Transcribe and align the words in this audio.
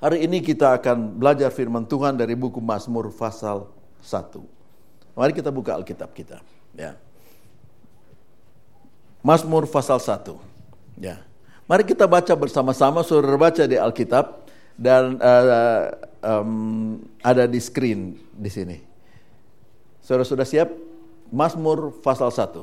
Hari 0.00 0.24
ini 0.24 0.40
kita 0.40 0.80
akan 0.80 1.20
belajar 1.20 1.52
firman 1.52 1.84
Tuhan 1.84 2.16
dari 2.16 2.32
buku 2.32 2.56
Mazmur 2.56 3.12
pasal 3.12 3.68
1. 4.00 4.40
Mari 5.12 5.36
kita 5.36 5.52
buka 5.52 5.76
Alkitab 5.76 6.16
kita. 6.16 6.40
Ya. 6.72 6.96
Mazmur 9.20 9.68
pasal 9.68 10.00
1. 10.00 10.40
Ya. 10.96 11.20
Mari 11.68 11.84
kita 11.84 12.08
baca 12.08 12.32
bersama-sama, 12.32 13.04
saudara 13.04 13.36
baca 13.36 13.68
di 13.68 13.76
Alkitab 13.76 14.48
dan 14.80 15.20
uh, 15.20 15.92
um, 16.24 16.96
ada 17.20 17.44
di 17.44 17.60
screen 17.60 18.16
di 18.32 18.48
sini. 18.48 18.80
Saudara 20.00 20.24
sudah 20.24 20.48
siap? 20.48 20.72
Mazmur 21.28 22.00
pasal 22.00 22.32
1. 22.32 22.56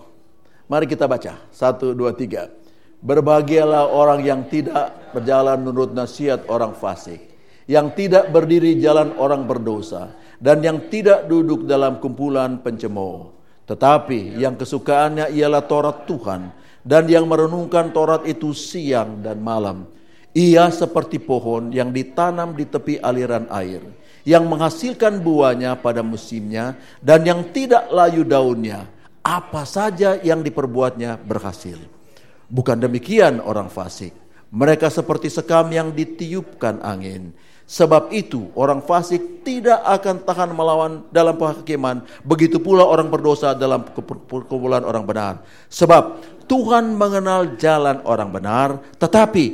Mari 0.65 0.89
kita 0.89 1.05
baca. 1.05 1.37
1, 1.53 1.93
2, 1.93 2.01
3. 2.01 2.66
Berbahagialah 2.97 3.93
orang 3.93 4.25
yang 4.25 4.41
tidak 4.49 5.13
berjalan 5.13 5.61
menurut 5.61 5.93
nasihat 5.93 6.49
orang 6.49 6.73
fasik, 6.73 7.21
yang 7.69 7.93
tidak 7.93 8.33
berdiri 8.33 8.81
jalan 8.81 9.13
orang 9.21 9.45
berdosa, 9.45 10.17
dan 10.41 10.65
yang 10.65 10.89
tidak 10.89 11.29
duduk 11.29 11.69
dalam 11.69 12.01
kumpulan 12.01 12.57
pencemooh. 12.57 13.37
Tetapi 13.69 14.41
yang 14.41 14.57
kesukaannya 14.57 15.29
ialah 15.29 15.61
Taurat 15.69 16.09
Tuhan, 16.09 16.49
dan 16.81 17.03
yang 17.05 17.29
merenungkan 17.29 17.93
Taurat 17.93 18.25
itu 18.25 18.49
siang 18.57 19.21
dan 19.21 19.45
malam. 19.45 19.85
Ia 20.33 20.73
seperti 20.73 21.21
pohon 21.21 21.69
yang 21.69 21.93
ditanam 21.93 22.57
di 22.57 22.65
tepi 22.65 22.97
aliran 22.97 23.45
air, 23.53 23.85
yang 24.25 24.49
menghasilkan 24.49 25.21
buahnya 25.21 25.77
pada 25.85 26.01
musimnya, 26.01 26.73
dan 27.03 27.21
yang 27.29 27.53
tidak 27.53 27.93
layu 27.93 28.25
daunnya. 28.25 28.89
Apa 29.21 29.67
saja 29.67 30.17
yang 30.23 30.39
diperbuatnya 30.39 31.19
berhasil. 31.19 31.96
Bukan 32.47 32.79
demikian 32.79 33.43
orang 33.43 33.67
fasik. 33.67 34.15
Mereka 34.47 34.87
seperti 34.87 35.27
sekam 35.27 35.67
yang 35.71 35.91
ditiupkan 35.91 36.79
angin. 36.79 37.35
Sebab 37.67 38.15
itu 38.15 38.47
orang 38.55 38.79
fasik 38.79 39.43
tidak 39.43 39.83
akan 39.83 40.23
tahan 40.23 40.55
melawan 40.55 41.03
dalam 41.11 41.35
penghakiman. 41.35 41.99
Begitu 42.23 42.63
pula 42.63 42.87
orang 42.87 43.11
berdosa 43.11 43.51
dalam 43.51 43.83
perkumpulan 43.91 44.87
orang 44.87 45.03
benar. 45.03 45.33
Sebab 45.67 46.23
Tuhan 46.47 46.95
mengenal 46.95 47.59
jalan 47.59 47.99
orang 48.07 48.31
benar. 48.31 48.79
Tetapi 48.95 49.45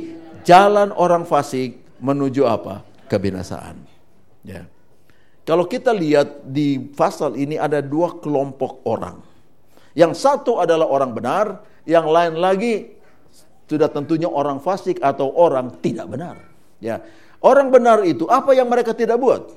jalan 0.46 0.94
orang 0.94 1.26
fasik 1.26 1.98
menuju 1.98 2.46
apa? 2.46 2.86
Kebinasaan. 3.10 3.82
Ya. 4.46 4.70
Kalau 5.42 5.66
kita 5.66 5.90
lihat 5.90 6.46
di 6.46 6.78
pasal 6.78 7.34
ini 7.34 7.58
ada 7.58 7.82
dua 7.82 8.22
kelompok 8.22 8.86
orang. 8.86 9.18
Yang 9.98 10.22
satu 10.22 10.62
adalah 10.62 10.86
orang 10.86 11.10
benar, 11.10 11.46
yang 11.84 12.08
lain 12.08 12.40
lagi 12.40 12.96
sudah 13.68 13.88
tentunya 13.88 14.28
orang 14.28 14.60
fasik 14.60 15.00
atau 15.00 15.32
orang 15.32 15.80
tidak 15.80 16.08
benar. 16.08 16.36
Ya. 16.80 17.00
Orang 17.44 17.68
benar 17.72 18.04
itu 18.08 18.24
apa 18.28 18.56
yang 18.56 18.68
mereka 18.68 18.96
tidak 18.96 19.20
buat? 19.20 19.52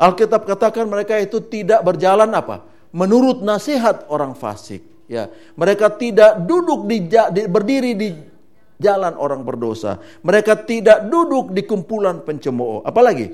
Alkitab 0.00 0.48
katakan 0.48 0.88
mereka 0.88 1.20
itu 1.20 1.44
tidak 1.44 1.84
berjalan 1.84 2.32
apa? 2.32 2.64
Menurut 2.96 3.44
nasihat 3.44 4.08
orang 4.08 4.32
fasik. 4.32 4.80
Ya, 5.10 5.26
mereka 5.58 5.90
tidak 5.90 6.46
duduk 6.46 6.86
di, 6.86 7.10
di 7.10 7.42
berdiri 7.50 7.92
di 7.98 8.08
jalan 8.80 9.18
orang 9.18 9.44
berdosa. 9.44 10.00
Mereka 10.24 10.64
tidak 10.64 11.10
duduk 11.10 11.52
di 11.52 11.66
kumpulan 11.66 12.24
pencemooh. 12.24 12.86
Apalagi? 12.86 13.28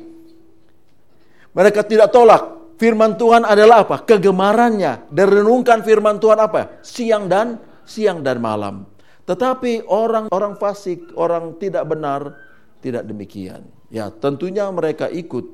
Mereka 1.53 1.85
tidak 1.85 2.11
tolak 2.11 2.75
firman 2.81 3.15
Tuhan 3.15 3.47
adalah 3.47 3.87
apa? 3.87 4.03
Kegemarannya. 4.03 5.13
Dan 5.13 5.81
firman 5.85 6.19
Tuhan 6.19 6.39
apa? 6.41 6.83
Siang 6.83 7.31
dan 7.31 7.61
siang 7.87 8.21
dan 8.21 8.43
malam. 8.43 8.85
Tetapi 9.27 9.87
orang-orang 9.91 10.55
fasik, 10.59 11.15
orang 11.19 11.59
tidak 11.59 11.87
benar, 11.87 12.35
tidak 12.79 13.03
demikian. 13.07 13.67
Ya, 13.91 14.11
tentunya 14.11 14.71
mereka 14.71 15.11
ikut 15.11 15.47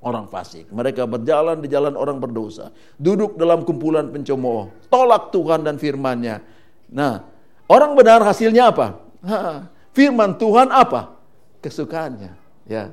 orang 0.00 0.26
fasik. 0.28 0.68
Mereka 0.72 1.04
berjalan 1.04 1.60
di 1.60 1.68
jalan 1.68 1.92
orang 1.94 2.18
berdosa. 2.18 2.72
Duduk 2.96 3.36
dalam 3.36 3.68
kumpulan 3.68 4.08
pencemooh. 4.08 4.88
Tolak 4.88 5.28
Tuhan 5.32 5.64
dan 5.64 5.76
firmannya. 5.76 6.40
Nah, 6.92 7.24
orang 7.68 7.92
benar 7.96 8.20
hasilnya 8.24 8.72
apa? 8.72 9.00
Ha, 9.24 9.68
firman 9.92 10.36
Tuhan 10.36 10.68
apa? 10.72 11.16
Kesukaannya. 11.60 12.32
Ya. 12.66 12.90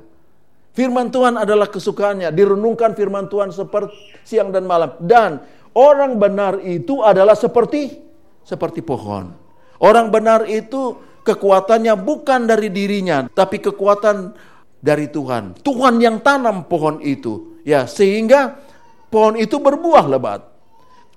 Firman 0.70 1.10
Tuhan 1.10 1.34
adalah 1.34 1.66
kesukaannya. 1.66 2.30
Direnungkan 2.30 2.94
firman 2.94 3.26
Tuhan 3.26 3.50
seperti 3.50 3.96
siang 4.22 4.54
dan 4.54 4.68
malam. 4.68 4.94
Dan 5.02 5.42
orang 5.74 6.16
benar 6.16 6.62
itu 6.62 7.02
adalah 7.02 7.34
seperti 7.34 8.09
seperti 8.50 8.82
pohon. 8.82 9.30
Orang 9.78 10.10
benar 10.10 10.50
itu 10.50 10.98
kekuatannya 11.22 11.94
bukan 11.94 12.50
dari 12.50 12.68
dirinya, 12.74 13.30
tapi 13.30 13.62
kekuatan 13.62 14.34
dari 14.82 15.06
Tuhan. 15.06 15.62
Tuhan 15.62 16.02
yang 16.02 16.18
tanam 16.18 16.66
pohon 16.66 16.98
itu, 16.98 17.62
ya, 17.62 17.86
sehingga 17.86 18.58
pohon 19.06 19.38
itu 19.38 19.62
berbuah 19.62 20.10
lebat, 20.10 20.42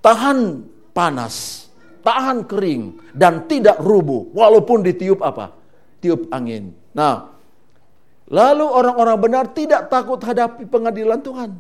tahan 0.06 0.62
panas, 0.94 1.66
tahan 2.06 2.46
kering 2.46 3.02
dan 3.18 3.50
tidak 3.50 3.82
rubuh 3.82 4.30
walaupun 4.32 4.86
ditiup 4.86 5.24
apa? 5.26 5.56
Tiup 6.04 6.30
angin. 6.30 6.76
Nah, 6.94 7.32
lalu 8.30 8.68
orang-orang 8.68 9.18
benar 9.18 9.46
tidak 9.56 9.90
takut 9.90 10.20
hadapi 10.22 10.68
pengadilan 10.68 11.20
Tuhan. 11.24 11.52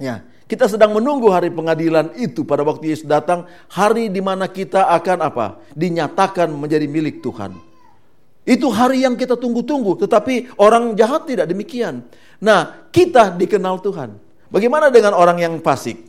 Ya, 0.00 0.24
kita 0.48 0.64
sedang 0.64 0.96
menunggu 0.96 1.28
hari 1.28 1.52
pengadilan 1.52 2.16
itu 2.16 2.40
pada 2.40 2.64
waktu 2.64 2.96
Yesus 2.96 3.04
datang, 3.04 3.44
hari 3.68 4.08
di 4.08 4.24
mana 4.24 4.48
kita 4.48 4.88
akan 4.96 5.18
apa? 5.20 5.60
Dinyatakan 5.76 6.48
menjadi 6.48 6.88
milik 6.88 7.20
Tuhan. 7.20 7.52
Itu 8.48 8.72
hari 8.72 9.04
yang 9.04 9.12
kita 9.12 9.36
tunggu-tunggu, 9.36 10.00
tetapi 10.00 10.56
orang 10.56 10.96
jahat 10.96 11.28
tidak 11.28 11.52
demikian. 11.52 12.00
Nah, 12.40 12.88
kita 12.88 13.36
dikenal 13.36 13.84
Tuhan. 13.84 14.16
Bagaimana 14.48 14.88
dengan 14.88 15.12
orang 15.12 15.36
yang 15.36 15.54
fasik? 15.60 16.00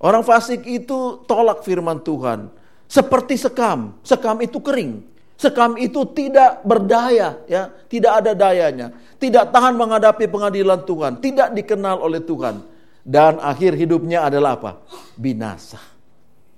Orang 0.00 0.24
fasik 0.24 0.64
itu 0.64 1.20
tolak 1.28 1.60
firman 1.60 2.00
Tuhan. 2.00 2.48
Seperti 2.88 3.36
sekam, 3.36 4.00
sekam 4.00 4.40
itu 4.40 4.64
kering. 4.64 5.12
Sekam 5.36 5.76
itu 5.76 6.08
tidak 6.16 6.64
berdaya, 6.64 7.36
ya, 7.44 7.68
tidak 7.92 8.24
ada 8.24 8.32
dayanya, 8.32 8.96
tidak 9.20 9.52
tahan 9.52 9.76
menghadapi 9.76 10.24
pengadilan 10.24 10.88
Tuhan, 10.88 11.20
tidak 11.20 11.52
dikenal 11.52 12.00
oleh 12.00 12.24
Tuhan 12.24 12.73
dan 13.04 13.36
akhir 13.36 13.76
hidupnya 13.76 14.24
adalah 14.24 14.56
apa? 14.56 14.72
Binasa. 15.20 15.76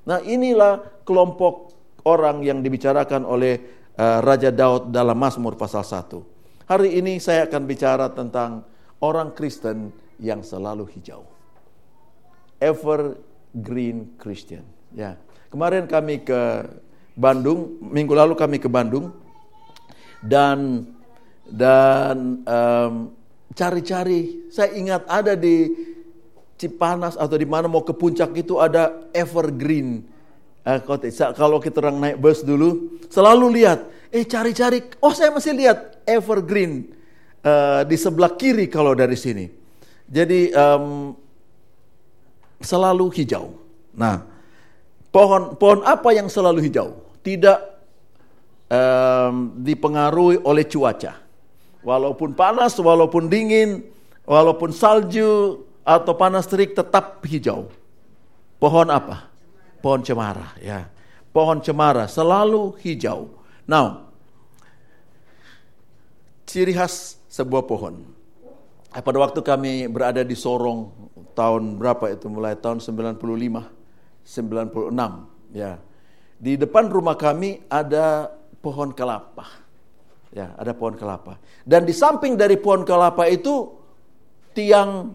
Nah, 0.07 0.23
inilah 0.23 1.03
kelompok 1.03 1.75
orang 2.07 2.47
yang 2.47 2.63
dibicarakan 2.63 3.27
oleh 3.27 3.59
uh, 3.99 4.23
Raja 4.23 4.55
Daud 4.55 4.95
dalam 4.95 5.19
Mazmur 5.19 5.59
pasal 5.59 5.83
1. 5.83 6.71
Hari 6.71 7.03
ini 7.03 7.19
saya 7.19 7.51
akan 7.51 7.63
bicara 7.67 8.07
tentang 8.15 8.63
orang 9.03 9.35
Kristen 9.35 9.91
yang 10.23 10.47
selalu 10.47 10.87
hijau. 10.95 11.27
Evergreen 12.63 14.15
Christian. 14.17 14.63
Ya. 14.95 15.19
Kemarin 15.51 15.91
kami 15.91 16.23
ke 16.23 16.63
Bandung, 17.19 17.83
minggu 17.83 18.15
lalu 18.15 18.39
kami 18.39 18.63
ke 18.63 18.71
Bandung 18.71 19.11
dan 20.23 20.87
dan 21.47 22.43
cari-cari. 23.55 24.51
saya 24.51 24.75
ingat 24.75 25.07
ada 25.07 25.39
di 25.39 25.71
Cipanas 26.57 27.21
atau 27.21 27.37
di 27.37 27.45
mana 27.45 27.69
mau 27.69 27.85
ke 27.85 27.93
puncak 27.93 28.33
itu 28.33 28.57
ada 28.57 29.07
evergreen 29.13 30.09
eh, 30.65 30.81
Kalau 31.37 31.61
kita 31.61 31.85
orang 31.85 32.01
naik 32.01 32.17
bus 32.17 32.41
dulu, 32.41 32.97
selalu 33.13 33.61
lihat, 33.61 33.85
eh 34.09 34.25
cari-cari, 34.25 34.81
oh 35.05 35.13
saya 35.13 35.31
masih 35.31 35.53
lihat 35.53 36.01
evergreen 36.09 36.97
uh, 37.45 37.83
di 37.85 37.97
sebelah 38.01 38.33
kiri 38.35 38.67
kalau 38.67 38.97
dari 38.97 39.15
sini. 39.15 39.47
Jadi 40.07 40.55
um, 40.55 41.13
selalu 42.63 43.11
hijau. 43.21 43.59
Nah, 43.93 44.23
pohon 45.11 45.59
pohon 45.59 45.83
apa 45.83 46.15
yang 46.15 46.31
selalu 46.31 46.63
hijau? 46.71 46.95
Tidak 47.21 47.59
um, 48.71 49.35
dipengaruhi 49.61 50.43
oleh 50.47 50.65
cuaca. 50.67 51.19
Walaupun 51.83 52.35
panas, 52.35 52.75
walaupun 52.79 53.31
dingin, 53.31 53.83
walaupun 54.27 54.75
salju, 54.75 55.66
atau 55.87 56.13
panas 56.19 56.51
terik 56.51 56.75
tetap 56.75 57.23
hijau. 57.23 57.71
Pohon 58.59 58.91
apa? 58.91 59.31
Pohon 59.79 60.03
cemara, 60.03 60.59
ya. 60.59 60.91
Pohon 61.31 61.63
cemara 61.63 62.11
selalu 62.11 62.75
hijau. 62.83 63.31
Now, 63.71 64.11
ciri 66.43 66.75
khas 66.75 67.23
sebuah 67.31 67.71
pohon. 67.71 68.03
Eh, 68.97 69.03
pada 69.05 69.21
waktu 69.23 69.45
kami 69.45 69.87
berada 69.87 70.27
di 70.27 70.35
Sorong 70.35 70.91
tahun 71.37 71.77
berapa 71.77 72.17
itu 72.17 72.27
mulai 72.33 72.57
tahun 72.57 72.81
95 72.81 73.21
96 74.25 75.55
ya. 75.55 75.79
Di 76.37 76.57
depan 76.57 76.89
rumah 76.89 77.15
kami 77.15 77.63
ada 77.69 78.33
pohon 78.65 78.91
kelapa. 78.91 79.63
Ya, 80.33 80.53
ada 80.57 80.73
pohon 80.73 80.97
kelapa. 80.97 81.37
Dan 81.63 81.85
di 81.85 81.93
samping 81.93 82.35
dari 82.35 82.57
pohon 82.57 82.89
kelapa 82.89 83.29
itu 83.29 83.73
tiang 84.57 85.13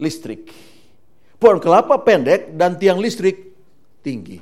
listrik. 0.00 0.52
Pohon 1.36 1.60
kelapa 1.60 2.00
pendek 2.00 2.56
dan 2.56 2.80
tiang 2.80 2.96
listrik 2.96 3.52
tinggi. 4.00 4.40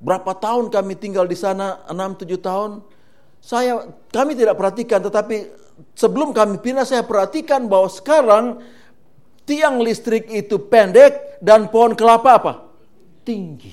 Berapa 0.00 0.32
tahun 0.32 0.70
kami 0.72 0.96
tinggal 0.96 1.26
di 1.26 1.36
sana? 1.36 1.82
6-7 1.90 2.40
tahun. 2.40 2.70
Saya 3.40 3.88
kami 4.12 4.36
tidak 4.36 4.56
perhatikan 4.56 5.00
tetapi 5.00 5.50
sebelum 5.96 6.30
kami 6.32 6.60
pindah 6.60 6.84
saya 6.84 7.04
perhatikan 7.04 7.66
bahwa 7.66 7.88
sekarang 7.88 8.60
tiang 9.48 9.80
listrik 9.80 10.28
itu 10.30 10.60
pendek 10.60 11.40
dan 11.42 11.68
pohon 11.68 11.96
kelapa 11.96 12.30
apa? 12.36 12.52
Tinggi. 13.24 13.72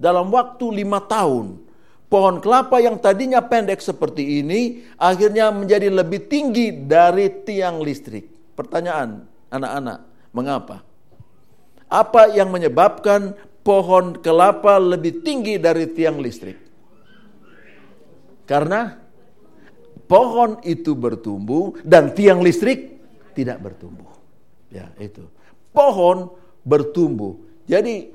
Dalam 0.00 0.32
waktu 0.32 0.64
lima 0.80 1.04
tahun, 1.04 1.60
pohon 2.08 2.40
kelapa 2.40 2.80
yang 2.80 2.96
tadinya 2.96 3.44
pendek 3.44 3.84
seperti 3.84 4.40
ini 4.40 4.88
akhirnya 4.96 5.52
menjadi 5.52 5.92
lebih 5.92 6.24
tinggi 6.24 6.72
dari 6.72 7.28
tiang 7.44 7.84
listrik. 7.84 8.56
Pertanyaan 8.56 9.28
anak-anak, 9.52 9.98
mengapa? 10.30 10.82
Apa 11.90 12.30
yang 12.30 12.54
menyebabkan 12.54 13.34
pohon 13.66 14.14
kelapa 14.18 14.78
lebih 14.78 15.26
tinggi 15.26 15.58
dari 15.58 15.90
tiang 15.90 16.22
listrik? 16.22 16.58
Karena 18.46 18.98
pohon 20.10 20.58
itu 20.66 20.94
bertumbuh 20.98 21.78
dan 21.86 22.10
tiang 22.14 22.42
listrik 22.42 22.98
tidak 23.34 23.62
bertumbuh. 23.62 24.10
Ya, 24.70 24.90
itu. 24.98 25.26
Pohon 25.70 26.34
bertumbuh. 26.66 27.38
Jadi 27.66 28.10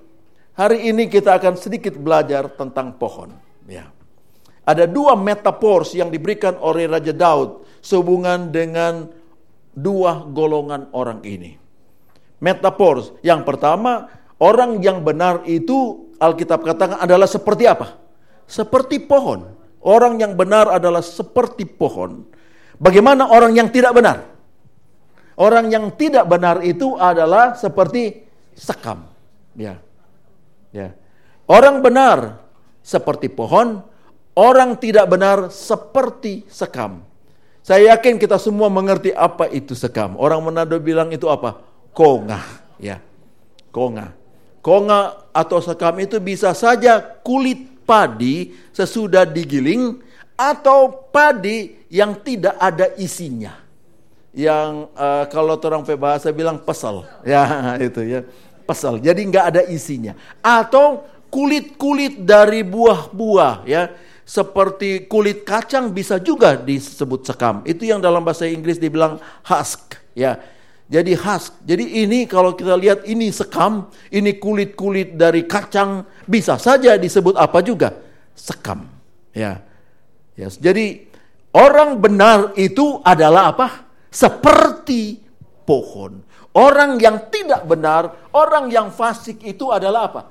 hari 0.55 0.91
ini 0.91 1.07
kita 1.07 1.39
akan 1.39 1.55
sedikit 1.55 1.95
belajar 1.95 2.51
tentang 2.51 2.95
pohon, 2.99 3.31
ya. 3.67 3.91
Ada 4.65 4.89
dua 4.89 5.13
metafors 5.13 5.93
yang 5.93 6.09
diberikan 6.09 6.57
oleh 6.57 6.89
Raja 6.89 7.13
Daud 7.13 7.63
sehubungan 7.85 8.49
dengan 8.49 9.07
dua 9.71 10.25
golongan 10.25 10.89
orang 10.91 11.21
ini. 11.21 11.64
Metafors 12.43 13.15
yang 13.23 13.47
pertama, 13.47 14.11
orang 14.41 14.83
yang 14.83 15.01
benar 15.01 15.43
itu 15.47 16.11
Alkitab 16.19 16.63
katakan 16.63 16.99
adalah 16.99 17.27
seperti 17.27 17.67
apa? 17.67 17.95
Seperti 18.45 19.03
pohon. 19.03 19.55
Orang 19.85 20.17
yang 20.17 20.33
benar 20.33 20.71
adalah 20.73 21.05
seperti 21.05 21.69
pohon. 21.69 22.25
Bagaimana 22.81 23.29
orang 23.29 23.53
yang 23.53 23.69
tidak 23.69 23.93
benar? 23.93 24.25
Orang 25.35 25.67
yang 25.67 25.91
tidak 25.93 26.25
benar 26.25 26.63
itu 26.63 26.95
adalah 26.95 27.53
seperti 27.59 28.23
sekam. 28.55 29.03
Ya. 29.53 29.79
Ya. 30.71 30.95
Orang 31.45 31.83
benar 31.83 32.41
seperti 32.81 33.29
pohon, 33.29 33.83
orang 34.33 34.79
tidak 34.79 35.05
benar 35.11 35.51
seperti 35.51 36.47
sekam. 36.49 37.03
Saya 37.65 37.97
yakin 37.97 38.21
kita 38.21 38.37
semua 38.37 38.69
mengerti 38.69 39.09
apa 39.11 39.49
itu 39.49 39.73
sekam. 39.73 40.15
Orang 40.21 40.41
Manado 40.45 40.77
bilang 40.77 41.09
itu 41.09 41.25
apa? 41.27 41.61
Konga, 41.95 42.43
ya. 42.75 42.99
Konga. 43.71 44.11
Konga 44.59 45.31
atau 45.31 45.63
sekam 45.63 45.95
itu 46.03 46.19
bisa 46.19 46.51
saja 46.51 46.99
kulit 47.23 47.87
padi 47.87 48.51
sesudah 48.75 49.23
digiling 49.23 50.03
atau 50.35 50.91
padi 50.91 51.87
yang 51.87 52.19
tidak 52.19 52.59
ada 52.59 52.91
isinya. 52.99 53.55
Yang 54.35 54.91
uh, 54.99 55.23
kalau 55.31 55.55
orang 55.55 55.87
bahasa 55.95 56.27
bilang 56.35 56.59
pesel, 56.59 57.07
ya 57.23 57.79
itu 57.79 58.03
ya 58.03 58.27
pesel. 58.67 58.99
Jadi 58.99 59.21
nggak 59.31 59.45
ada 59.55 59.61
isinya. 59.71 60.11
Atau 60.43 61.07
kulit-kulit 61.31 62.19
dari 62.27 62.63
buah-buah 62.63 63.63
ya 63.63 63.95
seperti 64.25 65.05
kulit 65.05 65.45
kacang 65.45 65.93
bisa 65.93 66.19
juga 66.19 66.59
disebut 66.59 67.23
sekam. 67.23 67.61
Itu 67.63 67.85
yang 67.87 68.03
dalam 68.03 68.25
bahasa 68.25 68.43
Inggris 68.49 68.81
dibilang 68.81 69.21
husk 69.45 69.95
ya. 70.17 70.54
Jadi 70.85 71.17
husk. 71.17 71.65
Jadi 71.65 72.05
ini 72.05 72.29
kalau 72.29 72.53
kita 72.53 72.77
lihat 72.77 73.09
ini 73.09 73.33
sekam, 73.33 73.89
ini 74.13 74.37
kulit-kulit 74.37 75.17
dari 75.17 75.49
kacang 75.49 76.05
bisa 76.29 76.61
saja 76.61 76.93
disebut 76.93 77.33
apa 77.33 77.59
juga? 77.65 77.89
Sekam. 78.37 78.85
Ya. 79.33 79.65
Ya, 80.35 80.51
jadi 80.51 81.07
orang 81.55 82.03
benar 82.03 82.51
itu 82.59 82.99
adalah 83.01 83.55
apa? 83.55 83.87
Seperti 84.11 85.23
pohon. 85.63 86.21
Orang 86.55 86.99
yang 86.99 87.31
tidak 87.31 87.67
benar, 87.67 88.31
orang 88.35 88.67
yang 88.71 88.91
fasik 88.91 89.43
itu 89.43 89.71
adalah 89.71 90.11
apa? 90.11 90.21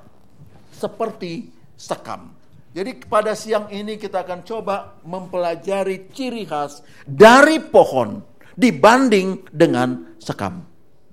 Seperti 0.73 1.49
sekam. 1.77 2.33
Jadi 2.75 3.07
pada 3.07 3.31
siang 3.37 3.71
ini 3.71 3.95
kita 3.95 4.27
akan 4.27 4.43
coba 4.43 4.99
mempelajari 5.07 6.11
ciri 6.11 6.43
khas 6.43 6.83
dari 7.07 7.63
pohon 7.63 8.19
dibanding 8.55 9.45
dengan 9.51 10.17
sekam. 10.17 10.63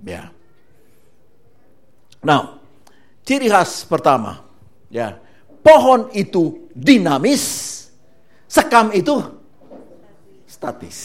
Ya. 0.02 0.30
Nah, 2.22 2.58
ciri 3.26 3.50
khas 3.50 3.82
pertama 3.86 4.52
Ya, 4.92 5.16
pohon 5.64 6.12
itu 6.12 6.68
dinamis, 6.76 7.44
sekam 8.44 8.92
itu 8.92 9.24
statis. 10.44 11.00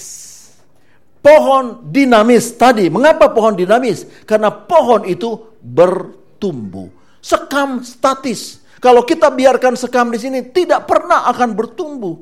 Pohon 1.24 1.88
dinamis 1.88 2.52
tadi, 2.60 2.92
mengapa 2.92 3.32
pohon 3.32 3.56
dinamis? 3.56 4.04
Karena 4.28 4.52
pohon 4.52 5.08
itu 5.08 5.56
bertumbuh. 5.64 6.92
Sekam 7.24 7.80
statis. 7.80 8.60
Kalau 8.84 9.08
kita 9.08 9.32
biarkan 9.32 9.80
sekam 9.80 10.12
di 10.12 10.20
sini 10.20 10.44
tidak 10.52 10.84
pernah 10.84 11.24
akan 11.32 11.56
bertumbuh. 11.56 12.16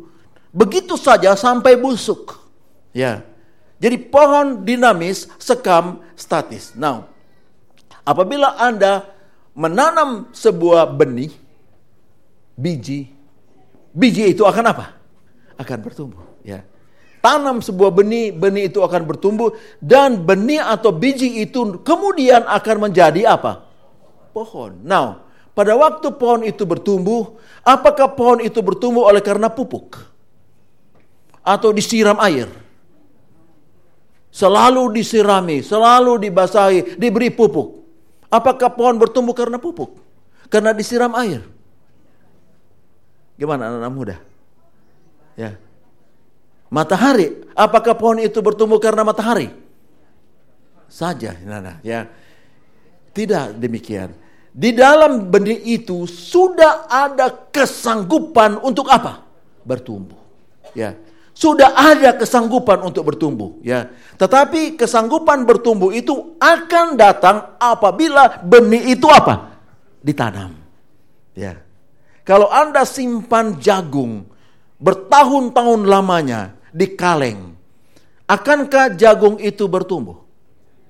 Begitu 0.53 0.95
saja 1.01 1.33
sampai 1.33 1.81
busuk. 1.81 2.38
Ya. 2.94 3.25
Jadi 3.75 3.98
pohon 4.07 4.63
dinamis, 4.63 5.27
sekam 5.36 6.00
statis. 6.16 6.72
Now, 6.80 7.12
apabila 8.07 8.56
Anda 8.56 9.04
menanam 9.51 10.31
sebuah 10.31 10.95
benih, 10.95 11.31
biji, 12.56 13.12
biji 13.92 14.31
itu 14.31 14.48
akan 14.48 14.66
apa? 14.72 14.95
Akan 15.60 15.83
bertumbuh. 15.83 16.24
Ya. 16.44 16.63
Tanam 17.19 17.60
sebuah 17.60 17.89
benih, 17.89 18.31
benih 18.31 18.69
itu 18.69 18.80
akan 18.86 19.01
bertumbuh 19.04 19.57
dan 19.81 20.21
benih 20.21 20.62
atau 20.62 20.94
biji 20.94 21.42
itu 21.42 21.81
kemudian 21.81 22.45
akan 22.45 22.89
menjadi 22.89 23.33
apa? 23.33 23.66
Pohon. 24.30 24.78
Now, 24.86 25.25
pada 25.57 25.74
waktu 25.74 26.12
pohon 26.16 26.44
itu 26.45 26.68
bertumbuh, 26.68 27.39
apakah 27.66 28.13
pohon 28.13 28.44
itu 28.44 28.60
bertumbuh 28.62 29.07
oleh 29.10 29.24
karena 29.24 29.50
pupuk? 29.50 30.00
Atau 31.42 31.74
disiram 31.74 32.19
air? 32.21 32.64
Selalu 34.35 34.99
disirami, 34.99 35.63
selalu 35.63 36.27
dibasahi, 36.27 36.99
diberi 36.99 37.31
pupuk. 37.31 37.87
Apakah 38.27 38.67
pohon 38.75 38.99
bertumbuh 38.99 39.31
karena 39.31 39.55
pupuk? 39.55 39.95
Karena 40.51 40.75
disiram 40.75 41.15
air? 41.15 41.39
Gimana 43.39 43.71
anak-anak 43.71 43.93
muda? 43.95 44.17
Ya. 45.39 45.55
Matahari, 46.67 47.47
apakah 47.55 47.95
pohon 47.95 48.19
itu 48.19 48.43
bertumbuh 48.43 48.75
karena 48.75 49.07
matahari? 49.07 49.55
Saja, 50.91 51.31
nah, 51.47 51.79
ya. 51.79 52.04
Tidak 53.15 53.56
demikian. 53.56 54.11
Di 54.51 54.75
dalam 54.75 55.31
benih 55.31 55.80
itu 55.80 56.04
sudah 56.04 56.92
ada 56.92 57.31
kesanggupan 57.31 58.59
untuk 58.59 58.92
apa? 58.92 59.23
Bertumbuh. 59.63 60.19
Ya. 60.75 60.99
Sudah 61.35 61.75
ada 61.75 62.15
kesanggupan 62.15 62.80
untuk 62.87 63.11
bertumbuh, 63.11 63.59
ya. 63.59 63.92
Tetapi 64.15 64.80
kesanggupan 64.80 65.44
bertumbuh 65.44 65.92
itu 65.92 66.39
akan 66.39 66.95
datang 66.95 67.59
apabila 67.59 68.39
benih 68.39 68.95
itu 68.95 69.04
apa? 69.11 69.59
Ditanam. 69.99 70.56
Ya. 71.35 71.59
Kalau 72.23 72.47
Anda 72.47 72.87
simpan 72.87 73.59
jagung 73.59 74.31
bertahun-tahun 74.80 75.83
lamanya 75.83 76.56
di 76.71 76.95
kaleng, 76.95 77.51
akankah 78.31 78.95
jagung 78.95 79.35
itu 79.35 79.68
bertumbuh? 79.68 80.23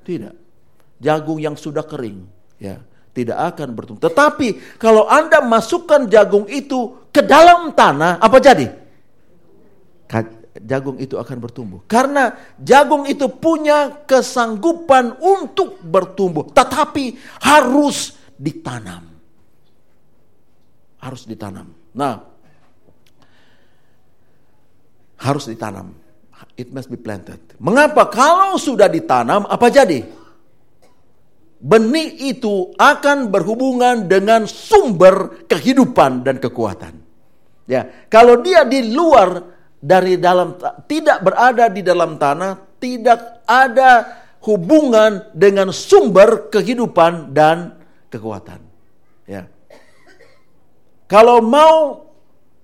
Tidak. 0.06 0.46
Jagung 1.02 1.42
yang 1.42 1.58
sudah 1.58 1.82
kering, 1.82 2.22
ya, 2.62 2.86
tidak 3.18 3.58
akan 3.58 3.74
bertumbuh. 3.74 4.06
Tetapi 4.06 4.78
kalau 4.78 5.10
Anda 5.10 5.42
masukkan 5.42 6.06
jagung 6.06 6.46
itu 6.46 7.10
ke 7.10 7.26
dalam 7.26 7.74
tanah, 7.74 8.22
apa 8.22 8.38
jadi? 8.38 8.85
Jagung 10.56 10.98
itu 11.02 11.20
akan 11.20 11.38
bertumbuh. 11.44 11.84
Karena 11.84 12.32
jagung 12.58 13.04
itu 13.10 13.28
punya 13.28 14.08
kesanggupan 14.08 15.20
untuk 15.20 15.84
bertumbuh, 15.84 16.48
tetapi 16.48 17.20
harus 17.44 18.16
ditanam 18.40 19.16
harus 21.06 21.30
ditanam. 21.30 21.70
Nah, 21.94 22.18
harus 25.22 25.46
ditanam. 25.46 25.94
It 26.58 26.74
must 26.74 26.90
be 26.90 26.98
planted. 26.98 27.40
Mengapa? 27.62 28.10
Kalau 28.10 28.58
sudah 28.58 28.90
ditanam, 28.90 29.46
apa 29.46 29.70
jadi? 29.70 30.02
Benih 31.62 32.36
itu 32.36 32.76
akan 32.76 33.32
berhubungan 33.32 34.10
dengan 34.10 34.44
sumber 34.50 35.48
kehidupan 35.48 36.26
dan 36.26 36.42
kekuatan. 36.42 37.00
Ya, 37.66 37.88
kalau 38.12 38.44
dia 38.44 38.68
di 38.68 38.94
luar 38.94 39.55
dari 39.86 40.18
dalam 40.18 40.58
tidak 40.90 41.22
berada 41.22 41.70
di 41.70 41.86
dalam 41.86 42.18
tanah, 42.18 42.82
tidak 42.82 43.46
ada 43.46 44.18
hubungan 44.42 45.30
dengan 45.38 45.70
sumber 45.70 46.50
kehidupan 46.50 47.30
dan 47.38 47.78
kekuatan. 48.10 48.66
Ya. 49.30 49.46
Kalau 51.06 51.38
mau 51.46 52.10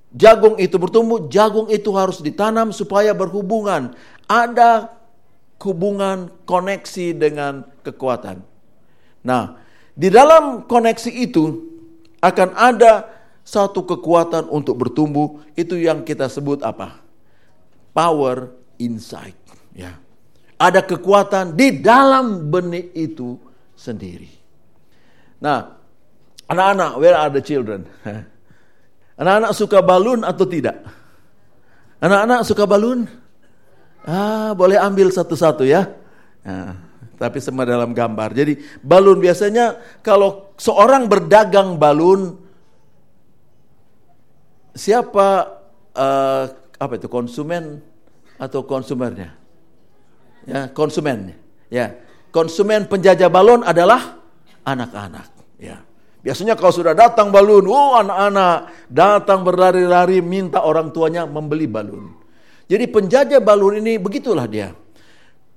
jagung 0.09 0.57
itu 0.57 0.81
bertumbuh, 0.81 1.29
jagung 1.29 1.69
itu 1.69 1.93
harus 1.93 2.25
ditanam 2.25 2.73
supaya 2.73 3.13
berhubungan 3.13 3.93
ada 4.25 4.97
hubungan 5.61 6.33
koneksi 6.49 7.13
dengan 7.13 7.69
kekuatan. 7.85 8.41
Nah, 9.21 9.61
di 9.93 10.09
dalam 10.09 10.65
koneksi 10.65 11.11
itu 11.13 11.69
akan 12.17 12.49
ada 12.57 13.05
satu 13.45 13.85
kekuatan 13.85 14.49
untuk 14.49 14.77
bertumbuh, 14.77 15.41
itu 15.53 15.77
yang 15.77 16.01
kita 16.01 16.29
sebut 16.29 16.65
apa? 16.65 17.11
Power 17.91 18.55
inside, 18.79 19.38
ya. 19.75 19.91
Ada 20.62 20.86
kekuatan 20.86 21.57
di 21.57 21.81
dalam 21.81 22.48
benih 22.48 22.93
itu 22.95 23.36
sendiri. 23.74 24.29
Nah, 25.41 25.74
anak-anak, 26.45 26.91
where 27.01 27.17
are 27.17 27.33
the 27.33 27.41
children? 27.41 27.89
Anak-anak 29.21 29.51
suka 29.57 29.81
balun 29.81 30.21
atau 30.21 30.45
tidak? 30.45 30.81
Anak-anak 32.01 32.41
suka 32.45 32.65
balun? 32.69 33.10
Ah, 34.05 34.53
boleh 34.57 34.81
ambil 34.81 35.13
satu-satu 35.13 35.62
ya. 35.65 35.86
Nah, 36.41 36.74
tapi 37.21 37.38
semua 37.38 37.69
dalam 37.69 37.93
gambar. 37.93 38.33
Jadi 38.33 38.57
balun 38.81 39.21
biasanya 39.21 39.77
kalau 40.01 40.57
seorang 40.57 41.05
berdagang 41.05 41.77
balun, 41.77 42.33
siapa 44.74 45.62
uh, 45.93 46.45
apa 46.81 46.97
itu 46.97 47.05
konsumen 47.05 47.77
atau 48.41 48.65
konsumernya? 48.65 49.38
Ya, 50.50 50.65
konsumennya. 50.73 51.38
Ya, 51.69 52.01
konsumen 52.33 52.89
penjajah 52.89 53.29
balon 53.29 53.61
adalah 53.61 54.17
anak-anak. 54.65 55.29
Ya. 55.61 55.85
Biasanya 56.25 56.57
kalau 56.57 56.73
sudah 56.73 56.97
datang 56.97 57.29
balun, 57.29 57.69
oh 57.69 58.01
anak-anak 58.01 58.73
datang 58.89 59.45
berlari-lari 59.45 60.25
minta 60.25 60.65
orang 60.65 60.89
tuanya 60.89 61.29
membeli 61.29 61.69
balun. 61.69 62.17
Jadi 62.65 62.89
penjajah 62.89 63.41
balun 63.45 63.77
ini 63.77 64.01
begitulah 64.01 64.50
dia. 64.50 64.73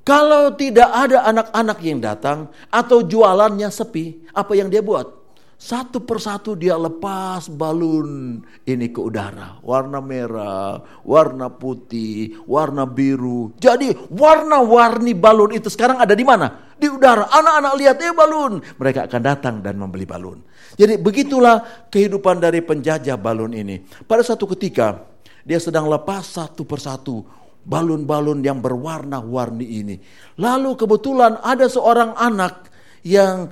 Kalau 0.05 0.53
tidak 0.53 0.93
ada 0.93 1.25
anak-anak 1.25 1.79
yang 1.81 2.05
datang 2.05 2.53
atau 2.69 3.01
jualannya 3.01 3.73
sepi, 3.73 4.29
apa 4.37 4.53
yang 4.53 4.69
dia 4.69 4.85
buat? 4.85 5.24
Satu 5.55 6.03
persatu 6.03 6.59
dia 6.59 6.75
lepas 6.75 7.47
balun 7.47 8.43
ini 8.67 8.91
ke 8.91 9.01
udara. 9.01 9.63
Warna 9.63 10.03
merah, 10.03 10.83
warna 11.07 11.49
putih, 11.49 12.43
warna 12.45 12.85
biru. 12.85 13.55
Jadi 13.63 13.95
warna-warni 14.11 15.15
balun 15.15 15.55
itu 15.55 15.71
sekarang 15.71 16.03
ada 16.03 16.13
di 16.13 16.27
mana? 16.27 16.75
Di 16.75 16.91
udara. 16.91 17.31
Anak-anak 17.31 17.75
lihat, 17.79 17.97
eh 18.03 18.13
balun. 18.13 18.61
Mereka 18.61 19.07
akan 19.07 19.23
datang 19.23 19.55
dan 19.63 19.79
membeli 19.79 20.05
balun. 20.05 20.43
Jadi 20.75 20.99
begitulah 20.99 21.87
kehidupan 21.87 22.43
dari 22.43 22.59
penjajah 22.59 23.15
balun 23.15 23.55
ini. 23.55 23.79
Pada 24.05 24.27
satu 24.27 24.51
ketika 24.53 25.07
dia 25.47 25.63
sedang 25.63 25.87
lepas 25.87 26.35
satu 26.35 26.67
persatu 26.67 27.23
balun-balun 27.65 28.45
yang 28.45 28.61
berwarna-warni 28.61 29.67
ini. 29.81 29.97
Lalu 30.37 30.77
kebetulan 30.77 31.41
ada 31.41 31.71
seorang 31.71 32.13
anak 32.19 32.69
yang 33.05 33.49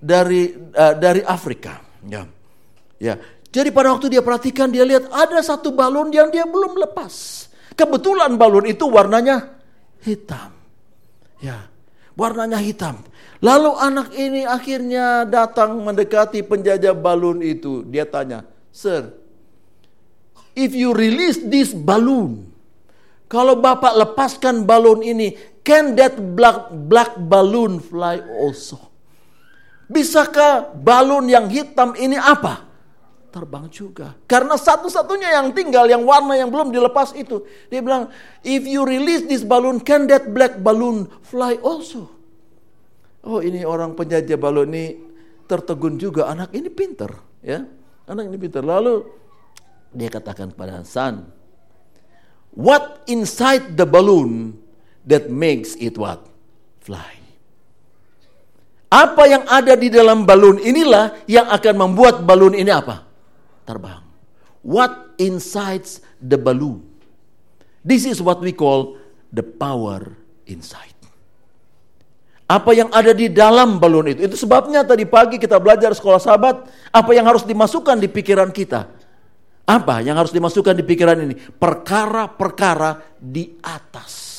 dari 0.00 0.50
uh, 0.56 0.94
dari 0.96 1.20
Afrika. 1.22 1.78
Ya. 2.08 2.24
Ya. 2.96 3.14
Jadi 3.52 3.68
pada 3.70 3.92
waktu 3.92 4.08
dia 4.08 4.24
perhatikan 4.24 4.72
dia 4.72 4.82
lihat 4.82 5.12
ada 5.12 5.38
satu 5.44 5.76
balon 5.76 6.08
yang 6.10 6.32
dia 6.32 6.48
belum 6.48 6.80
lepas. 6.80 7.46
Kebetulan 7.76 8.34
balon 8.40 8.66
itu 8.66 8.88
warnanya 8.88 9.60
hitam. 10.02 10.50
Ya. 11.38 11.68
Warnanya 12.16 12.58
hitam. 12.60 13.00
Lalu 13.40 13.70
anak 13.80 14.08
ini 14.12 14.44
akhirnya 14.44 15.24
datang 15.24 15.80
mendekati 15.80 16.44
penjajah 16.44 16.92
balon 16.92 17.40
itu. 17.40 17.80
Dia 17.88 18.04
tanya, 18.04 18.44
"Sir, 18.68 19.16
if 20.52 20.76
you 20.76 20.92
release 20.92 21.40
this 21.48 21.72
balloon, 21.72 22.52
kalau 23.30 23.56
Bapak 23.56 23.94
lepaskan 23.94 24.68
balon 24.68 25.06
ini, 25.06 25.38
can 25.62 25.94
that 25.96 26.18
black, 26.36 26.68
black 26.90 27.14
balloon 27.16 27.78
fly 27.78 28.18
also? 28.26 28.89
Bisakah 29.90 30.70
balon 30.78 31.26
yang 31.26 31.50
hitam 31.50 31.98
ini 31.98 32.14
apa? 32.14 32.62
Terbang 33.34 33.66
juga. 33.66 34.14
Karena 34.30 34.54
satu-satunya 34.54 35.34
yang 35.34 35.50
tinggal, 35.50 35.90
yang 35.90 36.06
warna 36.06 36.38
yang 36.38 36.46
belum 36.46 36.70
dilepas 36.70 37.10
itu. 37.18 37.42
Dia 37.66 37.82
bilang, 37.82 38.06
if 38.46 38.62
you 38.62 38.86
release 38.86 39.26
this 39.26 39.42
balloon, 39.42 39.82
can 39.82 40.06
that 40.06 40.30
black 40.30 40.62
balloon 40.62 41.10
fly 41.26 41.58
also? 41.58 42.06
Oh 43.26 43.42
ini 43.42 43.66
orang 43.66 43.98
penjajah 43.98 44.38
balon 44.38 44.70
ini 44.70 44.94
tertegun 45.50 45.98
juga. 45.98 46.30
Anak 46.30 46.54
ini 46.54 46.70
pinter. 46.70 47.10
ya 47.42 47.66
Anak 48.06 48.30
ini 48.30 48.38
pinter. 48.38 48.62
Lalu 48.62 49.02
dia 49.90 50.06
katakan 50.06 50.54
kepada 50.54 50.82
Hasan, 50.82 51.26
what 52.54 53.02
inside 53.10 53.74
the 53.74 53.86
balloon 53.86 54.54
that 55.02 55.26
makes 55.26 55.74
it 55.82 55.98
what? 55.98 56.22
Fly. 56.78 57.19
Apa 58.90 59.22
yang 59.30 59.46
ada 59.46 59.78
di 59.78 59.86
dalam 59.86 60.26
balon 60.26 60.58
inilah 60.58 61.22
yang 61.30 61.46
akan 61.46 61.74
membuat 61.78 62.26
balon 62.26 62.58
ini 62.58 62.74
apa? 62.74 63.06
Terbang. 63.62 64.02
What 64.66 65.14
inside 65.22 65.86
the 66.18 66.34
balloon? 66.34 66.82
This 67.86 68.02
is 68.02 68.18
what 68.18 68.42
we 68.42 68.50
call 68.50 68.98
the 69.30 69.46
power 69.46 70.18
inside. 70.50 70.98
Apa 72.50 72.74
yang 72.74 72.90
ada 72.90 73.14
di 73.14 73.30
dalam 73.30 73.78
balon 73.78 74.10
itu. 74.10 74.26
Itu 74.26 74.34
sebabnya 74.34 74.82
tadi 74.82 75.06
pagi 75.06 75.38
kita 75.38 75.62
belajar 75.62 75.94
sekolah 75.94 76.18
sahabat. 76.18 76.66
Apa 76.90 77.14
yang 77.14 77.30
harus 77.30 77.46
dimasukkan 77.46 77.94
di 78.02 78.10
pikiran 78.10 78.50
kita. 78.50 78.90
Apa 79.70 80.02
yang 80.02 80.18
harus 80.18 80.34
dimasukkan 80.34 80.74
di 80.74 80.82
pikiran 80.82 81.30
ini? 81.30 81.38
Perkara-perkara 81.38 83.22
di 83.22 83.54
atas. 83.62 84.29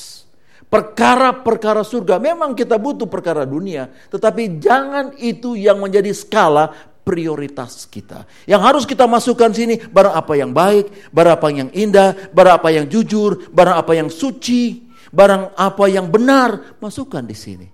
Perkara-perkara 0.72 1.84
surga. 1.84 2.16
Memang 2.16 2.56
kita 2.56 2.80
butuh 2.80 3.04
perkara 3.04 3.44
dunia. 3.44 3.92
Tetapi 4.08 4.56
jangan 4.56 5.12
itu 5.20 5.52
yang 5.52 5.76
menjadi 5.76 6.16
skala 6.16 6.72
prioritas 7.04 7.84
kita. 7.84 8.24
Yang 8.48 8.62
harus 8.64 8.84
kita 8.88 9.04
masukkan 9.04 9.52
sini 9.52 9.76
barang 9.76 10.16
apa 10.16 10.32
yang 10.32 10.56
baik, 10.56 11.12
barang 11.12 11.34
apa 11.36 11.48
yang 11.52 11.68
indah, 11.76 12.32
barang 12.32 12.54
apa 12.56 12.68
yang 12.72 12.88
jujur, 12.88 13.52
barang 13.52 13.76
apa 13.84 13.92
yang 13.92 14.08
suci, 14.08 14.88
barang 15.12 15.52
apa 15.60 15.84
yang 15.92 16.08
benar, 16.08 16.80
masukkan 16.80 17.20
di 17.20 17.36
sini. 17.36 17.68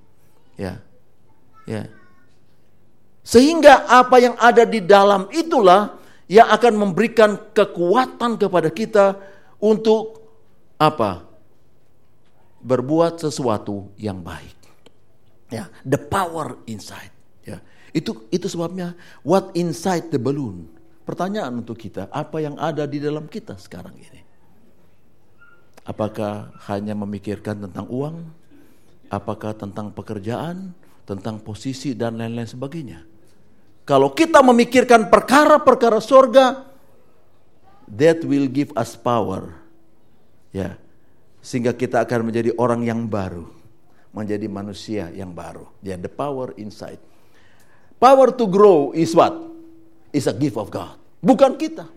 Ya. 0.59 0.83
Ya. 1.71 1.87
Sehingga 3.23 3.87
apa 3.87 4.19
yang 4.19 4.35
ada 4.43 4.67
di 4.67 4.83
dalam 4.83 5.31
itulah 5.31 6.01
yang 6.27 6.51
akan 6.51 6.75
memberikan 6.75 7.53
kekuatan 7.55 8.41
kepada 8.41 8.75
kita 8.75 9.07
untuk 9.63 10.19
apa? 10.81 11.28
Berbuat 12.59 13.23
sesuatu 13.23 13.95
yang 13.95 14.23
baik. 14.23 14.59
Ya, 15.49 15.71
the 15.87 15.97
power 15.97 16.61
inside. 16.69 17.15
Ya, 17.47 17.63
itu 17.97 18.29
itu 18.29 18.47
sebabnya 18.51 18.93
what 19.25 19.55
inside 19.57 20.13
the 20.13 20.21
balloon. 20.21 20.69
Pertanyaan 21.09 21.65
untuk 21.65 21.81
kita, 21.81 22.13
apa 22.13 22.37
yang 22.45 22.61
ada 22.61 22.85
di 22.85 23.01
dalam 23.01 23.25
kita 23.25 23.57
sekarang 23.57 23.97
ini? 23.97 24.21
Apakah 25.89 26.53
hanya 26.69 26.93
memikirkan 26.93 27.65
tentang 27.65 27.89
uang? 27.89 28.29
Apakah 29.09 29.57
tentang 29.57 29.89
pekerjaan, 29.89 30.77
tentang 31.09 31.41
posisi 31.41 31.97
dan 31.97 32.21
lain-lain 32.21 32.45
sebagainya? 32.45 33.09
Kalau 33.89 34.13
kita 34.13 34.45
memikirkan 34.45 35.09
perkara-perkara 35.09 35.97
surga, 35.97 36.69
that 37.89 38.21
will 38.21 38.45
give 38.45 38.69
us 38.77 38.93
power. 38.93 39.57
Ya. 40.53 40.77
Sehingga 41.49 41.73
kita 41.73 42.05
akan 42.05 42.29
menjadi 42.29 42.53
orang 42.61 42.85
yang 42.85 43.09
baru, 43.09 43.49
menjadi 44.13 44.45
manusia 44.53 45.09
yang 45.17 45.33
baru. 45.33 45.65
Ya, 45.81 45.97
the 45.97 46.13
power 46.13 46.53
inside. 46.61 47.01
Power 47.97 48.37
to 48.37 48.45
grow 48.45 48.93
is 48.93 49.17
what? 49.17 49.33
Is 50.13 50.29
a 50.29 50.37
gift 50.37 50.61
of 50.61 50.69
God. 50.69 51.01
Bukan 51.25 51.57
kita. 51.57 51.89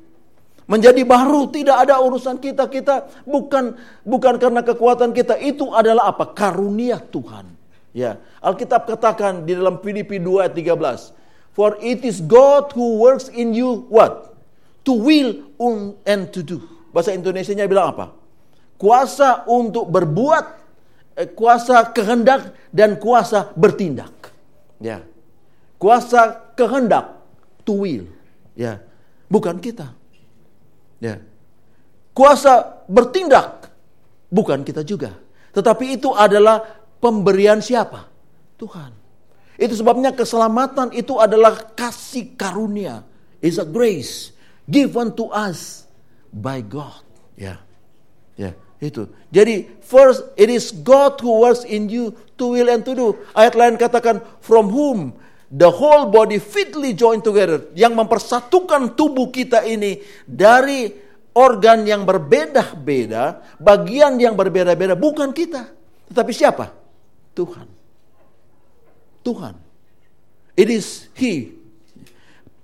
Menjadi 0.72 1.04
baru 1.04 1.52
tidak 1.52 1.84
ada 1.84 2.00
urusan 2.00 2.40
kita. 2.40 2.72
Kita 2.72 3.28
bukan 3.28 3.76
bukan 4.08 4.40
karena 4.40 4.64
kekuatan 4.64 5.12
kita. 5.12 5.36
Itu 5.36 5.76
adalah 5.76 6.16
apa? 6.16 6.32
Karunia 6.32 7.04
Tuhan. 7.04 7.52
Ya, 7.92 8.24
Alkitab 8.40 8.88
katakan 8.88 9.44
di 9.44 9.52
dalam 9.52 9.84
Filipi 9.84 10.16
2 10.16 10.48
ayat 10.48 10.56
13. 10.56 11.12
For 11.52 11.76
it 11.84 12.08
is 12.08 12.24
God 12.24 12.72
who 12.72 13.04
works 13.04 13.28
in 13.28 13.52
you 13.52 13.84
what? 13.92 14.32
To 14.88 14.96
will 14.96 15.44
and 16.08 16.32
to 16.32 16.40
do. 16.40 16.64
Bahasa 16.96 17.12
Indonesia-nya 17.12 17.68
bilang 17.68 17.92
apa? 17.92 18.21
Kuasa 18.82 19.46
untuk 19.46 19.94
berbuat, 19.94 20.46
eh, 21.22 21.30
kuasa 21.38 21.94
kehendak 21.94 22.74
dan 22.74 22.98
kuasa 22.98 23.54
bertindak. 23.54 24.34
Ya. 24.82 25.06
Kuasa 25.78 26.50
kehendak 26.58 27.22
to 27.62 27.86
will. 27.86 28.10
Ya. 28.58 28.82
Bukan 29.30 29.62
kita. 29.62 29.94
Ya. 30.98 31.22
Kuasa 32.18 32.82
bertindak 32.90 33.70
bukan 34.34 34.66
kita 34.66 34.82
juga. 34.82 35.14
Tetapi 35.54 36.02
itu 36.02 36.10
adalah 36.18 36.66
pemberian 36.98 37.62
siapa? 37.62 38.10
Tuhan. 38.58 38.98
Itu 39.62 39.78
sebabnya 39.78 40.10
keselamatan 40.18 40.90
itu 40.98 41.22
adalah 41.22 41.54
kasih 41.78 42.34
karunia. 42.34 43.06
Is 43.46 43.62
a 43.62 43.66
grace 43.66 44.34
given 44.66 45.14
to 45.14 45.30
us 45.30 45.86
by 46.34 46.66
God. 46.66 47.06
Ya. 47.38 47.62
Ya. 48.38 48.58
Itu. 48.82 49.14
Jadi 49.30 49.70
first 49.86 50.26
it 50.34 50.50
is 50.50 50.74
God 50.74 51.22
who 51.22 51.46
works 51.46 51.62
in 51.70 51.86
you 51.86 52.18
to 52.42 52.58
will 52.58 52.66
and 52.66 52.82
to 52.82 52.98
do. 52.98 53.08
Ayat 53.38 53.54
lain 53.54 53.78
katakan 53.78 54.26
from 54.42 54.74
whom 54.74 55.14
the 55.54 55.70
whole 55.70 56.10
body 56.10 56.42
fitly 56.42 56.98
joined 56.98 57.22
together 57.22 57.70
yang 57.78 57.94
mempersatukan 57.94 58.98
tubuh 58.98 59.30
kita 59.30 59.62
ini 59.70 60.02
dari 60.26 60.90
organ 61.38 61.86
yang 61.86 62.10
berbeda-beda, 62.10 63.46
bagian 63.62 64.18
yang 64.18 64.34
berbeda-beda 64.34 64.98
bukan 64.98 65.30
kita, 65.30 65.70
tetapi 66.10 66.32
siapa? 66.34 66.74
Tuhan. 67.38 67.70
Tuhan. 69.22 69.56
It 70.58 70.74
is 70.74 71.06
he 71.14 71.54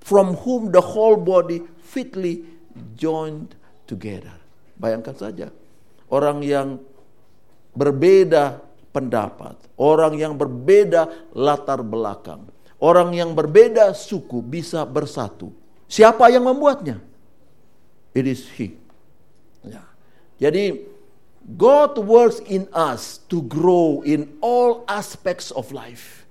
from 0.01 0.33
whom 0.41 0.73
the 0.73 0.81
whole 0.81 1.15
body 1.15 1.61
fitly 1.85 2.43
joined 2.97 3.53
together. 3.85 4.33
Bayangkan 4.81 5.13
saja 5.13 5.47
orang 6.07 6.39
yang 6.43 6.79
berbeda 7.75 8.63
pendapat, 8.89 9.55
orang 9.77 10.17
yang 10.17 10.33
berbeda 10.33 11.29
latar 11.37 11.83
belakang, 11.85 12.47
orang 12.81 13.13
yang 13.13 13.37
berbeda 13.37 13.93
suku 13.93 14.41
bisa 14.41 14.81
bersatu. 14.87 15.53
Siapa 15.87 16.27
yang 16.33 16.49
membuatnya? 16.49 16.99
It 18.17 18.25
is 18.25 18.49
He. 18.57 18.75
Ya. 19.61 19.85
Jadi 20.41 20.89
God 21.47 22.01
works 22.01 22.43
in 22.49 22.67
us 22.75 23.23
to 23.31 23.45
grow 23.45 24.03
in 24.03 24.35
all 24.43 24.83
aspects 24.89 25.53
of 25.53 25.71
life. 25.71 26.27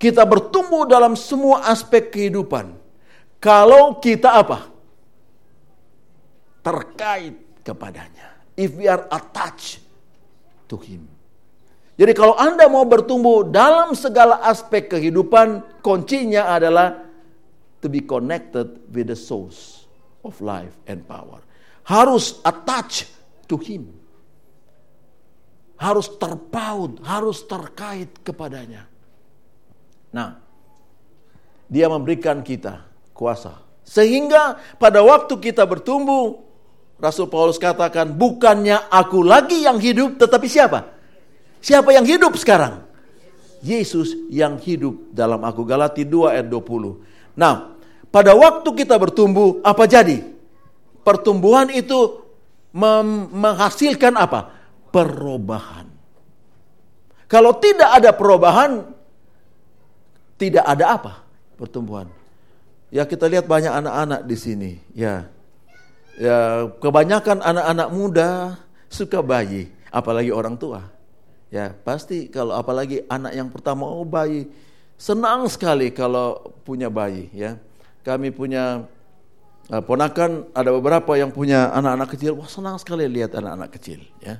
Kita 0.00 0.24
bertumbuh 0.24 0.88
dalam 0.88 1.12
semua 1.12 1.68
aspek 1.68 2.08
kehidupan. 2.08 2.72
Kalau 3.36 4.00
kita 4.00 4.40
apa? 4.40 4.72
Terkait 6.64 7.36
kepadanya 7.60 8.29
if 8.60 8.76
we 8.76 8.84
are 8.84 9.08
attached 9.08 9.80
to 10.68 10.76
Him. 10.76 11.08
Jadi 11.96 12.12
kalau 12.12 12.36
Anda 12.36 12.68
mau 12.68 12.84
bertumbuh 12.84 13.48
dalam 13.48 13.96
segala 13.96 14.44
aspek 14.44 14.92
kehidupan, 14.92 15.80
kuncinya 15.80 16.52
adalah 16.52 17.08
to 17.80 17.88
be 17.88 18.04
connected 18.04 18.84
with 18.92 19.08
the 19.08 19.16
source 19.16 19.88
of 20.20 20.36
life 20.44 20.76
and 20.84 21.04
power. 21.08 21.40
Harus 21.88 22.40
attached 22.44 23.08
to 23.48 23.56
Him. 23.56 23.96
Harus 25.80 26.12
terpaut, 26.20 27.00
harus 27.04 27.40
terkait 27.48 28.12
kepadanya. 28.20 28.84
Nah, 30.12 30.36
dia 31.68 31.88
memberikan 31.88 32.44
kita 32.44 32.84
kuasa. 33.16 33.60
Sehingga 33.84 34.60
pada 34.76 35.00
waktu 35.00 35.40
kita 35.40 35.64
bertumbuh, 35.64 36.49
Rasul 37.00 37.32
Paulus 37.32 37.56
katakan, 37.56 38.12
bukannya 38.12 38.76
aku 38.92 39.24
lagi 39.24 39.64
yang 39.64 39.80
hidup, 39.80 40.20
tetapi 40.20 40.44
siapa? 40.44 40.92
Siapa 41.64 41.96
yang 41.96 42.04
hidup 42.04 42.36
sekarang? 42.36 42.84
Yesus 43.64 44.12
yang 44.28 44.60
hidup 44.60 45.08
dalam 45.12 45.40
aku. 45.40 45.64
Galati 45.64 46.04
2 46.04 46.36
ayat 46.36 46.46
20. 46.48 47.40
Nah, 47.40 47.72
pada 48.12 48.36
waktu 48.36 48.68
kita 48.76 49.00
bertumbuh, 49.00 49.64
apa 49.64 49.88
jadi? 49.88 50.20
Pertumbuhan 51.00 51.72
itu 51.72 52.20
menghasilkan 53.32 54.20
apa? 54.20 54.52
Perubahan. 54.92 55.88
Kalau 57.24 57.56
tidak 57.56 57.96
ada 57.96 58.12
perubahan, 58.12 58.84
tidak 60.36 60.64
ada 60.68 60.84
apa? 61.00 61.12
Pertumbuhan. 61.56 62.12
Ya 62.92 63.08
kita 63.08 63.24
lihat 63.24 63.48
banyak 63.48 63.70
anak-anak 63.70 64.20
di 64.26 64.36
sini, 64.36 64.72
ya 64.92 65.30
ya 66.20 66.68
kebanyakan 66.76 67.40
anak-anak 67.40 67.88
muda 67.88 68.30
suka 68.92 69.24
bayi, 69.24 69.72
apalagi 69.88 70.28
orang 70.28 70.60
tua. 70.60 70.84
Ya, 71.48 71.72
pasti 71.72 72.28
kalau 72.28 72.54
apalagi 72.54 73.02
anak 73.08 73.32
yang 73.34 73.48
pertama 73.48 73.88
oh 73.88 74.04
bayi, 74.04 74.46
senang 75.00 75.48
sekali 75.48 75.88
kalau 75.90 76.52
punya 76.62 76.92
bayi 76.92 77.32
ya. 77.32 77.56
Kami 78.00 78.30
punya 78.30 78.86
uh, 79.72 79.82
ponakan 79.82 80.46
ada 80.52 80.70
beberapa 80.72 81.16
yang 81.16 81.32
punya 81.32 81.72
anak-anak 81.72 82.08
kecil, 82.14 82.36
wah 82.36 82.46
senang 82.46 82.76
sekali 82.76 83.08
lihat 83.08 83.34
anak-anak 83.34 83.70
kecil 83.72 84.04
ya. 84.20 84.38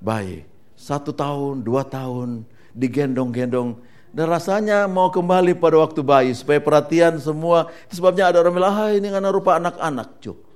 Bayi, 0.00 0.42
satu 0.74 1.14
tahun, 1.14 1.64
dua 1.64 1.86
tahun, 1.86 2.44
digendong-gendong, 2.74 3.78
dan 4.10 4.26
rasanya 4.28 4.84
mau 4.90 5.08
kembali 5.08 5.56
pada 5.56 5.80
waktu 5.80 6.02
bayi 6.02 6.30
supaya 6.36 6.60
perhatian 6.60 7.16
semua. 7.22 7.70
Sebabnya 7.88 8.30
ada 8.34 8.42
orang 8.42 8.54
bilang, 8.54 8.74
ah 8.74 8.90
ini 8.92 9.08
karena 9.08 9.30
rupa 9.30 9.56
anak-anak, 9.56 10.18
cuk. 10.18 10.53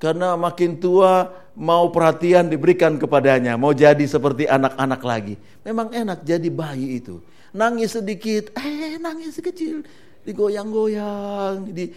Karena 0.00 0.32
makin 0.32 0.80
tua 0.80 1.28
mau 1.52 1.92
perhatian 1.92 2.48
diberikan 2.48 2.96
kepadanya, 2.96 3.60
mau 3.60 3.76
jadi 3.76 4.00
seperti 4.08 4.48
anak-anak 4.48 5.00
lagi. 5.04 5.34
Memang 5.60 5.92
enak 5.92 6.24
jadi 6.24 6.48
bayi 6.48 7.04
itu. 7.04 7.20
Nangis 7.52 7.92
sedikit, 7.92 8.48
eh 8.56 8.96
nangis 8.96 9.36
kecil, 9.44 9.84
digoyang-goyang, 10.24 11.68
di 11.68 11.92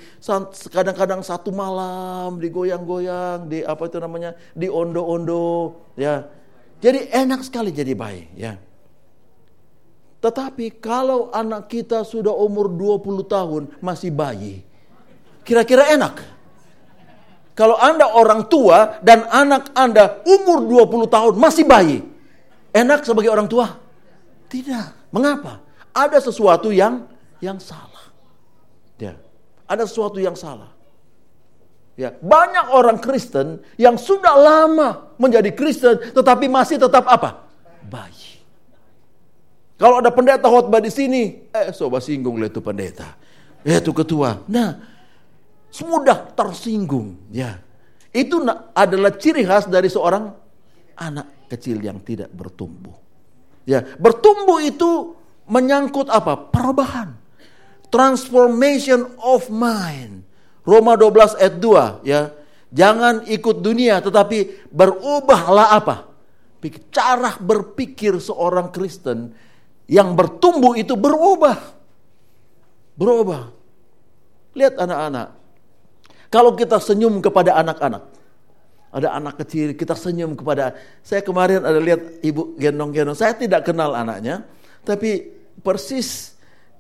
kadang-kadang 0.68 1.24
satu 1.24 1.56
malam 1.56 2.44
digoyang-goyang, 2.44 3.48
di 3.48 3.64
apa 3.64 3.88
itu 3.88 3.98
namanya, 4.04 4.36
di 4.52 4.68
ondo-ondo, 4.68 5.88
ya. 5.96 6.28
Jadi 6.84 7.08
enak 7.08 7.48
sekali 7.48 7.72
jadi 7.72 7.96
bayi, 7.96 8.28
ya. 8.36 8.60
Tetapi 10.20 10.76
kalau 10.84 11.32
anak 11.32 11.72
kita 11.72 12.04
sudah 12.04 12.36
umur 12.36 12.68
20 12.68 13.24
tahun 13.24 13.64
masih 13.80 14.12
bayi, 14.12 14.60
kira-kira 15.48 15.88
enak? 15.96 16.33
Kalau 17.54 17.78
Anda 17.78 18.10
orang 18.10 18.50
tua 18.50 18.98
dan 19.06 19.30
anak 19.30 19.70
Anda 19.78 20.26
umur 20.26 20.66
20 20.66 21.06
tahun 21.06 21.34
masih 21.38 21.66
bayi, 21.70 22.02
enak 22.74 23.06
sebagai 23.06 23.30
orang 23.30 23.46
tua? 23.46 23.78
Tidak. 24.50 25.14
Mengapa? 25.14 25.62
Ada 25.94 26.18
sesuatu 26.18 26.74
yang 26.74 27.06
yang 27.38 27.62
salah. 27.62 28.10
Ya. 28.98 29.14
Ada 29.70 29.86
sesuatu 29.86 30.18
yang 30.18 30.34
salah. 30.34 30.74
Ya, 31.94 32.10
banyak 32.10 32.74
orang 32.74 32.98
Kristen 32.98 33.62
yang 33.78 34.02
sudah 34.02 34.34
lama 34.34 35.14
menjadi 35.22 35.54
Kristen 35.54 36.02
tetapi 36.10 36.50
masih 36.50 36.82
tetap 36.82 37.06
apa? 37.06 37.46
Bayi. 37.86 38.42
Kalau 39.78 40.02
ada 40.02 40.10
pendeta 40.10 40.50
khotbah 40.50 40.82
di 40.82 40.90
sini, 40.90 41.54
eh 41.54 41.70
coba 41.70 42.02
singgung 42.02 42.42
itu 42.42 42.66
pendeta. 42.66 43.14
Eh 43.62 43.78
itu 43.78 43.94
ketua. 43.94 44.42
Nah, 44.50 44.82
mudah 45.82 46.38
tersinggung. 46.38 47.18
Ya, 47.34 47.58
itu 48.14 48.46
adalah 48.78 49.18
ciri 49.18 49.42
khas 49.42 49.66
dari 49.66 49.90
seorang 49.90 50.30
anak 50.94 51.50
kecil 51.50 51.82
yang 51.82 51.98
tidak 52.06 52.30
bertumbuh. 52.30 52.94
Ya, 53.66 53.82
bertumbuh 53.98 54.62
itu 54.62 55.18
menyangkut 55.50 56.14
apa? 56.14 56.38
Perubahan. 56.54 57.18
Transformation 57.90 59.10
of 59.22 59.50
mind. 59.50 60.26
Roma 60.62 60.94
12 60.96 61.42
ayat 61.42 61.56
2 61.58 62.08
ya. 62.08 62.22
Jangan 62.74 63.26
ikut 63.30 63.62
dunia 63.62 64.02
tetapi 64.02 64.70
berubahlah 64.74 65.78
apa? 65.78 66.10
Cara 66.90 67.36
berpikir 67.38 68.18
seorang 68.18 68.72
Kristen 68.72 69.36
yang 69.86 70.16
bertumbuh 70.16 70.74
itu 70.74 70.96
berubah. 70.96 71.60
Berubah. 72.98 73.52
Lihat 74.56 74.80
anak-anak. 74.80 75.43
Kalau 76.34 76.58
kita 76.58 76.82
senyum 76.82 77.22
kepada 77.22 77.54
anak-anak, 77.62 78.10
ada 78.90 79.14
anak 79.14 79.38
kecil, 79.46 79.78
kita 79.78 79.94
senyum 79.94 80.34
kepada. 80.34 80.74
Saya 81.06 81.22
kemarin 81.22 81.62
ada 81.62 81.78
lihat 81.78 82.26
ibu 82.26 82.58
gendong-gendong. 82.58 83.14
Saya 83.14 83.38
tidak 83.38 83.70
kenal 83.70 83.94
anaknya, 83.94 84.42
tapi 84.82 85.30
persis 85.62 86.34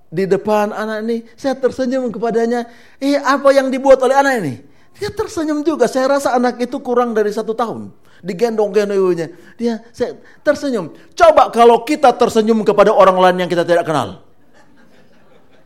di 0.09 0.25
depan 0.25 0.73
anak 0.73 1.05
ini, 1.05 1.17
saya 1.37 1.53
tersenyum 1.53 2.09
kepadanya. 2.09 2.65
Eh, 2.97 3.13
apa 3.13 3.53
yang 3.53 3.69
dibuat 3.69 4.01
oleh 4.01 4.17
anak 4.17 4.33
ini? 4.41 4.53
Dia 4.97 5.13
tersenyum 5.13 5.61
juga. 5.61 5.85
Saya 5.85 6.17
rasa 6.17 6.33
anak 6.33 6.57
itu 6.57 6.81
kurang 6.81 7.13
dari 7.13 7.29
satu 7.29 7.53
tahun. 7.53 7.93
Digendong-gendong 8.25 8.97
ibunya. 8.97 9.29
Dia 9.53 9.85
saya 9.93 10.17
tersenyum. 10.41 10.97
Coba 11.13 11.53
kalau 11.53 11.85
kita 11.85 12.09
tersenyum 12.17 12.65
kepada 12.65 12.89
orang 12.89 13.21
lain 13.21 13.45
yang 13.45 13.49
kita 13.53 13.61
tidak 13.61 13.85
kenal. 13.85 14.25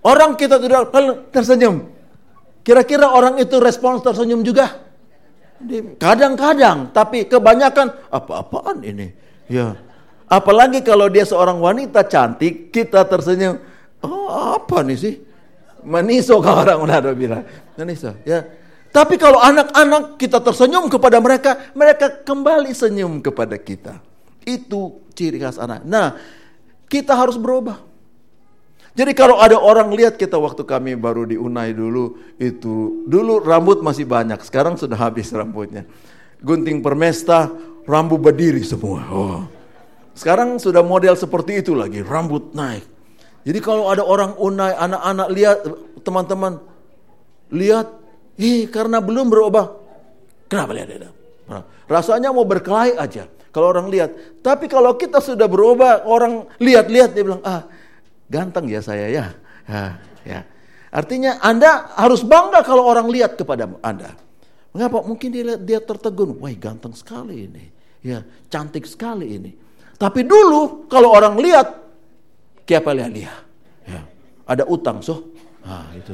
Orang 0.03 0.35
kita 0.35 0.59
tidak 0.59 0.91
tersenyum. 1.31 1.96
Kira-kira 2.67 3.07
orang 3.07 3.39
itu 3.39 3.55
respons 3.63 4.03
tersenyum 4.03 4.43
juga? 4.43 4.83
Kadang-kadang, 6.03 6.91
tapi 6.91 7.23
kebanyakan 7.23 8.11
apa-apaan 8.11 8.83
ini? 8.83 9.15
Ya. 9.47 9.79
Apalagi 10.27 10.83
kalau 10.83 11.07
dia 11.07 11.23
seorang 11.23 11.63
wanita 11.63 12.03
cantik, 12.03 12.75
kita 12.75 13.07
tersenyum. 13.07 13.63
Oh, 14.03 14.59
apa 14.59 14.83
nih 14.83 14.99
sih? 14.99 15.15
Maniso 15.87 16.43
kalau 16.43 16.67
orang 16.67 16.83
udah 16.83 17.15
bilang. 17.15 17.47
Maniso, 17.79 18.11
ya. 18.27 18.43
Tapi 18.91 19.15
kalau 19.15 19.39
anak-anak 19.39 20.19
kita 20.19 20.43
tersenyum 20.43 20.91
kepada 20.91 21.23
mereka, 21.23 21.71
mereka 21.71 22.19
kembali 22.27 22.75
senyum 22.75 23.23
kepada 23.23 23.55
kita. 23.55 24.03
Itu 24.43 25.07
ciri 25.15 25.39
khas 25.39 25.55
anak. 25.55 25.87
Nah, 25.87 26.19
kita 26.91 27.15
harus 27.15 27.39
berubah. 27.39 27.86
Jadi 28.97 29.13
kalau 29.13 29.37
ada 29.37 29.61
orang 29.61 29.93
lihat 29.93 30.17
kita 30.17 30.41
waktu 30.41 30.65
kami 30.65 30.97
baru 30.97 31.29
di 31.29 31.37
Unai 31.37 31.69
dulu 31.69 32.17
itu 32.41 33.05
dulu 33.05 33.45
rambut 33.45 33.85
masih 33.85 34.09
banyak, 34.09 34.41
sekarang 34.41 34.73
sudah 34.73 34.97
habis 34.97 35.29
rambutnya. 35.29 35.85
gunting 36.37 36.85
permesta, 36.85 37.49
rambut 37.89 38.21
berdiri 38.21 38.61
semua. 38.61 39.01
Oh. 39.09 39.41
Sekarang 40.13 40.61
sudah 40.61 40.85
model 40.85 41.17
seperti 41.17 41.65
itu 41.65 41.73
lagi, 41.73 42.05
rambut 42.05 42.53
naik. 42.53 42.85
Jadi 43.41 43.57
kalau 43.57 43.89
ada 43.89 44.05
orang 44.05 44.37
unai, 44.37 44.73
anak-anak 44.77 45.27
lihat, 45.33 45.57
teman-teman 46.05 46.61
lihat, 47.49 47.89
ih 48.37 48.69
karena 48.69 49.01
belum 49.01 49.33
berubah. 49.33 49.77
Kenapa 50.45 50.77
lihat 50.77 50.87
dia? 50.93 51.09
Nah, 51.49 51.65
rasanya 51.89 52.29
mau 52.29 52.45
berkelahi 52.45 53.01
aja 53.01 53.25
kalau 53.49 53.73
orang 53.73 53.89
lihat. 53.89 54.13
Tapi 54.45 54.69
kalau 54.69 54.93
kita 54.93 55.17
sudah 55.17 55.49
berubah, 55.49 56.05
orang 56.05 56.45
lihat-lihat 56.61 57.17
dia 57.17 57.23
bilang, 57.25 57.41
ah 57.41 57.65
ganteng 58.27 58.67
ya 58.67 58.79
saya 58.83 59.07
ya. 59.07 59.25
ya, 59.67 59.83
ya. 60.23 60.39
Artinya 60.87 61.39
Anda 61.43 61.91
harus 61.99 62.23
bangga 62.23 62.63
kalau 62.63 62.87
orang 62.87 63.11
lihat 63.11 63.35
kepada 63.35 63.67
Anda. 63.83 64.15
Mengapa? 64.71 65.03
Mungkin 65.03 65.29
dia 65.33 65.55
dia 65.57 65.79
tertegun, 65.81 66.37
wah 66.37 66.53
ganteng 66.53 66.93
sekali 66.93 67.49
ini, 67.49 67.65
ya 68.05 68.21
cantik 68.47 68.85
sekali 68.85 69.35
ini. 69.35 69.51
Tapi 69.97 70.21
dulu 70.21 70.85
kalau 70.85 71.09
orang 71.09 71.41
lihat, 71.41 71.67
siapa 72.63 72.93
lihat 72.93 73.11
dia? 73.11 73.33
Ya, 73.89 74.05
ada 74.45 74.63
utang 74.69 75.01
so, 75.01 75.33
nah, 75.65 75.89
itu. 75.97 76.13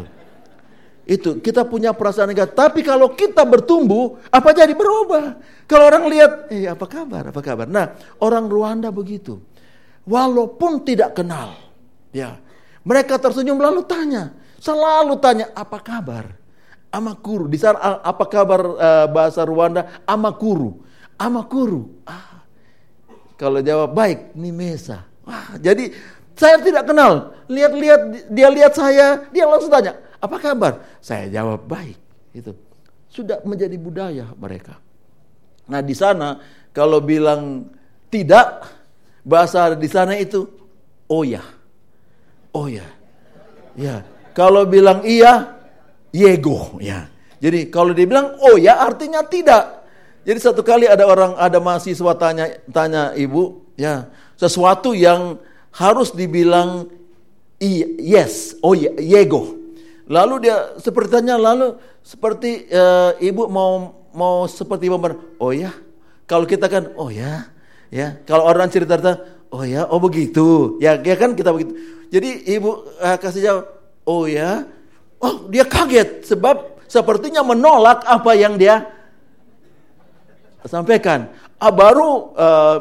Itu 1.04 1.44
kita 1.44 1.68
punya 1.68 1.92
perasaan 1.92 2.32
negatif. 2.32 2.56
Tapi 2.56 2.80
kalau 2.80 3.12
kita 3.12 3.44
bertumbuh, 3.44 4.24
apa 4.32 4.56
jadi 4.56 4.72
berubah? 4.72 5.36
Kalau 5.68 5.92
orang 5.92 6.08
lihat, 6.08 6.32
eh 6.48 6.64
apa 6.64 6.88
kabar? 6.88 7.36
Apa 7.36 7.44
kabar? 7.44 7.68
Nah, 7.68 7.92
orang 8.24 8.48
Rwanda 8.48 8.88
begitu. 8.88 9.44
Walaupun 10.08 10.88
tidak 10.88 11.20
kenal, 11.20 11.60
ya, 12.14 12.38
mereka 12.86 13.18
tersenyum 13.20 13.58
lalu 13.58 13.84
tanya, 13.84 14.38
selalu 14.62 15.18
tanya 15.20 15.52
apa 15.58 15.82
kabar? 15.82 16.38
Amakuru. 16.94 17.50
Di 17.50 17.58
sana 17.58 18.00
apa 18.06 18.30
kabar 18.30 18.62
uh, 18.62 19.08
bahasa 19.10 19.42
Rwanda? 19.42 20.06
Amakuru. 20.06 20.86
Amakuru. 21.18 21.90
Ah. 22.06 22.46
Kalau 23.34 23.60
jawab 23.66 23.98
baik, 23.98 24.38
Nimesa. 24.38 25.10
Wah, 25.26 25.58
jadi 25.58 25.90
saya 26.38 26.62
tidak 26.62 26.86
kenal. 26.86 27.34
Lihat-lihat 27.50 28.30
dia 28.30 28.50
lihat 28.54 28.78
saya, 28.78 29.26
dia 29.34 29.50
langsung 29.50 29.74
tanya, 29.74 29.98
apa 30.22 30.38
kabar? 30.38 30.86
Saya 31.02 31.34
jawab 31.34 31.66
baik. 31.66 31.98
Itu 32.34 32.54
sudah 33.10 33.42
menjadi 33.46 33.78
budaya 33.78 34.26
mereka. 34.38 34.78
Nah 35.70 35.82
di 35.86 35.94
sana 35.94 36.42
kalau 36.74 36.98
bilang 37.00 37.70
tidak 38.10 38.66
bahasa 39.22 39.78
di 39.78 39.88
sana 39.88 40.18
itu 40.18 40.50
oh 41.08 41.24
ya, 41.24 41.46
oh 42.54 42.70
ya, 42.70 42.86
ya. 43.76 44.06
Kalau 44.34 44.66
bilang 44.66 45.06
iya, 45.06 45.62
yego 46.10 46.82
ya. 46.82 47.10
Jadi 47.44 47.68
kalau 47.70 47.92
dia 47.94 48.08
bilang 48.08 48.40
oh 48.42 48.56
ya 48.58 48.82
artinya 48.82 49.22
tidak. 49.26 49.86
Jadi 50.24 50.40
satu 50.40 50.64
kali 50.64 50.88
ada 50.88 51.04
orang 51.04 51.36
ada 51.36 51.60
mahasiswa 51.60 52.16
tanya 52.16 52.50
tanya 52.72 53.12
ibu 53.14 53.68
ya 53.76 54.08
sesuatu 54.40 54.96
yang 54.96 55.38
harus 55.76 56.16
dibilang 56.16 56.88
yes, 58.00 58.60
oh 58.60 58.76
ya, 58.76 58.92
yego. 59.00 59.56
Lalu 60.12 60.50
dia 60.50 60.76
seperti 60.84 61.20
tanya, 61.20 61.40
lalu 61.40 61.80
seperti 62.04 62.68
uh, 62.68 63.16
ibu 63.24 63.48
mau 63.48 64.04
mau 64.12 64.46
seperti 64.46 64.92
member, 64.92 65.40
oh 65.40 65.56
ya, 65.56 65.72
kalau 66.28 66.44
kita 66.44 66.68
kan, 66.68 66.92
oh 67.00 67.08
ya, 67.08 67.48
ya, 67.88 68.20
kalau 68.28 68.46
orang 68.46 68.68
cerita 68.68 69.00
cerita, 69.00 69.16
oh 69.54 69.64
ya, 69.64 69.86
oh 69.86 70.02
begitu, 70.02 70.82
ya, 70.82 70.98
ya 70.98 71.14
kan 71.14 71.38
kita 71.38 71.54
begitu. 71.54 71.78
Jadi 72.10 72.50
ibu 72.50 72.82
uh, 72.98 73.18
kasih 73.22 73.42
jawab, 73.46 73.66
oh 74.10 74.26
ya, 74.26 74.66
oh 75.22 75.46
dia 75.54 75.62
kaget 75.70 76.26
sebab 76.26 76.82
sepertinya 76.90 77.46
menolak 77.46 78.02
apa 78.10 78.34
yang 78.34 78.58
dia 78.58 78.90
sampaikan. 80.66 81.30
Ah, 81.62 81.70
baru 81.70 82.34
uh, 82.34 82.78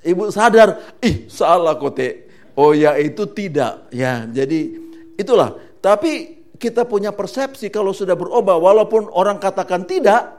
ibu 0.00 0.32
sadar, 0.32 0.96
ih 1.04 1.28
salah 1.28 1.76
kote, 1.76 2.32
oh 2.56 2.72
ya 2.72 2.96
itu 2.96 3.28
tidak, 3.36 3.92
ya, 3.92 4.24
jadi 4.24 4.72
itulah. 5.20 5.52
Tapi 5.84 6.42
kita 6.56 6.88
punya 6.88 7.12
persepsi 7.12 7.68
kalau 7.68 7.92
sudah 7.92 8.16
berubah 8.16 8.56
walaupun 8.56 9.12
orang 9.12 9.36
katakan 9.36 9.84
tidak 9.84 10.32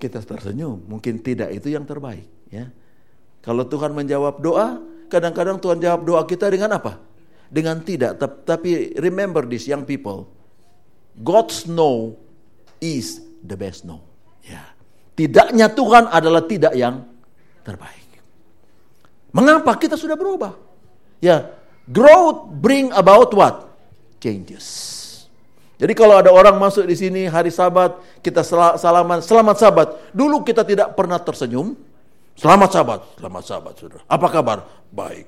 kita 0.00 0.24
tersenyum. 0.24 0.88
Mungkin 0.88 1.20
tidak 1.20 1.52
itu 1.52 1.68
yang 1.68 1.84
terbaik 1.84 2.24
ya 2.48 2.72
kalau 3.42 3.64
Tuhan 3.66 3.94
menjawab 3.94 4.42
doa 4.42 4.82
kadang-kadang 5.08 5.56
Tuhan 5.58 5.78
jawab 5.80 6.00
doa 6.04 6.22
kita 6.28 6.52
dengan 6.52 6.76
apa? 6.76 7.00
Dengan 7.48 7.80
tidak 7.80 8.20
tapi 8.44 8.92
remember 9.00 9.46
this 9.48 9.64
young 9.64 9.88
people. 9.88 10.28
God's 11.18 11.66
no 11.66 12.14
is 12.78 13.22
the 13.42 13.56
best 13.58 13.88
no. 13.88 14.04
Ya. 14.44 14.62
Tidaknya 15.18 15.66
Tuhan 15.72 16.06
adalah 16.06 16.46
tidak 16.46 16.76
yang 16.78 17.02
terbaik. 17.66 18.08
Mengapa? 19.34 19.74
Kita 19.76 19.98
sudah 19.98 20.14
berubah. 20.14 20.54
Ya. 21.18 21.52
Growth 21.88 22.52
bring 22.60 22.92
about 22.92 23.32
what? 23.32 23.72
Changes. 24.20 24.96
Jadi 25.78 25.94
kalau 25.94 26.18
ada 26.18 26.34
orang 26.34 26.58
masuk 26.58 26.84
di 26.90 26.98
sini 26.98 27.30
hari 27.30 27.54
Sabat, 27.54 28.02
kita 28.18 28.42
salaman, 28.42 29.22
selamat 29.22 29.56
Sabat. 29.56 29.88
Dulu 30.10 30.42
kita 30.42 30.66
tidak 30.66 30.98
pernah 30.98 31.22
tersenyum. 31.22 31.78
Selamat 32.38 32.70
Sabat, 32.70 33.00
selamat 33.18 33.42
Sabat, 33.42 33.74
saudara. 33.74 34.02
Apa 34.06 34.26
kabar? 34.30 34.58
Baik. 34.94 35.26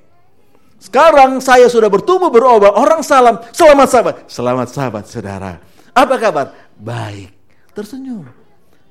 Sekarang 0.79 1.43
saya 1.43 1.67
sudah 1.67 1.91
bertumbuh 1.91 2.31
berubah. 2.31 2.71
Orang 2.79 3.03
salam, 3.03 3.43
selamat 3.51 3.87
Sabat, 3.91 4.15
selamat 4.31 4.67
Sabat, 4.71 5.03
saudara. 5.11 5.59
Apa 5.91 6.15
kabar? 6.15 6.55
Baik. 6.79 7.35
Tersenyum. 7.75 8.31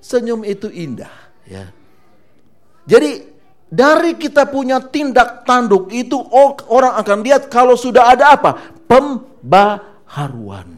Senyum 0.05 0.45
itu 0.45 0.69
indah, 0.69 1.13
ya. 1.49 1.73
Jadi 2.85 3.25
dari 3.73 4.21
kita 4.21 4.49
punya 4.53 4.85
tindak 4.85 5.49
tanduk 5.49 5.89
itu 5.89 6.21
orang 6.69 7.01
akan 7.01 7.25
lihat 7.25 7.49
kalau 7.49 7.73
sudah 7.73 8.13
ada 8.13 8.37
apa? 8.37 8.57
Pembaharuan. 8.85 10.77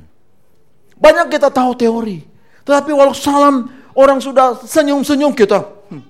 Banyak 0.95 1.27
kita 1.27 1.51
tahu 1.51 1.75
teori. 1.75 2.23
Tetapi 2.63 2.91
walau 2.95 3.15
salam 3.15 3.67
orang 3.99 4.23
sudah 4.23 4.63
senyum-senyum 4.63 5.35
kita. 5.35 5.67
Hmm. 5.91 6.07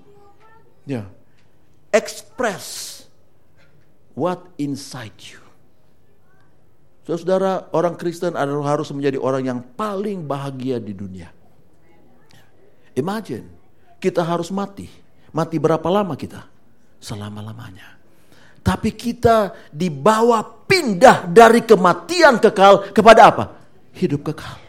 Ya. 0.84 1.08
Express 1.92 2.90
what 4.16 4.40
inside 4.56 5.12
you. 5.20 5.42
Saudara, 7.02 7.68
orang 7.76 7.98
Kristen 7.98 8.38
adalah 8.38 8.78
harus 8.78 8.88
menjadi 8.94 9.18
orang 9.18 9.42
yang 9.42 9.60
paling 9.74 10.24
bahagia 10.24 10.78
di 10.78 10.94
dunia. 10.96 11.28
Imagine, 12.96 13.44
kita 13.98 14.22
harus 14.22 14.48
mati. 14.48 14.86
Mati 15.34 15.56
berapa 15.60 15.84
lama 15.90 16.14
kita? 16.14 16.46
Selama-lamanya. 17.02 17.98
Tapi 18.62 18.94
kita 18.94 19.50
dibawa 19.74 20.46
pindah 20.64 21.26
dari 21.26 21.66
kematian 21.66 22.38
kekal 22.38 22.94
kepada 22.94 23.20
apa? 23.26 23.44
Hidup 23.98 24.30
kekal. 24.30 24.62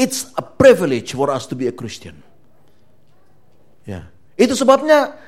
It's 0.00 0.32
a 0.32 0.40
privilege 0.40 1.12
for 1.12 1.28
us 1.28 1.44
to 1.52 1.54
be 1.54 1.68
a 1.68 1.74
Christian. 1.76 2.24
Ya. 3.84 4.08
Itu 4.40 4.56
sebabnya 4.56 5.20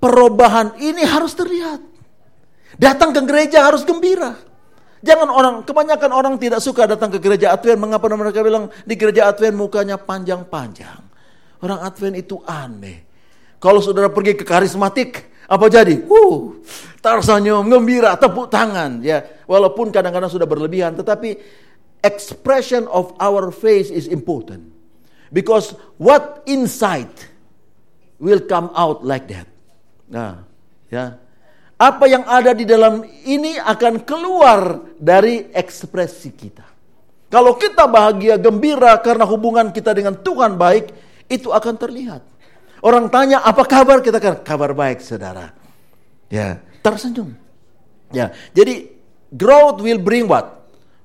perubahan 0.00 0.80
ini 0.80 1.04
harus 1.04 1.36
terlihat. 1.36 1.84
Datang 2.80 3.12
ke 3.12 3.20
gereja 3.28 3.68
harus 3.68 3.84
gembira. 3.84 4.34
Jangan 5.00 5.28
orang, 5.32 5.54
kebanyakan 5.64 6.10
orang 6.12 6.34
tidak 6.36 6.60
suka 6.60 6.84
datang 6.84 7.08
ke 7.12 7.20
gereja 7.20 7.52
Advent. 7.56 7.80
Mengapa 7.80 8.08
mereka 8.12 8.40
bilang 8.44 8.68
di 8.84 8.96
gereja 8.96 9.28
Advent 9.28 9.56
mukanya 9.56 9.96
panjang-panjang. 10.00 11.00
Orang 11.60 11.80
Advent 11.84 12.16
itu 12.20 12.40
aneh. 12.44 13.04
Kalau 13.60 13.84
saudara 13.84 14.08
pergi 14.08 14.36
ke 14.36 14.44
karismatik, 14.44 15.28
apa 15.44 15.68
jadi? 15.68 16.04
Uh, 16.08 16.56
tersenyum, 17.04 17.68
gembira, 17.68 18.16
tepuk 18.16 18.48
tangan. 18.48 19.04
Ya, 19.04 19.24
walaupun 19.44 19.92
kadang-kadang 19.92 20.32
sudah 20.32 20.48
berlebihan, 20.48 20.96
tetapi 20.96 21.36
expression 22.00 22.88
of 22.88 23.12
our 23.20 23.52
face 23.52 23.92
is 23.92 24.08
important. 24.08 24.72
Because 25.28 25.76
what 26.00 26.44
inside 26.48 27.12
will 28.16 28.40
come 28.40 28.72
out 28.72 29.04
like 29.04 29.28
that. 29.28 29.48
Nah, 30.10 30.44
ya. 30.90 31.16
Apa 31.80 32.04
yang 32.04 32.28
ada 32.28 32.52
di 32.52 32.68
dalam 32.68 33.00
ini 33.24 33.56
akan 33.56 34.04
keluar 34.04 34.92
dari 35.00 35.48
ekspresi 35.54 36.28
kita. 36.36 36.66
Kalau 37.32 37.56
kita 37.56 37.88
bahagia, 37.88 38.36
gembira 38.36 38.92
karena 39.00 39.24
hubungan 39.24 39.72
kita 39.72 39.96
dengan 39.96 40.18
Tuhan 40.18 40.60
baik, 40.60 40.92
itu 41.30 41.48
akan 41.48 41.74
terlihat. 41.80 42.20
Orang 42.84 43.08
tanya, 43.08 43.40
apa 43.40 43.64
kabar? 43.64 44.04
Kita 44.04 44.20
kan, 44.20 44.44
kabar 44.44 44.76
baik 44.76 45.00
saudara. 45.00 45.56
Ya, 46.28 46.60
tersenyum. 46.84 47.32
Ya, 48.12 48.34
jadi 48.52 48.90
growth 49.32 49.80
will 49.80 50.02
bring 50.02 50.26
what? 50.28 50.60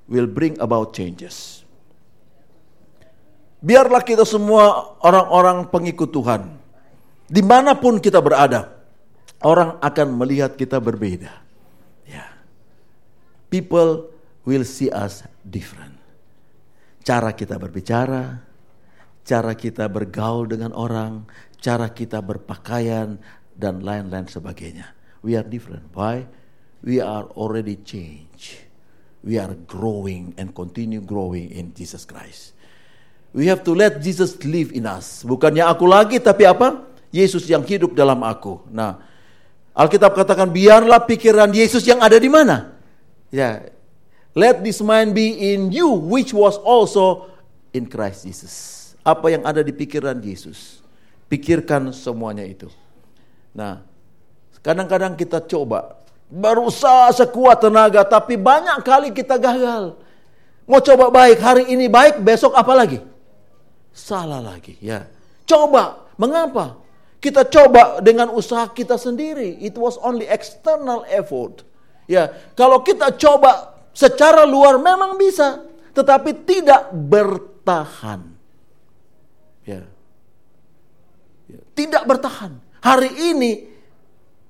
will 0.09 0.29
bring 0.29 0.57
about 0.61 0.93
changes. 0.93 1.65
Biarlah 3.65 4.05
kita 4.05 4.21
semua 4.21 4.93
orang-orang 5.01 5.65
pengikut 5.73 6.13
Tuhan. 6.13 6.41
Di 7.25 7.41
mana 7.41 7.73
pun 7.73 7.97
kita 7.97 8.21
berada, 8.21 8.74
orang 9.43 9.81
akan 9.83 10.07
melihat 10.15 10.55
kita 10.55 10.79
berbeda. 10.79 11.33
Ya. 12.07 12.29
People 13.51 14.11
will 14.47 14.63
see 14.63 14.87
us 14.93 15.25
different. 15.43 15.97
Cara 17.05 17.33
kita 17.33 17.57
berbicara, 17.57 18.41
cara 19.25 19.53
kita 19.57 19.89
bergaul 19.89 20.49
dengan 20.49 20.73
orang, 20.73 21.25
cara 21.57 21.89
kita 21.89 22.21
berpakaian, 22.21 23.17
dan 23.55 23.79
lain-lain 23.81 24.27
sebagainya. 24.27 24.91
We 25.23 25.39
are 25.39 25.47
different. 25.47 25.89
Why? 25.95 26.27
We 26.83 27.01
are 27.01 27.25
already 27.33 27.81
changed. 27.81 28.61
We 29.25 29.41
are 29.41 29.57
growing 29.65 30.37
and 30.37 30.53
continue 30.53 31.01
growing 31.01 31.49
in 31.49 31.73
Jesus 31.73 32.05
Christ. 32.05 32.53
We 33.33 33.49
have 33.49 33.65
to 33.65 33.73
let 33.73 33.99
Jesus 34.05 34.37
live 34.45 34.69
in 34.71 34.85
us. 34.85 35.25
Bukannya 35.25 35.65
aku 35.65 35.89
lagi, 35.89 36.21
tapi 36.21 36.45
apa? 36.45 36.85
Yesus 37.09 37.49
yang 37.49 37.65
hidup 37.65 37.97
dalam 37.97 38.21
aku. 38.21 38.61
Nah, 38.69 39.01
Alkitab 39.75 40.15
katakan 40.15 40.55
biarlah 40.55 41.03
pikiran 41.03 41.51
Yesus 41.51 41.83
yang 41.83 41.99
ada 41.99 42.15
di 42.15 42.31
mana? 42.31 42.79
Ya, 43.27 43.67
let 44.31 44.63
this 44.63 44.79
mind 44.79 45.11
be 45.11 45.51
in 45.51 45.67
you, 45.67 45.91
which 45.91 46.31
was 46.31 46.55
also 46.63 47.27
in 47.75 47.83
Christ 47.83 48.23
Jesus. 48.23 48.55
Apa 49.03 49.35
yang 49.35 49.43
ada 49.43 49.59
di 49.59 49.75
pikiran 49.75 50.15
Yesus? 50.23 50.79
Pikirkan 51.27 51.91
semuanya 51.91 52.47
itu. 52.47 52.71
Nah, 53.51 53.83
kadang-kadang 54.63 55.19
kita 55.19 55.43
coba 55.43 55.99
berusaha 56.31 57.11
sekuat 57.11 57.67
tenaga, 57.67 58.07
tapi 58.07 58.39
banyak 58.39 58.79
kali 58.79 59.11
kita 59.11 59.35
gagal. 59.35 59.99
Mau 60.65 60.79
coba 60.79 61.11
baik 61.11 61.37
hari 61.43 61.63
ini 61.67 61.91
baik, 61.91 62.23
besok 62.23 62.55
apa 62.55 62.71
lagi? 62.71 63.03
Salah 63.91 64.39
lagi, 64.39 64.79
ya. 64.79 65.03
Coba, 65.43 66.07
mengapa? 66.15 66.84
Kita 67.25 67.41
coba 67.49 68.05
dengan 68.05 68.29
usaha 68.37 68.69
kita 68.69 69.01
sendiri. 69.01 69.57
It 69.57 69.73
was 69.81 69.97
only 69.97 70.29
external 70.29 71.01
effort. 71.09 71.65
Ya, 72.05 72.29
kalau 72.53 72.85
kita 72.85 73.17
coba 73.17 73.81
secara 73.97 74.45
luar 74.45 74.77
memang 74.77 75.17
bisa, 75.17 75.65
tetapi 75.97 76.45
tidak 76.45 76.93
bertahan. 76.93 78.29
Ya. 79.65 79.89
ya. 81.49 81.61
Tidak 81.73 82.05
bertahan. 82.05 82.61
Hari 82.85 83.33
ini, 83.33 83.73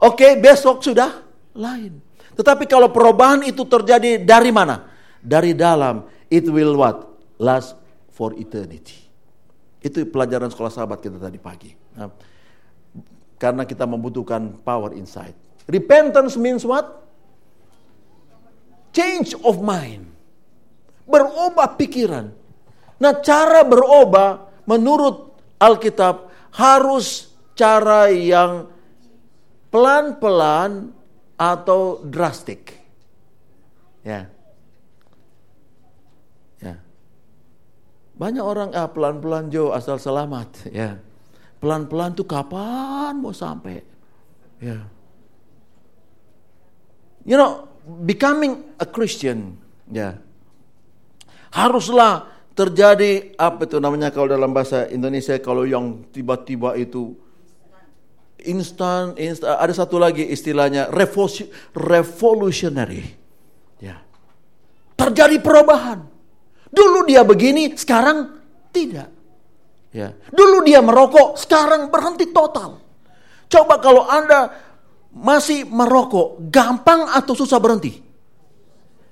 oke, 0.04 0.20
okay, 0.20 0.32
besok 0.36 0.84
sudah 0.84 1.24
lain. 1.56 2.04
Tetapi 2.36 2.68
kalau 2.68 2.92
perubahan 2.92 3.48
itu 3.48 3.64
terjadi 3.64 4.20
dari 4.20 4.52
mana? 4.52 4.84
Dari 5.24 5.56
dalam, 5.56 6.04
it 6.28 6.44
will 6.52 6.76
what? 6.76 7.08
Last 7.40 7.80
for 8.12 8.36
eternity. 8.36 9.00
Itu 9.80 10.04
pelajaran 10.12 10.52
sekolah 10.52 10.76
sahabat 10.76 11.00
kita 11.00 11.24
tadi 11.24 11.40
pagi. 11.40 11.72
Nah, 11.96 12.35
karena 13.36 13.68
kita 13.68 13.84
membutuhkan 13.84 14.60
power 14.64 14.96
inside. 14.96 15.36
Repentance 15.66 16.38
means 16.38 16.64
what? 16.64 17.04
Change 18.96 19.36
of 19.44 19.60
mind. 19.60 20.08
Berubah 21.06 21.76
pikiran. 21.76 22.32
Nah 23.02 23.14
cara 23.20 23.68
berubah 23.68 24.64
menurut 24.66 25.36
Alkitab 25.60 26.32
harus 26.56 27.28
cara 27.56 28.08
yang 28.12 28.72
pelan-pelan 29.72 30.96
atau 31.36 32.00
drastik. 32.08 32.72
Ya. 34.06 34.32
Ya. 36.64 36.80
Banyak 38.16 38.46
orang 38.46 38.70
ah 38.72 38.88
pelan-pelan 38.88 39.52
Jo 39.52 39.76
asal 39.76 40.00
selamat, 40.00 40.72
ya. 40.72 40.96
Pelan-pelan 41.66 42.14
tuh 42.14 42.30
kapan 42.30 43.18
mau 43.18 43.34
sampai? 43.34 43.82
Ya. 44.62 44.86
You 47.26 47.42
know, 47.42 47.66
becoming 48.06 48.78
a 48.78 48.86
Christian, 48.86 49.58
ya. 49.90 50.22
Haruslah 51.50 52.30
terjadi 52.54 53.34
apa 53.34 53.66
itu 53.66 53.82
namanya 53.82 54.14
kalau 54.14 54.30
dalam 54.30 54.54
bahasa 54.54 54.86
Indonesia 54.94 55.34
kalau 55.42 55.66
yang 55.66 56.06
tiba-tiba 56.14 56.78
itu 56.78 57.18
instan, 58.46 59.18
instan 59.18 59.58
ada 59.58 59.74
satu 59.74 59.98
lagi 59.98 60.22
istilahnya 60.22 60.94
revolutionary. 61.74 63.10
Ya. 63.82 64.06
Terjadi 64.94 65.42
perubahan. 65.42 66.06
Dulu 66.70 67.10
dia 67.10 67.26
begini, 67.26 67.74
sekarang 67.74 68.38
tidak. 68.70 69.15
Ya. 69.96 70.12
Dulu 70.28 70.68
dia 70.68 70.84
merokok, 70.84 71.40
sekarang 71.40 71.88
berhenti 71.88 72.28
total. 72.36 72.84
Coba 73.48 73.80
kalau 73.80 74.04
Anda 74.04 74.52
masih 75.16 75.64
merokok, 75.64 76.52
gampang 76.52 77.08
atau 77.08 77.32
susah 77.32 77.56
berhenti? 77.64 78.04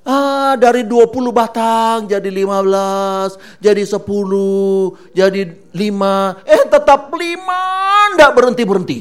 Ah, 0.04 0.60
dari 0.60 0.84
20 0.84 1.32
batang 1.32 2.12
jadi 2.12 2.28
15, 2.28 3.39
jadi 3.63 3.88
10, 3.88 5.00
jadi 5.15 5.56
5. 5.72 6.43
Eh, 6.43 6.67
tetap 6.67 7.08
5, 7.08 8.12
enggak 8.12 8.32
berhenti-berhenti. 8.36 9.00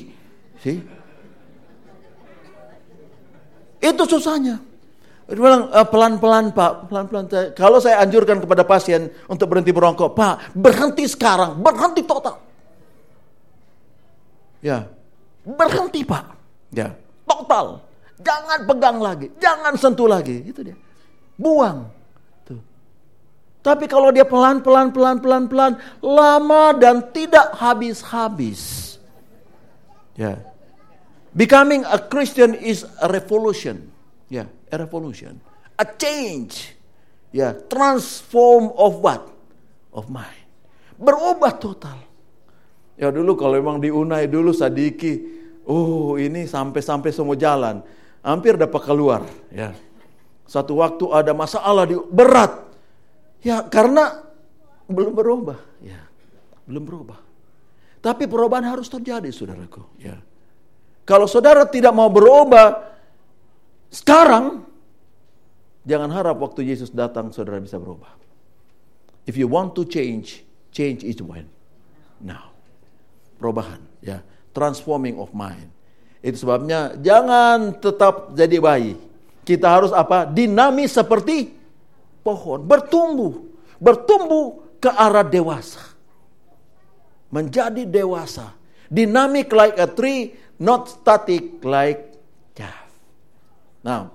Itu 3.83 4.03
susahnya. 4.07 4.63
Dia 5.33 5.41
bilang 5.41 5.73
ah, 5.73 5.89
pelan-pelan 5.89 6.53
pak, 6.53 6.93
pelan-pelan. 6.93 7.25
Kalau 7.57 7.81
saya 7.81 8.05
anjurkan 8.05 8.37
kepada 8.45 8.69
pasien 8.69 9.09
untuk 9.33 9.49
berhenti 9.49 9.73
merokok, 9.73 10.13
pak 10.13 10.53
berhenti 10.53 11.09
sekarang, 11.09 11.57
berhenti 11.57 12.05
total. 12.05 12.37
Ya, 14.61 14.93
berhenti 15.41 16.05
pak. 16.05 16.37
Ya, 16.69 16.93
total. 17.25 17.81
Jangan 18.21 18.69
pegang 18.69 19.01
lagi, 19.01 19.33
jangan 19.41 19.73
sentuh 19.81 20.05
lagi. 20.05 20.45
Itu 20.45 20.69
dia 20.69 20.77
buang. 21.41 21.89
Tuh. 22.45 22.61
Tapi 23.65 23.89
kalau 23.89 24.13
dia 24.13 24.29
pelan, 24.29 24.61
pelan, 24.61 24.93
pelan, 24.93 25.17
pelan, 25.17 25.45
pelan, 25.49 25.73
lama 26.05 26.77
dan 26.77 27.09
tidak 27.09 27.57
habis-habis. 27.57 28.95
Ya. 30.13 30.45
Becoming 31.33 31.89
a 31.89 31.97
Christian 31.97 32.53
is 32.53 32.85
a 33.01 33.09
revolution. 33.09 33.92
A 34.73 34.81
revolution. 34.81 35.37
A 35.77 35.85
change. 35.85 36.73
Ya, 37.29 37.53
transform 37.53 38.73
of 38.73 39.05
what? 39.05 39.21
Of 39.93 40.09
mind. 40.09 40.49
Berubah 40.97 41.53
total. 41.61 42.01
Ya 42.97 43.09
dulu 43.09 43.37
kalau 43.37 43.57
memang 43.57 43.81
diunai 43.81 44.29
dulu 44.29 44.53
sadiki, 44.53 45.21
oh 45.65 46.17
ini 46.21 46.45
sampai-sampai 46.45 47.09
semua 47.09 47.37
jalan, 47.37 47.81
hampir 48.21 48.57
dapat 48.61 48.81
keluar, 48.85 49.25
ya. 49.49 49.73
Satu 50.45 50.77
waktu 50.85 51.09
ada 51.09 51.33
masalah 51.33 51.89
di 51.89 51.97
berat. 51.97 52.53
Ya 53.41 53.65
karena 53.65 54.21
belum 54.85 55.17
berubah. 55.17 55.59
Ya, 55.81 56.05
belum 56.69 56.85
berubah. 56.85 57.19
Tapi 58.05 58.29
perubahan 58.29 58.69
harus 58.69 58.93
terjadi, 58.93 59.33
saudaraku. 59.33 59.81
Ya. 59.97 60.21
Kalau 61.09 61.25
saudara 61.25 61.65
tidak 61.65 61.97
mau 61.97 62.13
berubah 62.13 62.92
sekarang, 63.93 64.65
jangan 65.85 66.09
harap 66.09 66.41
waktu 66.41 66.65
Yesus 66.65 66.89
datang 66.89 67.29
saudara 67.29 67.61
bisa 67.61 67.77
berubah. 67.77 68.09
If 69.29 69.37
you 69.37 69.47
want 69.47 69.77
to 69.77 69.85
change, 69.85 70.41
change 70.73 71.05
is 71.05 71.21
when. 71.21 71.47
Now. 72.17 72.51
Perubahan, 73.37 73.85
ya. 74.01 74.25
Transforming 74.57 75.21
of 75.21 75.37
mind. 75.37 75.69
Itu 76.25 76.47
sebabnya 76.47 76.97
jangan 76.97 77.77
tetap 77.83 78.33
jadi 78.33 78.57
bayi. 78.63 78.95
Kita 79.43 79.69
harus 79.69 79.91
apa? 79.91 80.25
Dinamis 80.25 80.95
seperti 80.95 81.51
pohon, 82.23 82.63
bertumbuh, 82.63 83.43
bertumbuh 83.83 84.79
ke 84.79 84.89
arah 84.89 85.27
dewasa. 85.27 85.83
Menjadi 87.29 87.85
dewasa. 87.85 88.55
Dynamic 88.93 89.51
like 89.51 89.77
a 89.81 89.89
tree, 89.89 90.37
not 90.61 90.89
static 90.89 91.61
like. 91.65 92.12
Nah, 93.83 94.11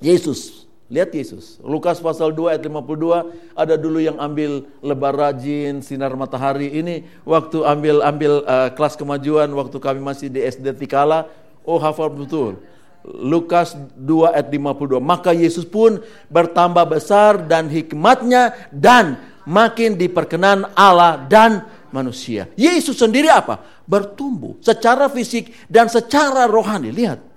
Yesus, 0.00 0.68
lihat 0.92 1.12
Yesus. 1.12 1.60
Lukas 1.64 2.00
pasal 2.00 2.32
2 2.32 2.56
ayat 2.56 2.62
52, 2.64 3.56
ada 3.56 3.74
dulu 3.80 3.98
yang 4.00 4.20
ambil 4.20 4.64
lebar 4.84 5.16
rajin, 5.16 5.80
sinar 5.80 6.12
matahari. 6.16 6.68
Ini 6.68 7.04
waktu 7.24 7.64
ambil 7.64 8.04
ambil 8.04 8.32
uh, 8.44 8.68
kelas 8.72 8.96
kemajuan, 8.96 9.48
waktu 9.56 9.76
kami 9.80 10.00
masih 10.00 10.28
di 10.28 10.44
SD 10.44 10.76
Tikala, 10.76 11.28
oh 11.64 11.80
hafal 11.80 12.12
betul 12.12 12.60
Lukas 13.04 13.72
2 13.96 14.36
ayat 14.36 14.48
52. 14.52 15.00
Maka 15.00 15.32
Yesus 15.32 15.64
pun 15.64 16.04
bertambah 16.28 16.84
besar 16.84 17.40
dan 17.48 17.72
hikmatnya 17.72 18.68
dan 18.68 19.16
makin 19.48 19.96
diperkenan 19.96 20.68
Allah 20.76 21.24
dan 21.24 21.64
manusia. 21.88 22.52
Yesus 22.60 23.00
sendiri 23.00 23.32
apa? 23.32 23.64
Bertumbuh 23.88 24.60
secara 24.60 25.08
fisik 25.08 25.48
dan 25.66 25.88
secara 25.88 26.44
rohani. 26.44 26.92
Lihat. 26.92 27.29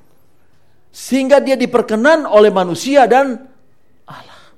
Sehingga 0.94 1.42
dia 1.42 1.58
diperkenan 1.58 2.30
oleh 2.30 2.54
manusia 2.54 3.10
dan 3.10 3.50
Allah. 4.06 4.54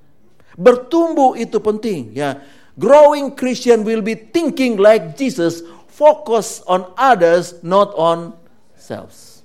Bertumbuh 0.59 1.39
itu 1.39 1.63
penting 1.63 2.11
ya. 2.11 2.43
Growing 2.75 3.31
Christian 3.39 3.87
will 3.87 4.03
be 4.03 4.19
thinking 4.19 4.75
like 4.75 5.15
Jesus, 5.15 5.63
focus 5.87 6.59
on 6.67 6.91
others 6.99 7.55
not 7.63 7.95
on 7.95 8.35
selves. 8.75 9.35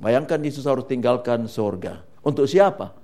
Bayangkan 0.00 0.40
Yesus 0.40 0.64
harus 0.64 0.88
tinggalkan 0.88 1.44
sorga. 1.44 2.00
Untuk 2.24 2.48
siapa? 2.48 2.96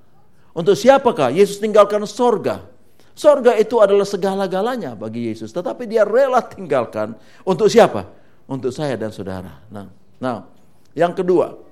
Untuk 0.56 0.72
siapakah 0.72 1.28
Yesus 1.28 1.60
tinggalkan 1.60 2.00
sorga? 2.08 2.64
Sorga 3.12 3.52
itu 3.60 3.76
adalah 3.84 4.08
segala-galanya 4.08 4.96
bagi 4.96 5.28
Yesus. 5.28 5.52
Tetapi 5.52 5.84
dia 5.84 6.08
rela 6.08 6.40
tinggalkan. 6.40 7.12
Untuk 7.44 7.68
siapa? 7.68 8.08
Untuk 8.48 8.72
saya 8.72 8.96
dan 8.96 9.12
saudara. 9.12 9.60
Nah, 9.68 9.92
nah 10.16 10.48
yang 10.96 11.12
kedua. 11.12 11.65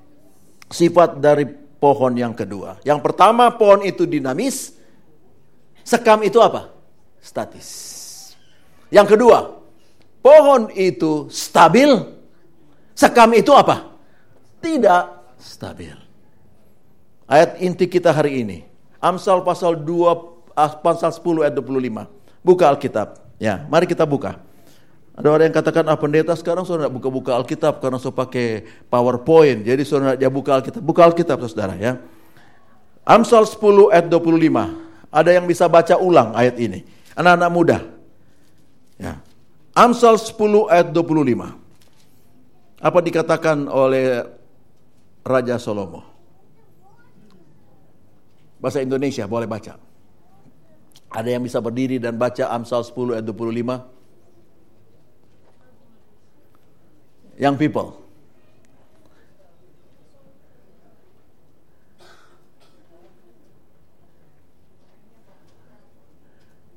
Sifat 0.75 1.23
dari 1.23 1.47
pohon 1.79 2.19
yang 2.19 2.35
kedua. 2.35 2.83
Yang 2.83 2.99
pertama 3.07 3.55
pohon 3.55 3.87
itu 3.87 4.11
dinamis. 4.11 4.75
Sekam 5.87 6.19
itu 6.27 6.43
apa? 6.43 6.75
Statis. 7.23 7.71
Yang 8.91 9.15
kedua. 9.15 9.63
Pohon 10.19 10.67
itu 10.75 11.31
stabil. 11.31 11.95
Sekam 12.99 13.31
itu 13.39 13.55
apa? 13.55 13.95
Tidak 14.59 15.05
stabil. 15.39 15.95
Ayat 17.31 17.63
inti 17.63 17.87
kita 17.87 18.11
hari 18.11 18.43
ini. 18.43 18.59
Amsal 18.99 19.47
pasal 19.47 19.79
2 19.79 20.57
pasal 20.83 21.15
10 21.15 21.45
ayat 21.45 21.55
25. 21.55 22.09
Buka 22.43 22.65
Alkitab. 22.73 23.23
Ya, 23.39 23.63
mari 23.71 23.87
kita 23.87 24.03
buka. 24.03 24.41
Ada 25.15 25.31
orang 25.31 25.47
yang 25.47 25.55
katakan, 25.55 25.87
ah 25.87 25.95
pendeta 25.95 26.35
sekarang 26.35 26.67
sudah 26.67 26.91
buka-buka 26.91 27.39
Alkitab 27.39 27.79
karena 27.79 28.03
saya 28.03 28.11
pakai 28.11 28.67
PowerPoint. 28.91 29.63
Jadi 29.63 29.83
sudah 29.87 30.19
dia 30.19 30.27
buka 30.27 30.59
Alkitab. 30.59 30.83
Buka 30.83 31.07
Alkitab 31.07 31.39
saudara 31.47 31.79
ya. 31.79 32.03
Amsal 33.07 33.47
10 33.47 33.95
ayat 33.95 34.11
25. 34.11 35.15
Ada 35.15 35.31
yang 35.39 35.47
bisa 35.47 35.71
baca 35.71 35.95
ulang 36.03 36.35
ayat 36.35 36.59
ini. 36.59 36.83
Anak-anak 37.15 37.51
muda. 37.55 37.79
Ya. 38.99 39.23
Amsal 39.71 40.19
10 40.19 40.67
ayat 40.67 40.91
25. 40.91 41.63
Apa 42.83 42.99
dikatakan 42.99 43.71
oleh 43.71 44.27
Raja 45.23 45.63
Salomo? 45.63 46.03
Bahasa 48.59 48.83
Indonesia 48.83 49.31
boleh 49.31 49.47
baca. 49.47 49.79
Ada 51.15 51.39
yang 51.39 51.47
bisa 51.47 51.63
berdiri 51.63 52.03
dan 52.03 52.19
baca 52.19 52.51
Amsal 52.51 52.83
10 52.83 53.23
ayat 53.23 53.27
25? 53.31 53.95
Young 57.39 57.59
people. 57.59 57.99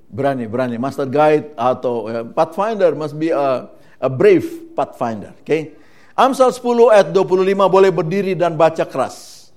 Berani, 0.08 0.50
berani. 0.50 0.82
Master 0.82 1.06
guide 1.06 1.54
atau 1.54 2.10
uh, 2.10 2.26
pathfinder 2.26 2.98
must 2.98 3.14
be 3.14 3.30
a, 3.30 3.70
a 4.02 4.10
brave 4.10 4.74
pathfinder. 4.74 5.38
Okay? 5.46 5.78
Amsal 6.18 6.50
10 6.50 6.66
ayat 6.90 7.08
25 7.14 7.54
boleh 7.70 7.94
berdiri 7.94 8.34
dan 8.34 8.58
baca 8.58 8.82
keras. 8.90 9.50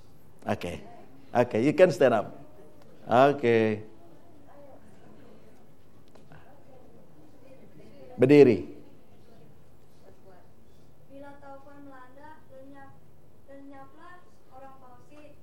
Oke. 0.45 0.61
Okay. 0.61 0.77
Oke, 1.31 1.57
okay, 1.57 1.61
you 1.63 1.71
can 1.73 1.95
stand 1.95 2.13
up. 2.13 2.37
Oke. 3.07 3.39
Okay. 3.39 3.67
Berdiri. 8.19 8.67
Bila 11.09 11.31
taufan 11.39 11.87
melanda, 11.87 12.45
lenyap, 12.51 12.99
lenyaplah 13.47 14.27
orang 14.53 14.75
fasik, 14.83 15.39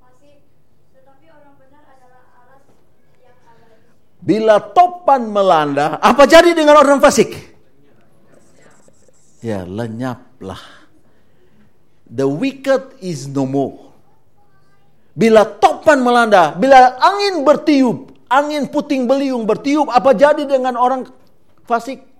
fasik, 0.00 0.38
tetapi 0.96 1.26
orang 1.34 1.58
benar 1.58 1.82
adalah 1.82 2.24
alas 2.40 2.64
yang 3.20 3.36
abadi. 3.42 3.90
Bila 4.24 4.56
topan 4.56 5.28
melanda, 5.28 6.00
apa 6.00 6.24
jadi 6.24 6.56
dengan 6.56 6.80
orang 6.80 6.96
fasik? 6.96 7.36
Ya, 9.44 9.68
lenyaplah. 9.68 10.60
The 12.08 12.24
wicked 12.24 13.04
is 13.04 13.28
no 13.28 13.44
more. 13.44 13.92
Bila 15.12 15.44
topan 15.44 16.00
melanda, 16.00 16.56
bila 16.56 16.96
angin 16.96 17.44
bertiup, 17.44 18.16
angin 18.32 18.64
puting 18.72 19.04
beliung 19.04 19.44
bertiup, 19.44 19.92
apa 19.92 20.16
jadi 20.16 20.48
dengan 20.48 20.80
orang 20.80 21.04
fasik? 21.68 22.14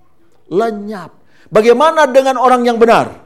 lenyap. 0.51 1.13
Bagaimana 1.49 2.09
dengan 2.11 2.41
orang 2.41 2.67
yang 2.67 2.77
benar? 2.81 3.23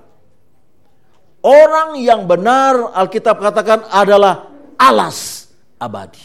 Orang 1.43 1.97
yang 2.03 2.27
benar 2.27 2.93
Alkitab 2.93 3.39
katakan 3.39 3.87
adalah 3.89 4.51
alas 4.75 5.49
abadi. 5.79 6.23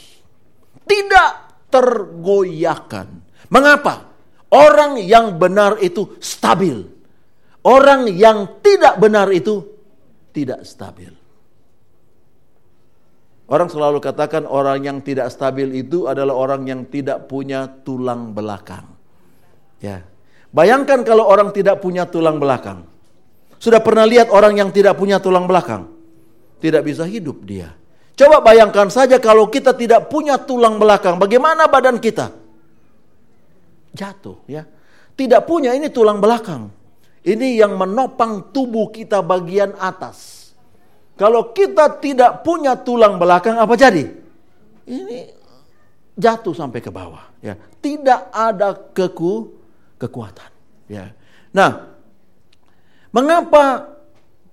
Tidak 0.84 1.32
tergoyahkan. 1.74 3.10
Mengapa? 3.50 4.14
Orang 4.54 5.02
yang 5.02 5.42
benar 5.42 5.82
itu 5.82 6.14
stabil. 6.22 6.86
Orang 7.66 8.06
yang 8.14 8.62
tidak 8.62 9.02
benar 9.02 9.34
itu 9.34 9.66
tidak 10.30 10.62
stabil. 10.62 11.10
Orang 13.50 13.68
selalu 13.68 13.98
katakan 13.98 14.46
orang 14.46 14.86
yang 14.86 14.98
tidak 15.02 15.34
stabil 15.34 15.74
itu 15.74 16.06
adalah 16.06 16.38
orang 16.38 16.70
yang 16.70 16.82
tidak 16.86 17.26
punya 17.26 17.66
tulang 17.82 18.32
belakang. 18.32 18.94
Ya. 19.82 20.06
Bayangkan 20.54 21.02
kalau 21.02 21.26
orang 21.26 21.50
tidak 21.50 21.82
punya 21.82 22.06
tulang 22.06 22.38
belakang. 22.38 22.86
Sudah 23.58 23.82
pernah 23.82 24.06
lihat 24.06 24.30
orang 24.30 24.54
yang 24.54 24.70
tidak 24.70 24.96
punya 24.96 25.18
tulang 25.18 25.50
belakang? 25.50 25.90
Tidak 26.62 26.84
bisa 26.86 27.04
hidup 27.10 27.42
dia. 27.44 27.74
Coba 28.14 28.46
bayangkan 28.46 28.94
saja 28.94 29.18
kalau 29.18 29.50
kita 29.50 29.74
tidak 29.74 30.06
punya 30.06 30.38
tulang 30.38 30.78
belakang, 30.78 31.18
bagaimana 31.18 31.66
badan 31.66 31.98
kita? 31.98 32.30
Jatuh 33.94 34.38
ya. 34.46 34.66
Tidak 35.14 35.42
punya 35.46 35.74
ini 35.74 35.90
tulang 35.90 36.22
belakang. 36.22 36.70
Ini 37.24 37.62
yang 37.62 37.78
menopang 37.78 38.54
tubuh 38.54 38.90
kita 38.90 39.22
bagian 39.22 39.74
atas. 39.78 40.50
Kalau 41.14 41.54
kita 41.54 42.02
tidak 42.02 42.42
punya 42.42 42.74
tulang 42.78 43.22
belakang 43.22 43.58
apa 43.58 43.74
jadi? 43.78 44.06
Ini 44.90 45.18
jatuh 46.18 46.54
sampai 46.54 46.82
ke 46.82 46.90
bawah 46.90 47.34
ya. 47.42 47.54
Tidak 47.58 48.34
ada 48.34 48.74
keku 48.94 49.54
kekuatan. 50.02 50.50
Ya. 50.90 51.14
Nah, 51.54 51.94
mengapa 53.14 53.94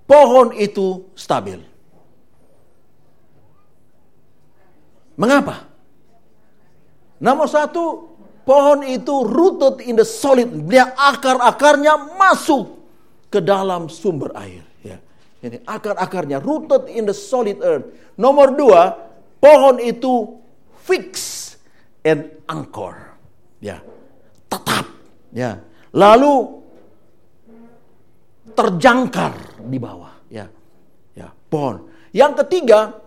pohon 0.05 0.53
itu 0.57 1.11
stabil? 1.17 1.70
Mengapa? 5.21 5.69
Nomor 7.21 7.45
satu, 7.45 8.17
pohon 8.49 8.81
itu 8.89 9.29
rooted 9.29 9.85
in 9.85 10.01
the 10.01 10.07
solid. 10.09 10.49
Dia 10.65 10.97
akar-akarnya 10.97 12.17
masuk 12.17 12.81
ke 13.29 13.45
dalam 13.45 13.93
sumber 13.93 14.33
air. 14.33 14.65
Ya. 14.81 14.97
Ini 15.45 15.61
akar-akarnya 15.69 16.41
rooted 16.41 16.89
in 16.89 17.05
the 17.05 17.13
solid 17.13 17.61
earth. 17.61 17.93
Nomor 18.17 18.57
dua, 18.57 18.97
pohon 19.37 19.77
itu 19.77 20.41
fix 20.89 21.13
and 22.01 22.33
anchor. 22.49 22.97
Ya, 23.61 23.85
tetap 24.49 24.89
Ya. 25.31 25.63
Lalu 25.95 26.63
terjangkar 28.55 29.63
di 29.63 29.79
bawah, 29.79 30.15
ya. 30.31 30.47
Ya, 31.15 31.31
pohon. 31.51 31.87
Yang 32.11 32.47
ketiga, 32.47 32.99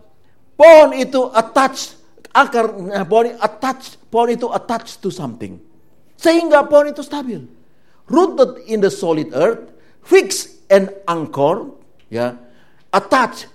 pohon 0.55 0.95
itu 0.95 1.27
attach 1.31 2.02
akar 2.33 2.65
eh, 2.73 3.05
pohon 3.05 3.37
attach 3.37 4.01
pohon 4.09 4.33
itu 4.33 4.49
attach 4.49 4.97
to 4.99 5.13
something. 5.13 5.61
Sehingga 6.17 6.65
pohon 6.65 6.89
itu 6.89 7.05
stabil. 7.05 7.45
Rooted 8.09 8.67
in 8.67 8.83
the 8.83 8.91
solid 8.91 9.31
earth, 9.31 9.71
fixed 10.03 10.67
and 10.67 10.91
anchored, 11.07 11.71
ya, 12.11 12.35
attached 12.91 13.47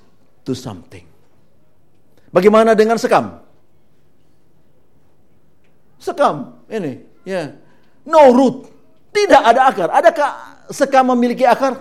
to 0.49 0.57
something. 0.57 1.05
Bagaimana 2.33 2.73
dengan 2.73 2.97
sekam? 2.97 3.45
Sekam 6.01 6.65
ini, 6.71 7.03
ya 7.29 7.53
no 8.09 8.33
root. 8.33 8.57
Tidak 9.13 9.43
ada 9.43 9.69
akar. 9.69 9.89
Adakah 9.93 10.31
sekam 10.73 11.13
memiliki 11.13 11.45
akar? 11.45 11.77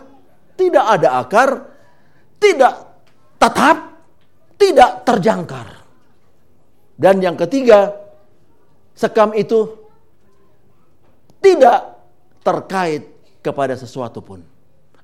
Tidak 0.59 0.85
ada 0.85 1.23
akar. 1.23 1.49
Tidak 2.35 2.73
tetap. 3.39 3.77
Tidak 4.57 5.05
terjangkar. 5.05 5.76
Dan 6.97 7.21
yang 7.21 7.37
ketiga, 7.37 7.93
sekam 8.97 9.37
itu 9.37 9.69
tidak 11.37 12.01
terkait 12.41 13.05
kepada 13.45 13.77
sesuatu 13.77 14.19
pun. 14.25 14.41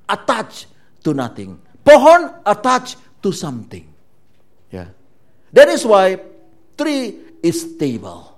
Attach 0.09 0.65
to 1.05 1.13
nothing. 1.13 1.61
Pohon 1.85 2.41
attach 2.43 2.97
to 3.21 3.29
something. 3.29 3.85
Ya. 4.73 4.75
Yeah. 4.75 4.89
That 5.53 5.69
is 5.69 5.85
why 5.85 6.17
tree 6.73 7.37
is 7.45 7.61
stable. 7.61 8.33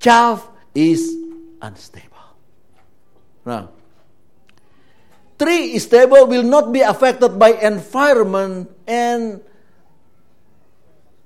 Chaff 0.00 0.48
is 0.72 1.12
unstable. 1.60 2.24
Now, 3.44 3.68
tree 5.36 5.76
is 5.76 5.84
stable 5.84 6.24
will 6.24 6.46
not 6.46 6.72
be 6.72 6.80
affected 6.80 7.36
by 7.36 7.52
environment 7.60 8.72
and 8.88 9.44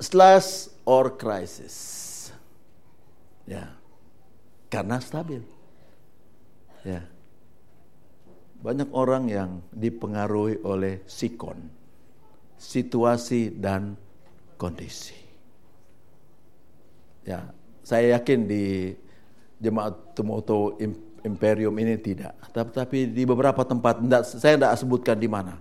slash 0.02 0.69
or 0.84 1.16
crisis. 1.16 1.76
Ya, 3.48 3.74
karena 4.70 5.02
stabil. 5.02 5.42
Ya, 6.80 7.04
banyak 8.60 8.88
orang 8.92 9.28
yang 9.28 9.50
dipengaruhi 9.72 10.60
oleh 10.64 11.00
sikon, 11.08 11.68
situasi 12.60 13.52
dan 13.56 13.96
kondisi. 14.60 15.16
Ya, 17.24 17.52
saya 17.84 18.16
yakin 18.16 18.48
di 18.48 18.96
jemaat 19.60 20.16
Tumoto 20.16 20.76
Imperium 21.20 21.76
ini 21.76 22.00
tidak. 22.00 22.32
Tapi, 22.52 23.12
di 23.12 23.28
beberapa 23.28 23.60
tempat, 23.60 24.00
saya 24.24 24.56
tidak 24.56 24.76
sebutkan 24.80 25.20
di 25.20 25.28
mana. 25.28 25.60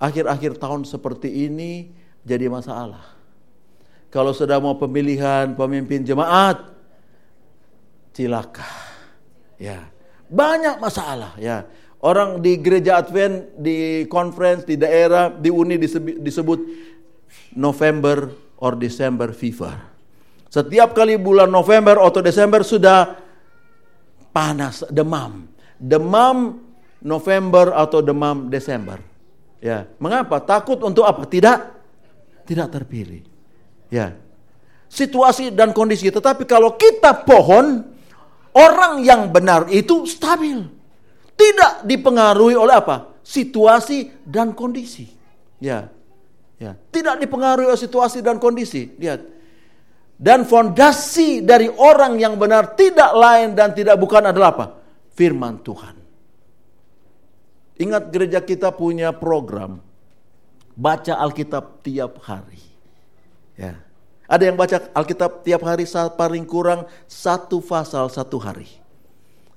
Akhir-akhir 0.00 0.56
tahun 0.56 0.88
seperti 0.88 1.48
ini 1.48 1.92
jadi 2.24 2.48
masalah. 2.48 3.19
Kalau 4.10 4.34
sudah 4.34 4.58
mau 4.58 4.74
pemilihan 4.74 5.54
pemimpin 5.54 6.02
jemaat, 6.02 6.58
cilaka. 8.10 8.66
Ya, 9.54 9.86
banyak 10.26 10.82
masalah. 10.82 11.38
Ya, 11.38 11.70
orang 12.02 12.42
di 12.42 12.58
gereja 12.58 12.98
Advent, 12.98 13.54
di 13.54 14.04
conference, 14.10 14.66
di 14.66 14.74
daerah, 14.74 15.30
di 15.30 15.46
uni 15.46 15.78
disebut, 16.18 16.58
November 17.54 18.34
or 18.58 18.74
December 18.74 19.30
fever. 19.30 19.78
Setiap 20.50 20.90
kali 20.90 21.14
bulan 21.14 21.46
November 21.46 22.02
atau 22.02 22.18
Desember 22.18 22.66
sudah 22.66 23.14
panas, 24.34 24.82
demam. 24.90 25.46
Demam 25.78 26.58
November 26.98 27.70
atau 27.78 28.02
demam 28.02 28.50
Desember. 28.50 28.98
Ya, 29.62 29.86
mengapa? 30.02 30.42
Takut 30.42 30.82
untuk 30.82 31.06
apa? 31.06 31.22
Tidak 31.30 31.58
tidak 32.42 32.66
terpilih. 32.74 33.29
Ya. 33.90 34.16
Situasi 34.90 35.50
dan 35.54 35.74
kondisi. 35.74 36.08
Tetapi 36.08 36.46
kalau 36.46 36.74
kita 36.78 37.26
pohon, 37.26 37.84
orang 38.56 39.02
yang 39.02 39.30
benar 39.30 39.66
itu 39.70 40.06
stabil. 40.06 40.66
Tidak 41.34 41.84
dipengaruhi 41.86 42.56
oleh 42.56 42.74
apa? 42.74 43.20
Situasi 43.22 44.24
dan 44.26 44.54
kondisi. 44.54 45.06
Ya. 45.60 45.90
Ya, 46.60 46.76
tidak 46.92 47.24
dipengaruhi 47.24 47.72
oleh 47.72 47.80
situasi 47.80 48.20
dan 48.20 48.36
kondisi. 48.36 48.92
Lihat, 49.00 49.24
dan 50.20 50.44
fondasi 50.44 51.40
dari 51.40 51.72
orang 51.72 52.20
yang 52.20 52.36
benar 52.36 52.76
tidak 52.76 53.16
lain 53.16 53.56
dan 53.56 53.72
tidak 53.72 53.96
bukan 53.96 54.28
adalah 54.28 54.52
apa? 54.52 54.66
Firman 55.16 55.64
Tuhan. 55.64 55.96
Ingat 57.80 58.12
gereja 58.12 58.44
kita 58.44 58.76
punya 58.76 59.16
program 59.16 59.80
baca 60.76 61.16
Alkitab 61.16 61.80
tiap 61.80 62.20
hari. 62.20 62.69
Ya. 63.60 63.76
Ada 64.24 64.48
yang 64.48 64.56
baca 64.56 64.88
Alkitab 64.96 65.44
tiap 65.44 65.60
hari 65.68 65.84
paling 66.16 66.48
kurang 66.48 66.88
satu 67.04 67.60
pasal 67.60 68.08
satu 68.08 68.40
hari. 68.40 68.72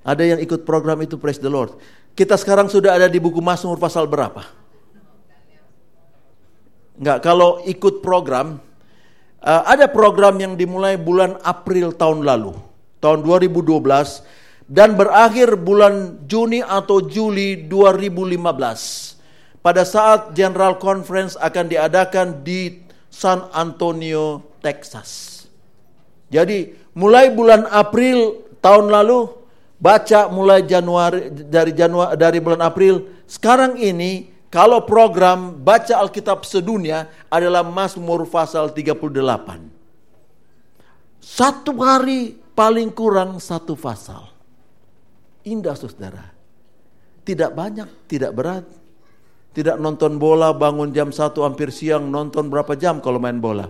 Ada 0.03 0.35
yang 0.35 0.39
ikut 0.43 0.67
program 0.67 0.99
itu 0.99 1.15
praise 1.15 1.39
the 1.39 1.47
Lord. 1.47 1.79
Kita 2.11 2.35
sekarang 2.35 2.67
sudah 2.67 2.99
ada 2.99 3.07
di 3.07 3.23
buku 3.23 3.39
Mazmur 3.39 3.79
pasal 3.79 4.03
berapa? 4.11 4.43
Enggak, 6.99 7.23
kalau 7.23 7.63
ikut 7.63 8.03
program 8.03 8.59
Uh, 9.43 9.59
ada 9.67 9.91
program 9.91 10.39
yang 10.39 10.55
dimulai 10.55 10.95
bulan 10.95 11.35
April 11.43 11.91
tahun 11.91 12.23
lalu, 12.23 12.55
tahun 13.03 13.27
2012 13.27 13.83
dan 14.71 14.95
berakhir 14.95 15.59
bulan 15.59 16.23
Juni 16.31 16.63
atau 16.63 17.03
Juli 17.03 17.67
2015. 17.67 18.39
Pada 19.59 19.83
saat 19.83 20.31
General 20.31 20.79
Conference 20.79 21.35
akan 21.35 21.67
diadakan 21.67 22.39
di 22.39 22.82
San 23.13 23.45
Antonio, 23.53 24.41
Texas. 24.65 25.45
Jadi 26.33 26.73
mulai 26.97 27.29
bulan 27.29 27.69
April 27.69 28.41
tahun 28.57 28.89
lalu 28.89 29.29
baca 29.77 30.33
mulai 30.33 30.65
Januari 30.65 31.29
dari 31.29 31.77
Januari 31.77 32.17
dari 32.17 32.41
bulan 32.41 32.65
April 32.65 33.05
sekarang 33.29 33.77
ini 33.77 34.33
kalau 34.49 34.81
program 34.81 35.61
baca 35.61 36.01
Alkitab 36.01 36.41
sedunia 36.41 37.05
adalah 37.29 37.61
Mazmur 37.61 38.25
pasal 38.25 38.73
38. 38.73 39.13
Satu 41.21 41.73
hari 41.81 42.37
paling 42.53 42.89
kurang 42.93 43.37
satu 43.37 43.73
pasal. 43.73 44.29
Indah 45.45 45.73
saudara. 45.73 46.29
Tidak 47.25 47.49
banyak, 47.49 48.05
tidak 48.05 48.31
berat. 48.33 48.65
Tidak 49.53 49.77
nonton 49.77 50.17
bola 50.17 50.49
bangun 50.49 50.89
jam 50.89 51.13
satu 51.13 51.45
hampir 51.45 51.69
siang 51.69 52.09
nonton 52.09 52.49
berapa 52.49 52.73
jam 52.73 52.97
kalau 52.97 53.21
main 53.21 53.37
bola. 53.37 53.69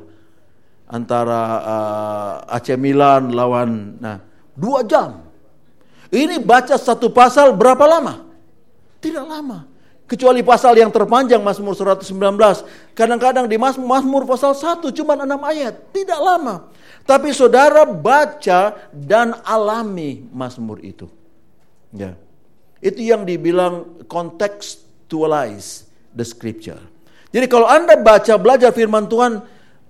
Antara 0.87 1.41
uh, 1.59 2.33
AC 2.55 2.79
Milan 2.79 3.35
lawan 3.35 3.99
nah 3.99 4.23
dua 4.55 4.87
jam. 4.87 5.27
Ini 6.13 6.39
baca 6.39 6.79
satu 6.79 7.11
pasal 7.11 7.51
berapa 7.51 7.83
lama? 7.83 8.23
Tidak 9.03 9.25
lama. 9.27 9.67
Kecuali 10.03 10.45
pasal 10.45 10.77
yang 10.77 10.93
terpanjang 10.93 11.41
Mazmur 11.41 11.73
119. 11.73 12.05
Kadang-kadang 12.93 13.49
di 13.49 13.57
Mazmur 13.57 14.29
pasal 14.29 14.53
1 14.53 14.93
cuma 14.93 15.17
6 15.17 15.25
ayat. 15.25 15.73
Tidak 15.89 16.19
lama. 16.21 16.69
Tapi 17.03 17.33
saudara 17.33 17.81
baca 17.81 18.77
dan 18.93 19.33
alami 19.41 20.21
Mazmur 20.29 20.85
itu. 20.85 21.09
Ya. 21.89 22.13
Itu 22.77 23.01
yang 23.01 23.25
dibilang 23.25 24.05
contextualize 25.13 25.85
the 26.17 26.25
scripture. 26.25 26.81
Jadi 27.33 27.45
kalau 27.49 27.69
Anda 27.69 27.97
baca 27.97 28.37
belajar 28.37 28.73
firman 28.73 29.05
Tuhan, 29.09 29.41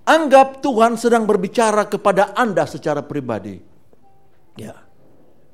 anggap 0.08 0.60
Tuhan 0.64 1.00
sedang 1.00 1.24
berbicara 1.24 1.88
kepada 1.88 2.36
Anda 2.36 2.68
secara 2.68 3.04
pribadi. 3.04 3.60
Ya. 4.60 4.76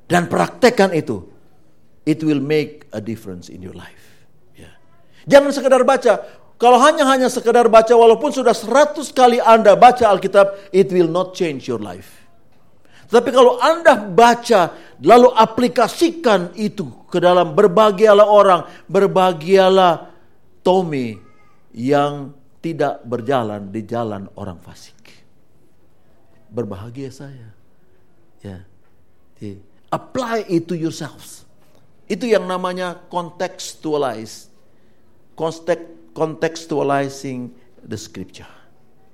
Dan 0.09 0.25
praktekkan 0.25 0.93
itu. 0.93 1.29
It 2.09 2.25
will 2.25 2.41
make 2.41 2.89
a 2.89 2.97
difference 2.97 3.53
in 3.53 3.61
your 3.61 3.77
life. 3.77 4.09
Jangan 5.29 5.53
sekedar 5.53 5.85
baca. 5.85 6.25
Kalau 6.57 6.81
hanya 6.81 7.05
hanya 7.05 7.29
sekedar 7.29 7.69
baca 7.69 7.93
walaupun 7.93 8.33
sudah 8.33 8.51
seratus 8.57 9.13
kali 9.13 9.37
Anda 9.37 9.77
baca 9.77 10.09
Alkitab, 10.09 10.73
it 10.73 10.89
will 10.89 11.05
not 11.05 11.37
change 11.37 11.69
your 11.69 11.77
life. 11.77 12.25
Tapi 13.13 13.29
kalau 13.29 13.61
Anda 13.61 13.93
baca 14.09 14.73
lalu 15.05 15.29
aplikasikan 15.37 16.57
itu 16.57 16.98
ke 17.09 17.19
dalam 17.19 17.57
berbahagialah 17.57 18.27
orang, 18.29 18.61
berbahagialah 18.85 20.13
Tommy 20.61 21.17
yang 21.73 22.33
tidak 22.61 23.01
berjalan 23.03 23.73
di 23.73 23.81
jalan 23.83 24.29
orang 24.37 24.61
fasik. 24.61 24.97
Berbahagia 26.49 27.09
saya. 27.13 27.49
Ya. 28.39 28.65
Apply 29.89 30.45
it 30.45 30.69
to 30.69 30.77
yourselves. 30.77 31.45
Itu 32.09 32.25
yang 32.25 32.49
namanya 32.49 32.97
contextualize 33.09 34.49
contextualizing 36.13 37.55
the 37.79 37.95
scripture. 37.95 38.49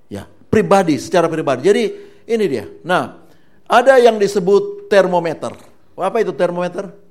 Ya, 0.09 0.25
pribadi, 0.49 0.97
secara 0.97 1.29
pribadi. 1.29 1.69
Jadi 1.69 1.83
ini 2.25 2.45
dia. 2.49 2.65
Nah, 2.81 3.21
ada 3.69 4.01
yang 4.01 4.17
disebut 4.17 4.89
termometer. 4.89 5.53
Apa 5.93 6.25
itu 6.25 6.33
termometer? 6.33 7.04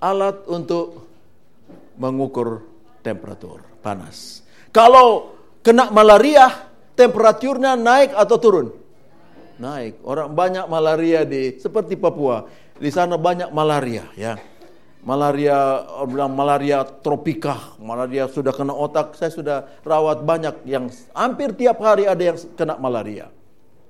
Alat 0.00 0.44
untuk 0.48 1.08
mengukur 1.96 2.62
temperatur 3.00 3.64
panas. 3.80 4.44
Kalau 4.74 5.32
kena 5.64 5.88
malaria, 5.88 6.52
temperaturnya 6.92 7.74
naik 7.78 8.12
atau 8.12 8.36
turun? 8.36 8.66
Naik. 9.56 10.04
Orang 10.04 10.36
banyak 10.36 10.68
malaria 10.68 11.24
di 11.24 11.56
seperti 11.56 11.96
Papua. 11.96 12.44
Di 12.76 12.92
sana 12.92 13.16
banyak 13.16 13.56
malaria, 13.56 14.04
ya 14.12 14.36
malaria 15.06 15.86
bilang 16.10 16.34
malaria 16.34 16.82
tropika, 16.82 17.78
malaria 17.78 18.26
sudah 18.26 18.50
kena 18.50 18.74
otak, 18.74 19.14
saya 19.14 19.30
sudah 19.30 19.58
rawat 19.86 20.26
banyak 20.26 20.66
yang 20.66 20.90
hampir 21.14 21.54
tiap 21.54 21.78
hari 21.78 22.10
ada 22.10 22.34
yang 22.34 22.38
kena 22.58 22.74
malaria. 22.74 23.30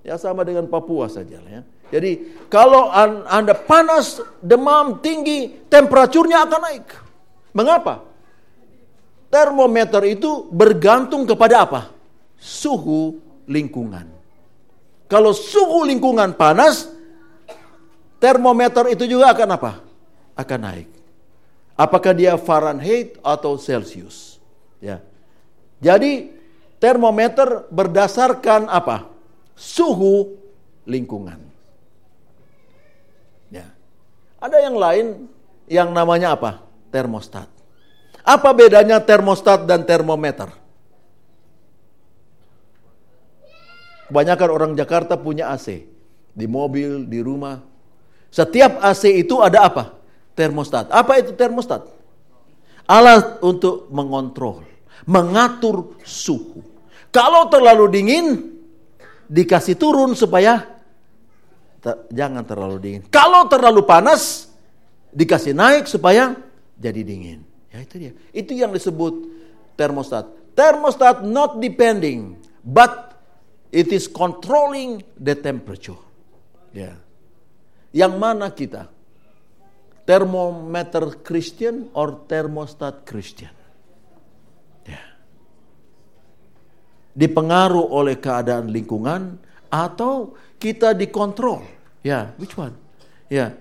Ya 0.04 0.20
sama 0.20 0.44
dengan 0.44 0.68
Papua 0.68 1.08
saja 1.08 1.40
ya. 1.40 1.64
Jadi 1.92 2.42
kalau 2.50 2.90
Anda 3.26 3.54
panas, 3.54 4.18
demam 4.42 4.98
tinggi, 4.98 5.66
temperaturnya 5.70 6.46
akan 6.46 6.60
naik. 6.62 6.86
Mengapa? 7.54 8.02
Termometer 9.30 10.02
itu 10.06 10.46
bergantung 10.50 11.26
kepada 11.26 11.66
apa? 11.66 11.90
Suhu 12.38 13.18
lingkungan. 13.46 14.06
Kalau 15.06 15.30
suhu 15.30 15.86
lingkungan 15.86 16.34
panas, 16.34 16.90
termometer 18.18 18.90
itu 18.90 19.06
juga 19.06 19.30
akan 19.30 19.48
apa? 19.54 19.72
Akan 20.34 20.60
naik. 20.62 20.88
Apakah 21.78 22.16
dia 22.16 22.34
Fahrenheit 22.40 23.20
atau 23.22 23.54
Celsius? 23.60 24.42
Ya. 24.82 25.04
Jadi 25.78 26.32
termometer 26.80 27.68
berdasarkan 27.68 28.66
apa? 28.66 29.06
Suhu 29.54 30.36
lingkungan. 30.88 31.38
Ya. 33.52 33.68
Ada 34.46 34.62
yang 34.62 34.76
lain 34.78 35.06
yang 35.66 35.90
namanya 35.90 36.38
apa? 36.38 36.62
Termostat. 36.94 37.50
Apa 38.22 38.54
bedanya 38.54 39.02
termostat 39.02 39.66
dan 39.66 39.82
termometer? 39.82 40.54
Kebanyakan 44.06 44.48
orang 44.54 44.72
Jakarta 44.78 45.18
punya 45.18 45.50
AC. 45.50 45.82
Di 46.30 46.46
mobil, 46.46 47.10
di 47.10 47.18
rumah. 47.18 47.58
Setiap 48.30 48.78
AC 48.86 49.10
itu 49.10 49.42
ada 49.42 49.66
apa? 49.66 49.96
termostat. 50.36 50.92
Apa 50.92 51.18
itu 51.18 51.32
termostat? 51.32 51.88
Alat 52.86 53.40
untuk 53.42 53.90
mengontrol, 53.90 54.62
mengatur 55.08 55.98
suhu. 56.04 56.62
Kalau 57.10 57.48
terlalu 57.50 57.90
dingin, 57.90 58.26
dikasih 59.26 59.74
turun 59.74 60.14
supaya 60.14 60.75
ter, 61.86 61.94
jangan 62.10 62.42
terlalu 62.42 62.76
dingin. 62.82 63.02
Kalau 63.06 63.46
terlalu 63.46 63.86
panas, 63.86 64.50
dikasih 65.14 65.54
naik 65.54 65.86
supaya 65.86 66.34
jadi 66.74 67.06
dingin. 67.06 67.46
Ya 67.70 67.78
itu 67.86 67.94
dia. 68.02 68.12
Itu 68.34 68.52
yang 68.58 68.74
disebut 68.74 69.14
termostat. 69.78 70.26
Thermostat 70.58 71.22
not 71.22 71.62
depending, 71.62 72.40
but 72.66 73.14
it 73.70 73.94
is 73.94 74.10
controlling 74.10 75.06
the 75.14 75.38
temperature. 75.38 76.00
Ya. 76.74 76.98
Yang 77.94 78.12
mana 78.18 78.50
kita? 78.50 78.90
Thermometer 80.08 81.22
Christian 81.22 81.92
or 81.92 82.24
thermostat 82.28 83.04
Christian? 83.04 83.52
Ya. 84.84 85.02
Dipengaruhi 87.12 87.92
oleh 87.92 88.16
keadaan 88.16 88.72
lingkungan 88.72 89.36
atau 89.68 90.36
kita 90.56 90.96
dikontrol? 90.96 91.75
Ya, 92.06 92.30
which 92.38 92.54
one? 92.54 92.78
Ya. 93.26 93.58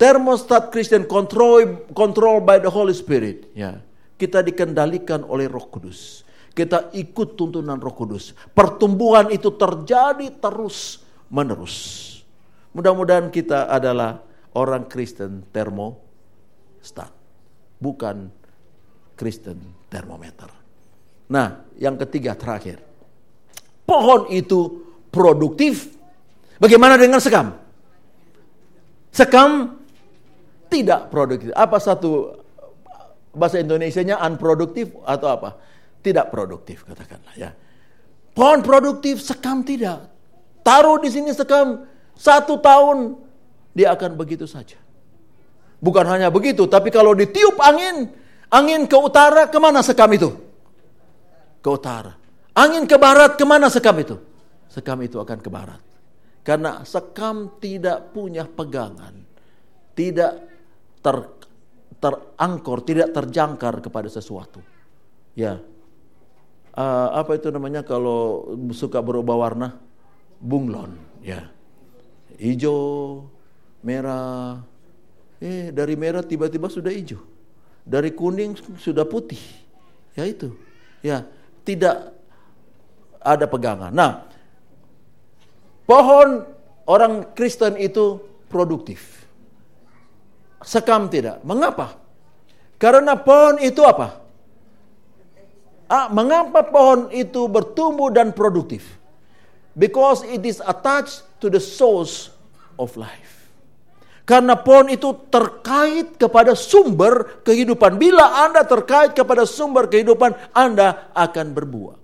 Thermostat 0.00 0.72
Christian 0.72 1.04
control 1.04 1.84
control 1.92 2.40
by 2.40 2.56
the 2.56 2.72
Holy 2.72 2.96
Spirit. 2.96 3.52
Ya. 3.52 3.84
Kita 4.16 4.40
dikendalikan 4.40 5.28
oleh 5.28 5.44
Roh 5.44 5.68
Kudus. 5.68 6.24
Kita 6.56 6.88
ikut 6.96 7.36
tuntunan 7.36 7.76
Roh 7.76 7.92
Kudus. 7.92 8.32
Pertumbuhan 8.56 9.28
itu 9.28 9.52
terjadi 9.52 10.32
terus 10.40 11.04
menerus. 11.28 12.08
Mudah-mudahan 12.72 13.28
kita 13.28 13.68
adalah 13.68 14.24
orang 14.56 14.88
Kristen 14.88 15.44
termostat, 15.52 17.12
bukan 17.76 18.32
Kristen 19.12 19.60
termometer. 19.92 20.48
Nah, 21.28 21.68
yang 21.76 22.00
ketiga 22.00 22.32
terakhir. 22.32 22.80
Pohon 23.84 24.32
itu 24.32 24.80
produktif. 25.12 25.92
Bagaimana 26.56 26.96
dengan 26.96 27.20
sekam? 27.20 27.61
Sekam 29.12 29.78
tidak 30.72 31.12
produktif. 31.12 31.52
Apa 31.52 31.76
satu 31.76 32.40
bahasa 33.36 33.60
Indonesia-nya 33.60 34.16
unproduktif 34.18 34.96
atau 35.04 35.28
apa? 35.28 35.50
tidak 36.02 36.34
produktif 36.34 36.82
katakanlah 36.82 37.34
ya. 37.38 37.54
Pohon 38.34 38.60
produktif 38.60 39.22
sekam 39.22 39.62
tidak. 39.62 40.10
Taruh 40.66 40.98
di 40.98 41.08
sini 41.08 41.30
sekam 41.30 41.86
satu 42.18 42.58
tahun 42.58 43.16
dia 43.72 43.94
akan 43.94 44.18
begitu 44.18 44.44
saja. 44.44 44.76
Bukan 45.82 46.06
hanya 46.06 46.30
begitu, 46.30 46.66
tapi 46.70 46.94
kalau 46.94 47.10
ditiup 47.10 47.58
angin, 47.58 48.06
angin 48.50 48.86
ke 48.86 48.94
utara 48.94 49.50
ke 49.50 49.58
mana 49.58 49.82
sekam 49.82 50.06
itu? 50.14 50.30
Ke 51.58 51.68
utara. 51.70 52.14
Angin 52.54 52.86
ke 52.86 52.94
barat 52.94 53.34
ke 53.34 53.42
mana 53.42 53.66
sekam 53.66 53.94
itu? 53.98 54.14
Sekam 54.70 55.02
itu 55.02 55.18
akan 55.18 55.38
ke 55.42 55.50
barat. 55.50 55.82
Karena 56.42 56.82
sekam 56.82 57.62
tidak 57.62 58.10
punya 58.10 58.42
pegangan, 58.50 59.14
tidak 59.94 60.42
ter, 60.98 61.16
terangkor, 62.02 62.82
tidak 62.82 63.14
terjangkar 63.14 63.78
kepada 63.78 64.10
sesuatu. 64.10 64.58
Ya, 65.38 65.62
uh, 66.76 67.08
apa 67.14 67.36
itu 67.36 67.48
namanya 67.52 67.84
kalau 67.84 68.52
suka 68.72 69.00
berubah 69.00 69.36
warna? 69.36 69.78
Bunglon. 70.42 70.98
Ya. 71.22 71.46
Hijau 72.40 73.30
merah. 73.84 74.66
Eh 75.38 75.70
dari 75.70 75.94
merah 75.94 76.26
tiba-tiba 76.26 76.66
sudah 76.66 76.90
hijau. 76.90 77.22
Dari 77.86 78.10
kuning 78.10 78.58
sudah 78.82 79.06
putih. 79.06 79.40
Ya 80.18 80.26
itu. 80.26 80.50
Ya. 81.06 81.22
Tidak 81.62 81.96
ada 83.22 83.46
pegangan. 83.46 83.94
Nah 83.94 84.26
pohon 85.92 86.48
orang 86.88 87.36
Kristen 87.36 87.76
itu 87.76 88.16
produktif 88.48 89.28
sekam 90.64 91.12
tidak 91.12 91.44
mengapa 91.44 92.00
karena 92.80 93.20
pohon 93.20 93.60
itu 93.60 93.84
apa 93.84 94.22
Ah, 95.92 96.08
mengapa 96.08 96.64
pohon 96.64 97.12
itu 97.12 97.44
bertumbuh 97.52 98.08
dan 98.08 98.32
produktif? 98.32 98.96
Because 99.76 100.24
it 100.24 100.40
is 100.40 100.64
attached 100.64 101.20
to 101.44 101.52
the 101.52 101.60
source 101.60 102.32
of 102.80 102.96
life. 102.96 103.52
Karena 104.24 104.56
pohon 104.56 104.88
itu 104.88 105.12
terkait 105.28 106.16
kepada 106.16 106.56
sumber 106.56 107.44
kehidupan. 107.44 108.00
Bila 108.00 108.48
Anda 108.48 108.64
terkait 108.64 109.12
kepada 109.12 109.44
sumber 109.44 109.84
kehidupan, 109.92 110.32
Anda 110.56 111.12
akan 111.12 111.52
berbuah. 111.52 112.00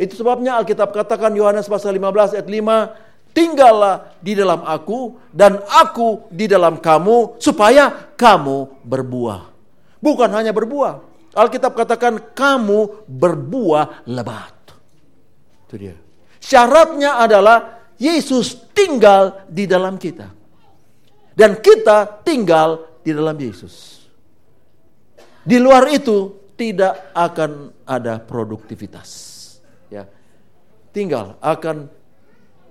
Itu 0.00 0.16
sebabnya 0.16 0.56
Alkitab 0.56 0.96
katakan 0.96 1.36
Yohanes 1.36 1.68
pasal 1.68 1.92
15 1.92 2.40
ayat 2.40 2.48
5, 2.48 3.36
tinggallah 3.36 4.16
di 4.16 4.32
dalam 4.32 4.64
aku 4.64 5.20
dan 5.28 5.60
aku 5.68 6.24
di 6.32 6.48
dalam 6.48 6.80
kamu 6.80 7.36
supaya 7.36 8.16
kamu 8.16 8.80
berbuah. 8.80 9.52
Bukan 10.00 10.32
hanya 10.32 10.56
berbuah, 10.56 11.04
Alkitab 11.36 11.76
katakan 11.76 12.32
kamu 12.32 13.04
berbuah 13.04 14.08
lebat. 14.08 14.56
Itu 15.68 15.76
dia. 15.76 15.96
Syaratnya 16.40 17.20
adalah 17.20 17.84
Yesus 18.00 18.72
tinggal 18.72 19.44
di 19.52 19.68
dalam 19.68 20.00
kita. 20.00 20.32
Dan 21.36 21.60
kita 21.60 22.24
tinggal 22.24 23.00
di 23.04 23.12
dalam 23.12 23.36
Yesus. 23.36 24.00
Di 25.44 25.60
luar 25.60 25.92
itu 25.92 26.48
tidak 26.56 27.12
akan 27.12 27.84
ada 27.84 28.16
produktivitas. 28.16 29.29
Ya. 29.90 30.06
Tinggal 30.94 31.38
akan 31.42 31.90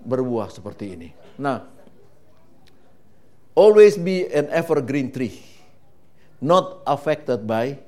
berbuah 0.03 0.49
seperti 0.51 0.95
ini. 0.95 1.09
Nah, 1.39 1.63
always 3.55 3.99
be 3.99 4.28
an 4.32 4.47
evergreen 4.51 5.11
tree, 5.11 5.39
not 6.39 6.84
affected 6.88 7.43
by 7.43 7.80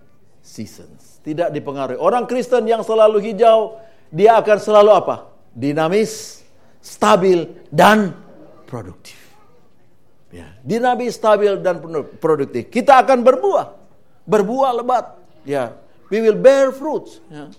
seasons. 0.44 1.20
Tidak 1.24 1.52
dipengaruhi. 1.56 2.00
Orang 2.00 2.28
Kristen 2.28 2.68
yang 2.68 2.84
selalu 2.84 3.20
hijau, 3.32 3.80
dia 4.12 4.40
akan 4.40 4.58
selalu 4.60 4.92
apa? 4.92 5.16
Dinamis, 5.52 6.44
stabil, 6.84 7.48
dan 7.72 8.16
produktif. 8.68 9.20
Ya, 10.32 10.48
dinamis, 10.64 11.20
stabil, 11.20 11.60
dan 11.60 11.84
produktif. 12.20 12.72
Kita 12.72 13.04
akan 13.04 13.20
berbuah. 13.20 13.68
Berbuah 14.24 14.72
lebat. 14.80 15.20
Ya, 15.44 15.76
we 16.08 16.24
will 16.24 16.40
bear 16.40 16.72
fruits. 16.72 17.20
Ya. 17.28 17.52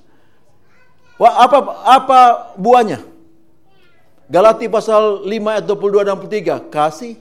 Apa 1.23 1.59
apa 1.87 2.21
buahnya? 2.59 3.07
Galati 4.27 4.67
pasal 4.67 5.23
5 5.29 5.31
ayat 5.31 5.65
22 5.69 6.09
dan 6.09 6.17
23. 6.19 6.73
Kasih, 6.73 7.15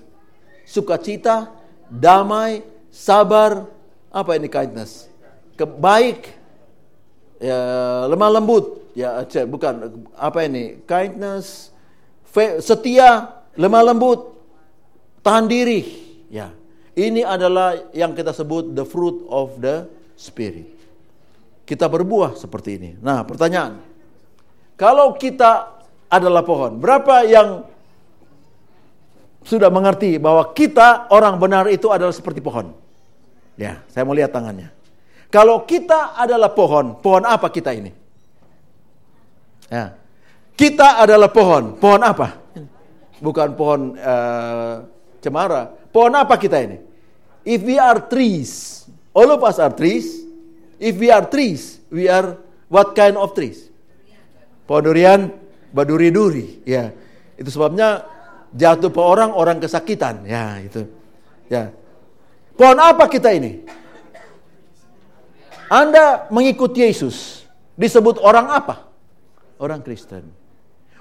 sukacita, 0.66 1.54
damai, 1.92 2.66
sabar, 2.90 3.68
apa 4.10 4.40
ini 4.40 4.48
kindness? 4.48 5.12
kebaik, 5.62 6.34
ya, 7.38 7.60
lemah 8.10 8.42
lembut, 8.42 8.82
ya 8.98 9.22
bukan 9.46 10.02
apa 10.18 10.50
ini, 10.50 10.82
kindness, 10.90 11.70
setia, 12.66 13.30
lemah 13.54 13.94
lembut, 13.94 14.34
tahan 15.22 15.46
diri, 15.46 15.86
ya. 16.34 16.50
Ini 16.92 17.24
adalah 17.24 17.78
yang 17.96 18.12
kita 18.12 18.36
sebut 18.36 18.76
the 18.76 18.84
fruit 18.84 19.24
of 19.32 19.56
the 19.64 19.88
spirit. 20.20 20.68
Kita 21.64 21.88
berbuah 21.88 22.36
seperti 22.36 22.76
ini. 22.76 22.92
Nah, 23.00 23.24
pertanyaan. 23.24 23.80
Kalau 24.82 25.14
kita 25.14 25.78
adalah 26.10 26.42
pohon, 26.42 26.82
berapa 26.82 27.22
yang 27.30 27.70
sudah 29.46 29.70
mengerti 29.70 30.18
bahwa 30.18 30.58
kita 30.58 31.06
orang 31.14 31.38
benar 31.38 31.70
itu 31.70 31.94
adalah 31.94 32.10
seperti 32.10 32.42
pohon? 32.42 32.74
Ya, 33.62 33.86
saya 33.94 34.10
mau 34.10 34.18
lihat 34.18 34.34
tangannya. 34.34 34.74
Kalau 35.30 35.70
kita 35.70 36.18
adalah 36.18 36.50
pohon, 36.50 36.98
pohon 36.98 37.30
apa 37.30 37.46
kita 37.54 37.78
ini? 37.78 37.94
Ya. 39.70 39.94
Kita 40.58 40.98
adalah 40.98 41.30
pohon, 41.30 41.78
pohon 41.78 42.02
apa? 42.02 42.42
Bukan 43.22 43.54
pohon 43.54 44.02
uh, 44.02 44.82
cemara. 45.22 45.78
Pohon 45.94 46.18
apa 46.18 46.42
kita 46.42 46.58
ini? 46.58 46.82
If 47.46 47.62
we 47.62 47.78
are 47.78 48.02
trees, 48.10 48.82
all 49.14 49.30
of 49.30 49.46
us 49.46 49.62
are 49.62 49.70
trees. 49.70 50.26
If 50.82 50.98
we 50.98 51.14
are 51.14 51.22
trees, 51.30 51.78
we 51.94 52.10
are 52.10 52.34
what 52.66 52.98
kind 52.98 53.14
of 53.14 53.38
trees? 53.38 53.71
Pohon 54.72 54.88
durian, 54.88 55.28
baduri-duri. 55.76 56.64
Ya, 56.64 56.96
itu 57.36 57.52
sebabnya 57.52 58.08
jatuh 58.56 58.88
ke 58.88 59.04
orang 59.04 59.36
orang 59.36 59.60
kesakitan. 59.60 60.24
Ya, 60.24 60.64
itu. 60.64 60.88
Ya. 61.52 61.76
Pohon 62.56 62.80
apa 62.80 63.12
kita 63.12 63.36
ini? 63.36 63.68
Anda 65.68 66.32
mengikuti 66.32 66.88
Yesus 66.88 67.44
disebut 67.76 68.24
orang 68.24 68.48
apa? 68.48 68.88
Orang 69.60 69.84
Kristen. 69.84 70.32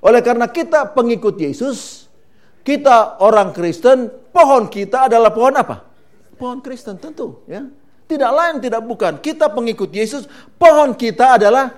Oleh 0.03 0.19
karena 0.19 0.51
kita 0.51 0.91
pengikut 0.91 1.39
Yesus, 1.39 2.11
kita 2.67 3.23
orang 3.23 3.55
Kristen, 3.55 4.11
pohon 4.35 4.67
kita 4.67 5.07
adalah 5.07 5.31
pohon 5.31 5.55
apa? 5.55 5.87
Pohon 6.35 6.59
Kristen 6.59 6.99
tentu, 6.99 7.47
ya. 7.47 7.63
Tidak 8.11 8.31
lain 8.35 8.59
tidak 8.59 8.83
bukan. 8.83 9.23
Kita 9.23 9.47
pengikut 9.47 9.95
Yesus, 9.95 10.27
pohon 10.59 10.99
kita 10.99 11.39
adalah 11.39 11.71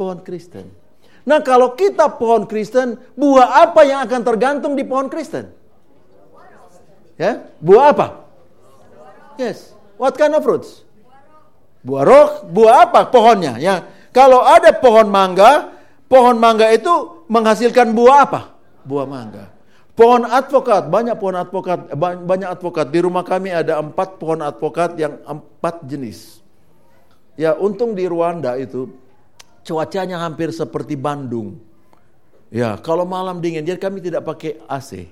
pohon 0.00 0.24
Kristen. 0.24 0.85
Nah 1.26 1.42
kalau 1.42 1.74
kita 1.74 2.06
pohon 2.14 2.46
Kristen, 2.46 3.02
buah 3.18 3.66
apa 3.66 3.82
yang 3.82 4.06
akan 4.06 4.20
tergantung 4.22 4.78
di 4.78 4.86
pohon 4.86 5.10
Kristen? 5.10 5.50
Ya, 7.18 7.50
buah 7.58 7.90
apa? 7.90 8.06
Yes. 9.34 9.74
What 9.98 10.14
kind 10.14 10.38
of 10.38 10.46
fruits? 10.46 10.86
Buah 11.82 12.02
roh, 12.06 12.28
buah 12.46 12.86
apa 12.86 13.10
pohonnya? 13.10 13.58
Ya, 13.58 13.90
kalau 14.14 14.44
ada 14.46 14.70
pohon 14.70 15.10
mangga, 15.10 15.74
pohon 16.06 16.38
mangga 16.38 16.70
itu 16.70 17.24
menghasilkan 17.26 17.90
buah 17.90 18.18
apa? 18.22 18.40
Buah 18.86 19.06
mangga. 19.08 19.50
Pohon 19.96 20.28
advokat, 20.28 20.92
banyak 20.92 21.16
pohon 21.16 21.40
advokat, 21.40 21.88
banyak 21.98 22.48
advokat. 22.52 22.92
Di 22.92 23.00
rumah 23.00 23.24
kami 23.24 23.48
ada 23.48 23.80
empat 23.80 24.20
pohon 24.20 24.44
advokat 24.44 24.94
yang 25.00 25.18
empat 25.24 25.88
jenis. 25.88 26.44
Ya 27.34 27.56
untung 27.56 27.96
di 27.96 28.04
Rwanda 28.04 28.60
itu 28.60 28.92
cuacanya 29.66 30.22
hampir 30.22 30.54
seperti 30.54 30.94
Bandung. 30.94 31.58
Ya 32.54 32.78
kalau 32.78 33.02
malam 33.02 33.42
dingin, 33.42 33.66
jadi 33.66 33.82
kami 33.82 33.98
tidak 33.98 34.22
pakai 34.22 34.62
AC. 34.70 35.10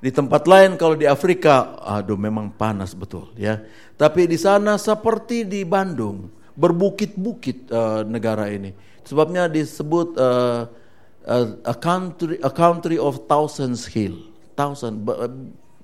Di 0.00 0.08
tempat 0.08 0.48
lain 0.48 0.80
kalau 0.80 0.96
di 0.96 1.04
Afrika, 1.04 1.76
aduh 1.84 2.16
memang 2.16 2.56
panas 2.56 2.96
betul 2.96 3.28
ya. 3.36 3.60
Tapi 4.00 4.24
di 4.24 4.40
sana 4.40 4.80
seperti 4.80 5.44
di 5.44 5.60
Bandung, 5.68 6.32
berbukit-bukit 6.56 7.68
uh, 7.68 8.00
negara 8.08 8.48
ini. 8.48 8.72
Sebabnya 9.04 9.44
disebut 9.52 10.16
uh, 10.16 10.64
a, 11.68 11.76
country 11.76 12.40
a 12.40 12.48
country 12.48 12.96
of 12.96 13.28
thousands 13.28 13.84
hill, 13.84 14.16
thousand 14.56 15.04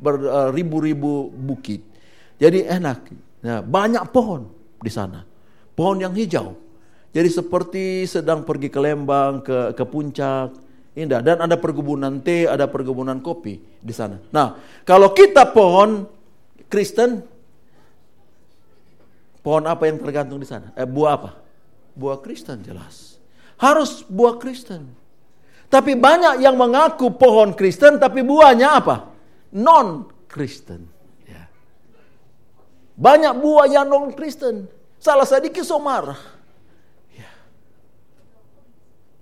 beribu-ribu 0.00 1.28
bukit. 1.32 1.84
Jadi 2.40 2.64
enak. 2.64 3.12
Nah, 3.44 3.60
banyak 3.60 4.04
pohon 4.12 4.48
di 4.80 4.92
sana. 4.92 5.24
Pohon 5.76 6.00
yang 6.00 6.12
hijau. 6.16 6.65
Jadi 7.16 7.28
seperti 7.32 8.04
sedang 8.04 8.44
pergi 8.44 8.68
ke 8.68 8.76
Lembang, 8.76 9.40
ke 9.40 9.72
ke 9.72 9.84
puncak, 9.88 10.52
indah. 10.92 11.24
Dan 11.24 11.40
ada 11.40 11.56
perkebunan 11.56 12.20
teh, 12.20 12.44
ada 12.44 12.68
perkebunan 12.68 13.24
kopi 13.24 13.56
di 13.80 13.94
sana. 13.96 14.20
Nah, 14.28 14.60
kalau 14.84 15.16
kita 15.16 15.48
pohon 15.48 16.04
Kristen, 16.68 17.24
pohon 19.40 19.64
apa 19.64 19.88
yang 19.88 19.96
tergantung 19.96 20.36
di 20.36 20.44
sana? 20.44 20.76
Eh, 20.76 20.84
buah 20.84 21.12
apa? 21.16 21.30
Buah 21.96 22.20
Kristen 22.20 22.60
jelas. 22.60 23.16
Harus 23.56 24.04
buah 24.04 24.36
Kristen. 24.36 25.06
Tapi 25.66 25.98
banyak 25.98 26.44
yang 26.44 26.54
mengaku 26.54 27.10
pohon 27.14 27.50
Kristen 27.56 27.98
tapi 27.98 28.22
buahnya 28.22 28.78
apa? 28.78 29.10
Non 29.56 30.06
Kristen. 30.30 30.86
Ya. 31.26 31.50
Banyak 32.94 33.34
buah 33.38 33.66
yang 33.66 33.86
non 33.90 34.14
Kristen. 34.14 34.70
Salah 35.02 35.26
sedikit 35.26 35.66
so 35.66 35.82
marah. 35.82 36.18
Ya. 37.18 37.32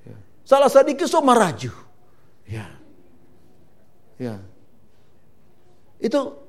Ya. 0.05 0.16
Salah 0.45 0.68
sedikit 0.68 1.09
so 1.09 1.24
maraju. 1.24 1.72
Ya. 2.45 2.68
Ya. 4.20 4.45
Itu 5.99 6.45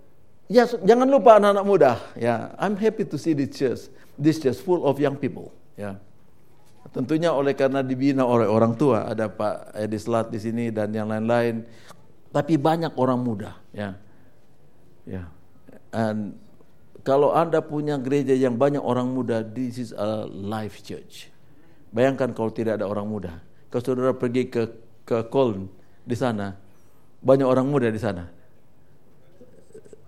ya 0.51 0.67
jangan 0.67 1.07
lupa 1.07 1.39
anak-anak 1.39 1.65
muda. 1.65 1.91
Ya, 2.19 2.51
I'm 2.59 2.75
happy 2.75 3.07
to 3.07 3.15
see 3.15 3.31
this 3.31 3.55
church. 3.55 3.87
This 4.19 4.37
church 4.43 4.59
full 4.59 4.83
of 4.83 4.99
young 4.99 5.15
people. 5.15 5.55
Ya. 5.79 5.99
Tentunya 6.91 7.33
oleh 7.33 7.57
karena 7.57 7.81
dibina 7.81 8.23
oleh 8.23 8.45
orang 8.45 8.77
tua, 8.77 9.09
ada 9.09 9.27
Pak 9.27 9.73
Edi 9.75 9.97
Slat 9.99 10.29
di 10.29 10.39
sini 10.39 10.69
dan 10.69 10.93
yang 10.93 11.09
lain-lain. 11.09 11.65
Tapi 12.29 12.59
banyak 12.59 12.99
orang 12.99 13.19
muda, 13.19 13.57
ya. 13.71 13.95
Ya. 15.07 15.27
And 15.95 16.35
kalau 17.03 17.31
Anda 17.31 17.63
punya 17.63 17.95
gereja 17.95 18.35
yang 18.35 18.59
banyak 18.59 18.83
orang 18.83 19.07
muda, 19.11 19.39
this 19.39 19.79
is 19.79 19.91
a 19.95 20.27
life 20.27 20.83
church. 20.83 21.31
Bayangkan 21.95 22.35
kalau 22.35 22.51
tidak 22.51 22.79
ada 22.79 22.85
orang 22.87 23.07
muda. 23.07 23.39
Kalau 23.76 23.84
saudara 23.84 24.15
pergi 24.15 24.47
ke 24.47 24.71
ke 25.03 25.28
Köln 25.28 25.67
di 26.07 26.15
sana, 26.15 26.55
banyak 27.19 27.43
orang 27.43 27.67
muda 27.67 27.91
di 27.91 27.99
sana. 27.99 28.32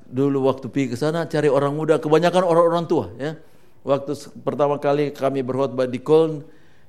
Dulu 0.07 0.47
waktu 0.47 0.71
pergi 0.71 0.95
ke 0.95 0.97
sana 0.97 1.27
cari 1.27 1.51
orang 1.51 1.75
muda, 1.75 1.99
kebanyakan 1.99 2.47
orang-orang 2.47 2.87
tua, 2.87 3.11
ya. 3.19 3.35
Waktu 3.83 4.15
pertama 4.39 4.79
kali 4.79 5.11
kami 5.11 5.43
berkhotbah 5.43 5.83
di 5.83 5.99
Köln, 5.99 6.47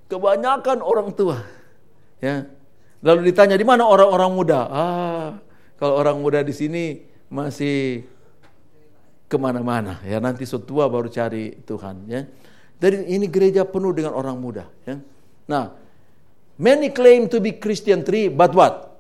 Kebanyakan 0.09 0.81
orang 0.81 1.13
tua. 1.13 1.45
Ya. 2.19 2.49
Lalu 3.05 3.31
ditanya 3.31 3.55
di 3.61 3.63
mana 3.63 3.85
orang-orang 3.85 4.33
muda? 4.33 4.61
Ah, 4.73 5.29
kalau 5.77 6.01
orang 6.01 6.19
muda 6.19 6.41
di 6.41 6.57
sini 6.57 7.05
masih 7.29 8.09
ke 9.29 9.37
mana-mana. 9.37 10.01
Ya 10.03 10.17
nanti 10.19 10.49
setua 10.49 10.89
baru 10.89 11.13
cari 11.13 11.61
Tuhan. 11.61 12.09
Ya. 12.09 12.25
Jadi 12.81 13.05
ini 13.13 13.29
gereja 13.29 13.69
penuh 13.69 13.93
dengan 13.93 14.17
orang 14.17 14.41
muda. 14.41 14.65
Ya. 14.89 14.97
Nah, 15.45 15.77
many 16.59 16.91
claim 16.91 17.31
to 17.31 17.39
be 17.41 17.55
Christian 17.55 18.05
tree, 18.05 18.29
but 18.29 18.53
what? 18.53 18.99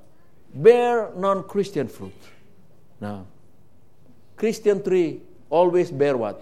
Bear 0.54 1.12
non-Christian 1.12 1.90
fruit. 1.90 2.16
Nah, 3.02 3.26
Christian 4.38 4.80
tree 4.80 5.20
always 5.50 5.90
bear 5.90 6.16
what? 6.16 6.40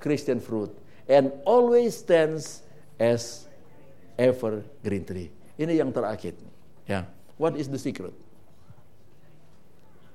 Christian 0.00 0.40
fruit. 0.40 0.72
And 1.06 1.30
always 1.44 2.00
stands 2.00 2.64
as 2.98 3.46
evergreen 4.16 5.04
tree. 5.04 5.28
Ini 5.60 5.84
yang 5.84 5.92
terakhir. 5.92 6.34
Ya. 6.88 7.04
What 7.36 7.60
is 7.60 7.68
the 7.68 7.76
secret? 7.76 8.16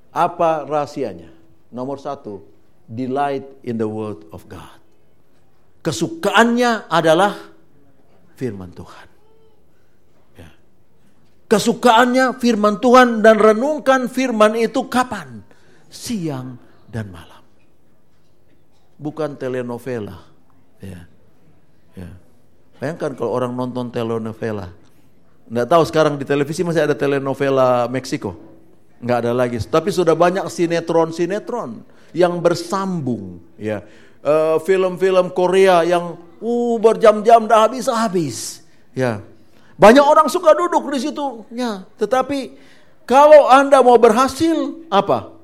Apa 0.09 0.65
rahasianya? 0.65 1.29
Nomor 1.69 1.99
satu, 1.99 2.41
delight 2.87 3.43
in 3.61 3.75
the 3.75 3.89
word 3.89 4.23
of 4.31 4.47
God. 4.47 4.79
Kesukaannya 5.85 6.89
adalah 6.89 7.37
firman 8.39 8.73
Tuhan. 8.73 9.14
Ya. 11.55 11.57
Kesukaannya 11.57 12.25
firman 12.35 12.83
Tuhan 12.83 13.23
dan 13.23 13.39
renungkan 13.39 14.11
firman 14.11 14.59
itu 14.59 14.91
kapan? 14.91 15.39
Siang 15.87 16.59
dan 16.91 17.07
malam. 17.07 17.39
Bukan 18.99 19.39
telenovela. 19.39 20.19
Ya. 20.83 21.07
Ya. 21.95 22.11
Bayangkan 22.83 23.15
kalau 23.15 23.31
orang 23.31 23.55
nonton 23.55 23.87
telenovela. 23.87 24.75
Nggak 25.47 25.67
tahu 25.71 25.83
sekarang 25.87 26.13
di 26.19 26.27
televisi 26.27 26.67
masih 26.67 26.83
ada 26.83 26.95
telenovela 26.97 27.87
Meksiko. 27.87 28.35
Nggak 28.99 29.17
ada 29.23 29.31
lagi. 29.31 29.57
Tapi 29.63 29.89
sudah 29.95 30.17
banyak 30.17 30.43
sinetron-sinetron 30.51 31.85
yang 32.11 32.39
bersambung. 32.41 33.43
Ya, 33.55 33.85
uh, 34.25 34.57
film-film 34.63 35.29
Korea 35.35 35.85
yang 35.85 36.17
uh 36.41 36.75
berjam-jam 36.81 37.45
dah 37.45 37.69
habis-habis. 37.69 38.65
Ya, 38.95 39.21
banyak 39.75 40.03
orang 40.03 40.31
suka 40.31 40.55
duduk 40.55 40.87
di 40.91 40.99
situ. 41.03 41.43
Ya, 41.51 41.83
tetapi 41.99 42.55
kalau 43.03 43.51
anda 43.51 43.83
mau 43.83 43.99
berhasil 43.99 44.87
apa? 44.87 45.35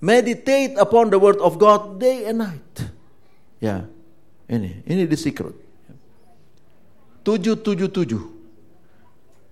Meditate 0.00 0.80
upon 0.80 1.12
the 1.12 1.20
word 1.20 1.36
of 1.44 1.60
God 1.60 2.00
day 2.00 2.24
and 2.24 2.40
night. 2.40 2.88
Ya, 3.60 3.84
ini 4.48 4.80
ini 4.88 5.04
the 5.04 5.18
secret. 5.18 5.52
777. 7.26 8.16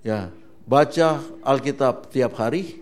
Ya, 0.07 0.32
baca 0.64 1.20
Alkitab 1.45 2.09
tiap 2.09 2.39
hari, 2.41 2.80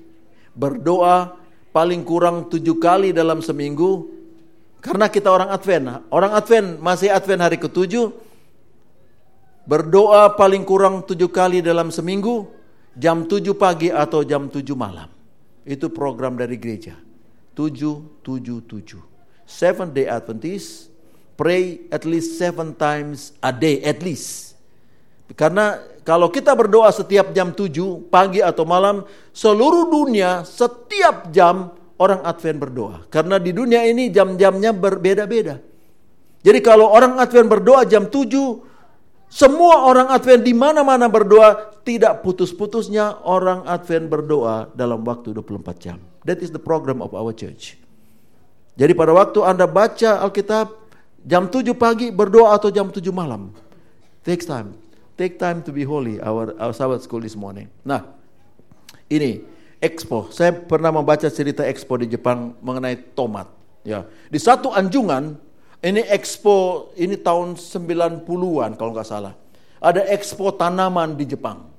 berdoa 0.55 1.35
paling 1.75 2.07
kurang 2.07 2.47
tujuh 2.47 2.79
kali 2.79 3.11
dalam 3.11 3.43
seminggu. 3.43 4.15
Karena 4.79 5.11
kita 5.11 5.27
orang 5.35 5.51
Advent, 5.51 6.07
orang 6.15 6.33
Advent 6.39 6.79
masih 6.79 7.11
Advent 7.11 7.43
hari 7.43 7.59
ketujuh, 7.59 8.15
berdoa 9.67 10.33
paling 10.39 10.63
kurang 10.63 11.03
tujuh 11.03 11.29
kali 11.29 11.61
dalam 11.61 11.91
seminggu, 11.91 12.47
jam 12.95 13.27
tujuh 13.27 13.59
pagi 13.59 13.91
atau 13.91 14.23
jam 14.23 14.47
tujuh 14.47 14.79
malam. 14.79 15.11
Itu 15.67 15.91
program 15.91 16.39
dari 16.39 16.55
gereja. 16.57 16.95
Tujuh, 17.53 18.23
tujuh, 18.23 18.63
tujuh. 18.65 19.03
Seven 19.47 19.91
Day 19.91 20.07
Adventist, 20.07 20.91
pray 21.35 21.87
at 21.91 22.07
least 22.07 22.39
seven 22.39 22.73
times 22.79 23.35
a 23.43 23.51
day, 23.51 23.83
at 23.83 24.01
least. 24.01 24.55
Karena 25.35 25.83
kalau 26.07 26.31
kita 26.31 26.55
berdoa 26.55 26.87
setiap 26.95 27.35
jam 27.35 27.51
7 27.51 28.07
pagi 28.07 28.39
atau 28.39 28.63
malam, 28.63 29.03
seluruh 29.35 29.91
dunia 29.91 30.47
setiap 30.47 31.35
jam 31.35 31.75
orang 31.99 32.23
Advent 32.23 32.63
berdoa. 32.63 32.97
Karena 33.11 33.43
di 33.43 33.51
dunia 33.51 33.83
ini 33.83 34.15
jam-jamnya 34.15 34.71
berbeda-beda. 34.71 35.59
Jadi 36.47 36.63
kalau 36.63 36.95
orang 36.95 37.19
Advent 37.19 37.51
berdoa 37.51 37.83
jam 37.91 38.07
7, 38.07 38.23
semua 39.27 39.85
orang 39.91 40.09
Advent 40.09 40.47
di 40.47 40.55
mana-mana 40.55 41.11
berdoa, 41.11 41.75
tidak 41.83 42.23
putus-putusnya 42.23 43.27
orang 43.27 43.67
Advent 43.67 44.07
berdoa 44.07 44.71
dalam 44.73 45.03
waktu 45.03 45.35
24 45.35 45.83
jam. 45.83 45.99
That 46.23 46.43
is 46.43 46.55
the 46.55 46.63
program 46.63 47.03
of 47.03 47.15
our 47.15 47.35
church. 47.35 47.79
Jadi 48.77 48.93
pada 48.93 49.11
waktu 49.17 49.43
Anda 49.43 49.67
baca 49.67 50.23
Alkitab, 50.23 50.73
jam 51.27 51.51
7 51.51 51.75
pagi 51.75 52.13
berdoa 52.15 52.55
atau 52.55 52.71
jam 52.71 52.93
7 52.93 53.03
malam. 53.11 53.51
Takes 54.23 54.47
time. 54.47 54.79
Take 55.17 55.41
time 55.41 55.65
to 55.65 55.73
be 55.73 55.83
holy, 55.83 56.21
our, 56.21 56.53
our 56.61 56.77
Sabbath 56.77 57.01
school 57.03 57.25
this 57.25 57.39
morning. 57.39 57.73
Nah, 57.83 58.05
ini 59.09 59.41
Expo. 59.81 60.29
Saya 60.29 60.53
pernah 60.53 60.93
membaca 60.93 61.25
cerita 61.33 61.65
Expo 61.65 61.97
di 61.97 62.11
Jepang 62.11 62.53
mengenai 62.61 63.01
tomat. 63.17 63.49
Ya, 63.87 64.03
di 64.29 64.37
satu 64.37 64.75
anjungan 64.75 65.39
ini 65.85 66.01
Expo 66.09 66.91
ini 66.97 67.21
tahun 67.21 67.57
90-an 67.57 68.71
kalau 68.81 68.91
nggak 68.97 69.09
salah. 69.09 69.35
Ada 69.81 70.09
Expo 70.09 70.53
tanaman 70.57 71.17
di 71.17 71.29
Jepang. 71.29 71.77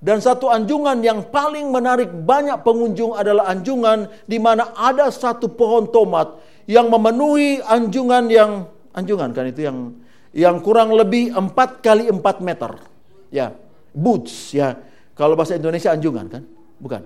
Dan 0.00 0.16
satu 0.24 0.48
anjungan 0.48 1.04
yang 1.04 1.28
paling 1.28 1.68
menarik 1.68 2.08
banyak 2.08 2.64
pengunjung 2.64 3.12
adalah 3.12 3.52
anjungan 3.52 4.08
di 4.24 4.40
mana 4.40 4.72
ada 4.72 5.12
satu 5.12 5.52
pohon 5.52 5.92
tomat 5.92 6.40
yang 6.64 6.88
memenuhi 6.88 7.60
anjungan 7.60 8.24
yang 8.32 8.64
anjungan 8.96 9.28
kan 9.36 9.44
itu 9.44 9.68
yang 9.68 9.92
yang 10.32 10.56
kurang 10.64 10.94
lebih 10.94 11.34
4 11.34 11.84
kali 11.84 12.08
4 12.08 12.16
meter. 12.40 12.80
Ya, 13.28 13.52
boots 13.92 14.54
ya. 14.56 14.78
Kalau 15.12 15.36
bahasa 15.36 15.58
Indonesia 15.58 15.92
anjungan 15.92 16.26
kan? 16.32 16.42
Bukan. 16.80 17.02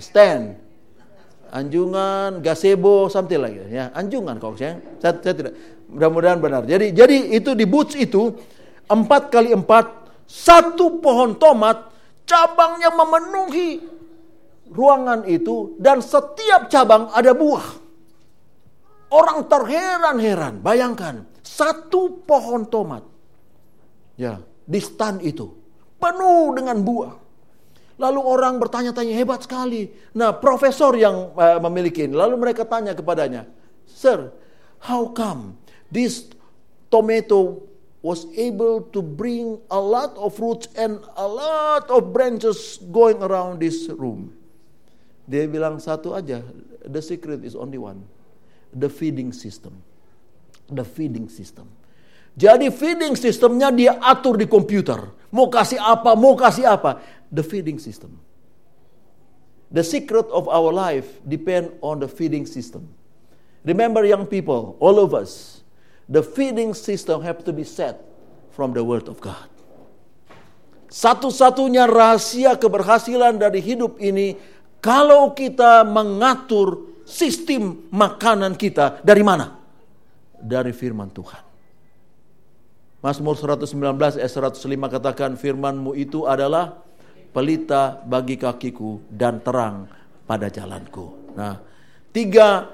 Stand. 0.00 0.63
Anjungan, 1.54 2.42
gazebo, 2.42 3.06
something 3.06 3.38
like. 3.38 3.70
Ya, 3.70 3.94
anjungan 3.94 4.42
kok 4.42 4.58
saya. 4.58 4.82
Saya, 4.98 5.22
saya 5.22 5.34
tidak. 5.38 5.52
Mudah-mudahan 5.86 6.42
benar. 6.42 6.66
Jadi 6.66 6.90
jadi 6.90 7.16
itu 7.30 7.54
di 7.54 7.62
boots 7.62 7.94
itu 7.94 8.34
empat 8.90 9.30
kali 9.30 9.54
empat, 9.54 10.10
satu 10.26 10.98
pohon 10.98 11.38
tomat, 11.38 11.94
cabangnya 12.26 12.90
memenuhi 12.90 13.86
ruangan 14.74 15.22
itu 15.30 15.78
dan 15.78 16.02
setiap 16.02 16.66
cabang 16.66 17.14
ada 17.14 17.30
buah. 17.30 17.86
Orang 19.14 19.46
terheran-heran, 19.46 20.58
bayangkan 20.58 21.22
satu 21.38 22.26
pohon 22.26 22.66
tomat. 22.66 23.06
Ya, 24.18 24.42
di 24.66 24.82
stand 24.82 25.22
itu 25.22 25.54
penuh 26.02 26.50
dengan 26.58 26.82
buah. 26.82 27.23
Lalu 27.94 28.20
orang 28.20 28.58
bertanya-tanya 28.58 29.14
hebat 29.14 29.46
sekali. 29.46 29.86
Nah, 30.18 30.34
profesor 30.34 30.94
yang 30.98 31.30
uh, 31.38 31.62
memiliki 31.62 32.10
ini, 32.10 32.14
lalu 32.18 32.34
mereka 32.38 32.66
tanya 32.66 32.90
kepadanya, 32.90 33.46
"Sir, 33.86 34.34
how 34.82 35.14
come 35.14 35.54
this 35.94 36.26
tomato 36.90 37.62
was 38.04 38.28
able 38.36 38.84
to 38.92 39.00
bring 39.00 39.56
a 39.72 39.80
lot 39.80 40.12
of 40.20 40.36
roots 40.36 40.68
and 40.76 41.00
a 41.16 41.24
lot 41.24 41.88
of 41.88 42.12
branches 42.12 42.76
going 42.92 43.16
around 43.24 43.64
this 43.64 43.88
room. 43.96 44.28
Dia 45.24 45.48
bilang 45.48 45.80
satu 45.80 46.12
aja, 46.12 46.44
the 46.84 47.00
secret 47.00 47.40
is 47.40 47.56
only 47.56 47.80
one. 47.80 48.04
The 48.76 48.92
feeding 48.92 49.32
system. 49.32 49.80
The 50.68 50.84
feeding 50.84 51.32
system. 51.32 51.64
Jadi 52.36 52.68
feeding 52.68 53.16
systemnya 53.16 53.72
dia 53.72 53.96
atur 53.96 54.36
di 54.36 54.44
komputer. 54.44 55.00
Mau 55.32 55.48
kasih 55.48 55.80
apa, 55.80 56.12
mau 56.12 56.36
kasih 56.36 56.68
apa. 56.68 57.00
The 57.34 57.42
feeding 57.42 57.82
system. 57.82 58.22
The 59.74 59.82
secret 59.82 60.30
of 60.30 60.46
our 60.46 60.70
life 60.70 61.18
depend 61.26 61.74
on 61.82 61.98
the 61.98 62.06
feeding 62.06 62.46
system. 62.46 62.86
Remember 63.66 64.06
young 64.06 64.30
people, 64.30 64.78
all 64.78 65.02
of 65.02 65.18
us, 65.18 65.64
the 66.06 66.22
feeding 66.22 66.78
system 66.78 67.26
have 67.26 67.42
to 67.42 67.50
be 67.50 67.66
set 67.66 67.98
from 68.54 68.70
the 68.70 68.86
word 68.86 69.10
of 69.10 69.18
God. 69.18 69.50
Satu-satunya 70.94 71.90
rahasia 71.90 72.54
keberhasilan 72.54 73.34
dari 73.34 73.58
hidup 73.58 73.98
ini 73.98 74.38
kalau 74.78 75.34
kita 75.34 75.82
mengatur 75.82 77.02
sistem 77.02 77.90
makanan 77.90 78.54
kita 78.54 79.02
dari 79.02 79.26
mana? 79.26 79.58
Dari 80.38 80.70
firman 80.70 81.10
Tuhan. 81.10 81.42
Mazmur 83.02 83.34
119 83.34 83.74
ayat 84.22 84.30
105 84.30 84.64
katakan 84.86 85.34
firmanmu 85.34 85.98
itu 85.98 86.30
adalah 86.30 86.84
pelita 87.34 87.98
bagi 88.06 88.38
kakiku 88.38 89.02
dan 89.10 89.42
terang 89.42 89.90
pada 90.24 90.46
jalanku. 90.46 91.34
Nah, 91.34 91.58
tiga 92.14 92.70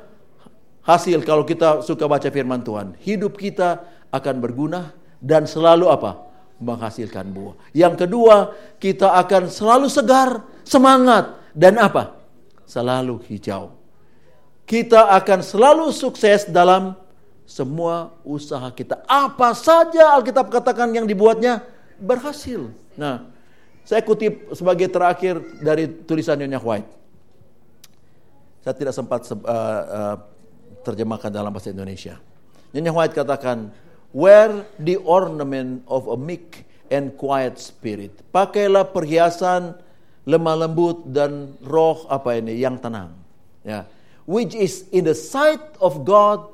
hasil 0.84 1.24
kalau 1.24 1.48
kita 1.48 1.80
suka 1.80 2.04
baca 2.04 2.28
firman 2.28 2.61
Tuhan. 2.61 2.92
Hidup 3.00 3.40
kita 3.40 3.80
akan 4.12 4.36
berguna 4.38 4.92
dan 5.18 5.48
selalu 5.48 5.88
apa? 5.88 6.30
menghasilkan 6.61 7.32
buah. 7.32 7.56
Yang 7.72 8.04
kedua, 8.04 8.52
kita 8.76 9.16
akan 9.16 9.48
selalu 9.48 9.88
segar, 9.88 10.44
semangat 10.61 11.40
dan 11.56 11.80
apa? 11.80 12.20
Selalu 12.68 13.16
hijau. 13.32 13.72
Kita 14.68 15.08
akan 15.08 15.40
selalu 15.40 15.88
sukses 15.88 16.44
dalam 16.46 16.94
semua 17.48 18.14
usaha 18.22 18.68
kita. 18.70 19.02
Apa 19.08 19.56
saja 19.56 20.14
Alkitab 20.14 20.52
katakan 20.52 20.92
yang 20.92 21.08
dibuatnya 21.08 21.64
berhasil. 21.98 22.70
Nah, 22.94 23.26
saya 23.91 24.07
kutip 24.07 24.55
sebagai 24.55 24.86
terakhir 24.86 25.43
dari 25.59 25.91
tulisan 26.07 26.38
Nyonya 26.38 26.62
White. 26.62 26.91
Saya 28.62 28.74
tidak 28.78 28.95
sempat 28.95 29.26
uh, 29.34 29.43
uh, 29.43 30.16
terjemahkan 30.86 31.26
dalam 31.26 31.51
bahasa 31.51 31.74
Indonesia. 31.74 32.22
Nyonya 32.70 32.95
White 32.95 33.18
katakan, 33.18 33.74
wear 34.14 34.62
the 34.78 34.95
ornament 35.03 35.82
of 35.91 36.07
a 36.07 36.14
meek 36.14 36.70
and 36.86 37.18
quiet 37.18 37.59
spirit. 37.59 38.14
Pakailah 38.30 38.95
perhiasan 38.95 39.74
lemah 40.22 40.70
lembut 40.70 41.11
dan 41.11 41.59
roh 41.59 42.07
apa 42.07 42.38
ini 42.38 42.62
yang 42.62 42.78
tenang. 42.78 43.11
Ya. 43.66 43.91
Which 44.22 44.55
is 44.55 44.86
in 44.95 45.11
the 45.11 45.18
sight 45.18 45.66
of 45.82 46.07
God 46.07 46.47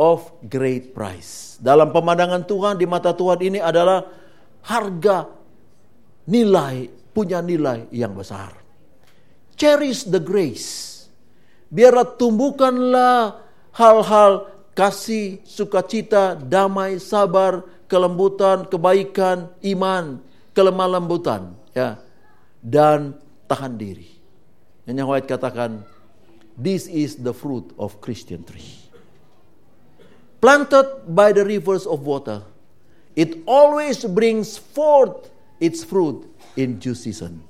of 0.00 0.32
great 0.48 0.96
price. 0.96 1.60
Dalam 1.60 1.92
pemandangan 1.92 2.48
Tuhan 2.48 2.80
di 2.80 2.88
mata 2.88 3.12
Tuhan 3.12 3.36
ini 3.44 3.60
adalah 3.60 4.08
harga 4.64 5.39
nilai 6.30 6.86
punya 7.10 7.42
nilai 7.42 7.90
yang 7.90 8.14
besar. 8.14 8.54
Cherish 9.58 10.06
the 10.06 10.22
grace. 10.22 11.02
Biarlah 11.68 12.16
tumbuhkanlah 12.16 13.42
hal-hal 13.74 14.48
kasih, 14.74 15.42
sukacita, 15.42 16.38
damai, 16.38 17.02
sabar, 17.02 17.66
kelembutan, 17.90 18.66
kebaikan, 18.66 19.50
iman, 19.74 20.22
kelemah 20.54 20.88
lembutan, 20.98 21.54
ya, 21.74 21.98
dan 22.62 23.18
tahan 23.46 23.74
diri. 23.78 24.10
Yang 24.86 25.06
White 25.06 25.28
katakan, 25.30 25.86
this 26.58 26.90
is 26.90 27.22
the 27.22 27.30
fruit 27.30 27.70
of 27.78 28.02
Christian 28.02 28.42
tree. 28.42 28.78
Planted 30.42 31.06
by 31.06 31.30
the 31.30 31.46
rivers 31.46 31.86
of 31.86 32.02
water, 32.02 32.42
it 33.14 33.38
always 33.46 34.02
brings 34.02 34.58
forth 34.58 35.29
its 35.60 35.84
fruit 35.86 36.26
in 36.58 36.80
due 36.80 36.96
season. 36.96 37.44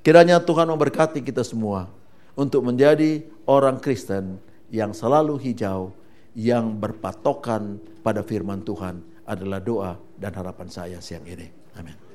Kiranya 0.00 0.40
Tuhan 0.40 0.70
memberkati 0.72 1.20
kita 1.20 1.44
semua 1.44 1.90
untuk 2.32 2.64
menjadi 2.64 3.20
orang 3.44 3.76
Kristen 3.82 4.40
yang 4.72 4.96
selalu 4.96 5.36
hijau, 5.36 5.92
yang 6.32 6.78
berpatokan 6.78 7.82
pada 8.00 8.24
firman 8.24 8.64
Tuhan 8.64 9.02
adalah 9.28 9.60
doa 9.60 9.92
dan 10.16 10.32
harapan 10.32 10.68
saya 10.70 10.98
siang 11.02 11.26
ini. 11.26 11.50
Amin. 11.76 12.09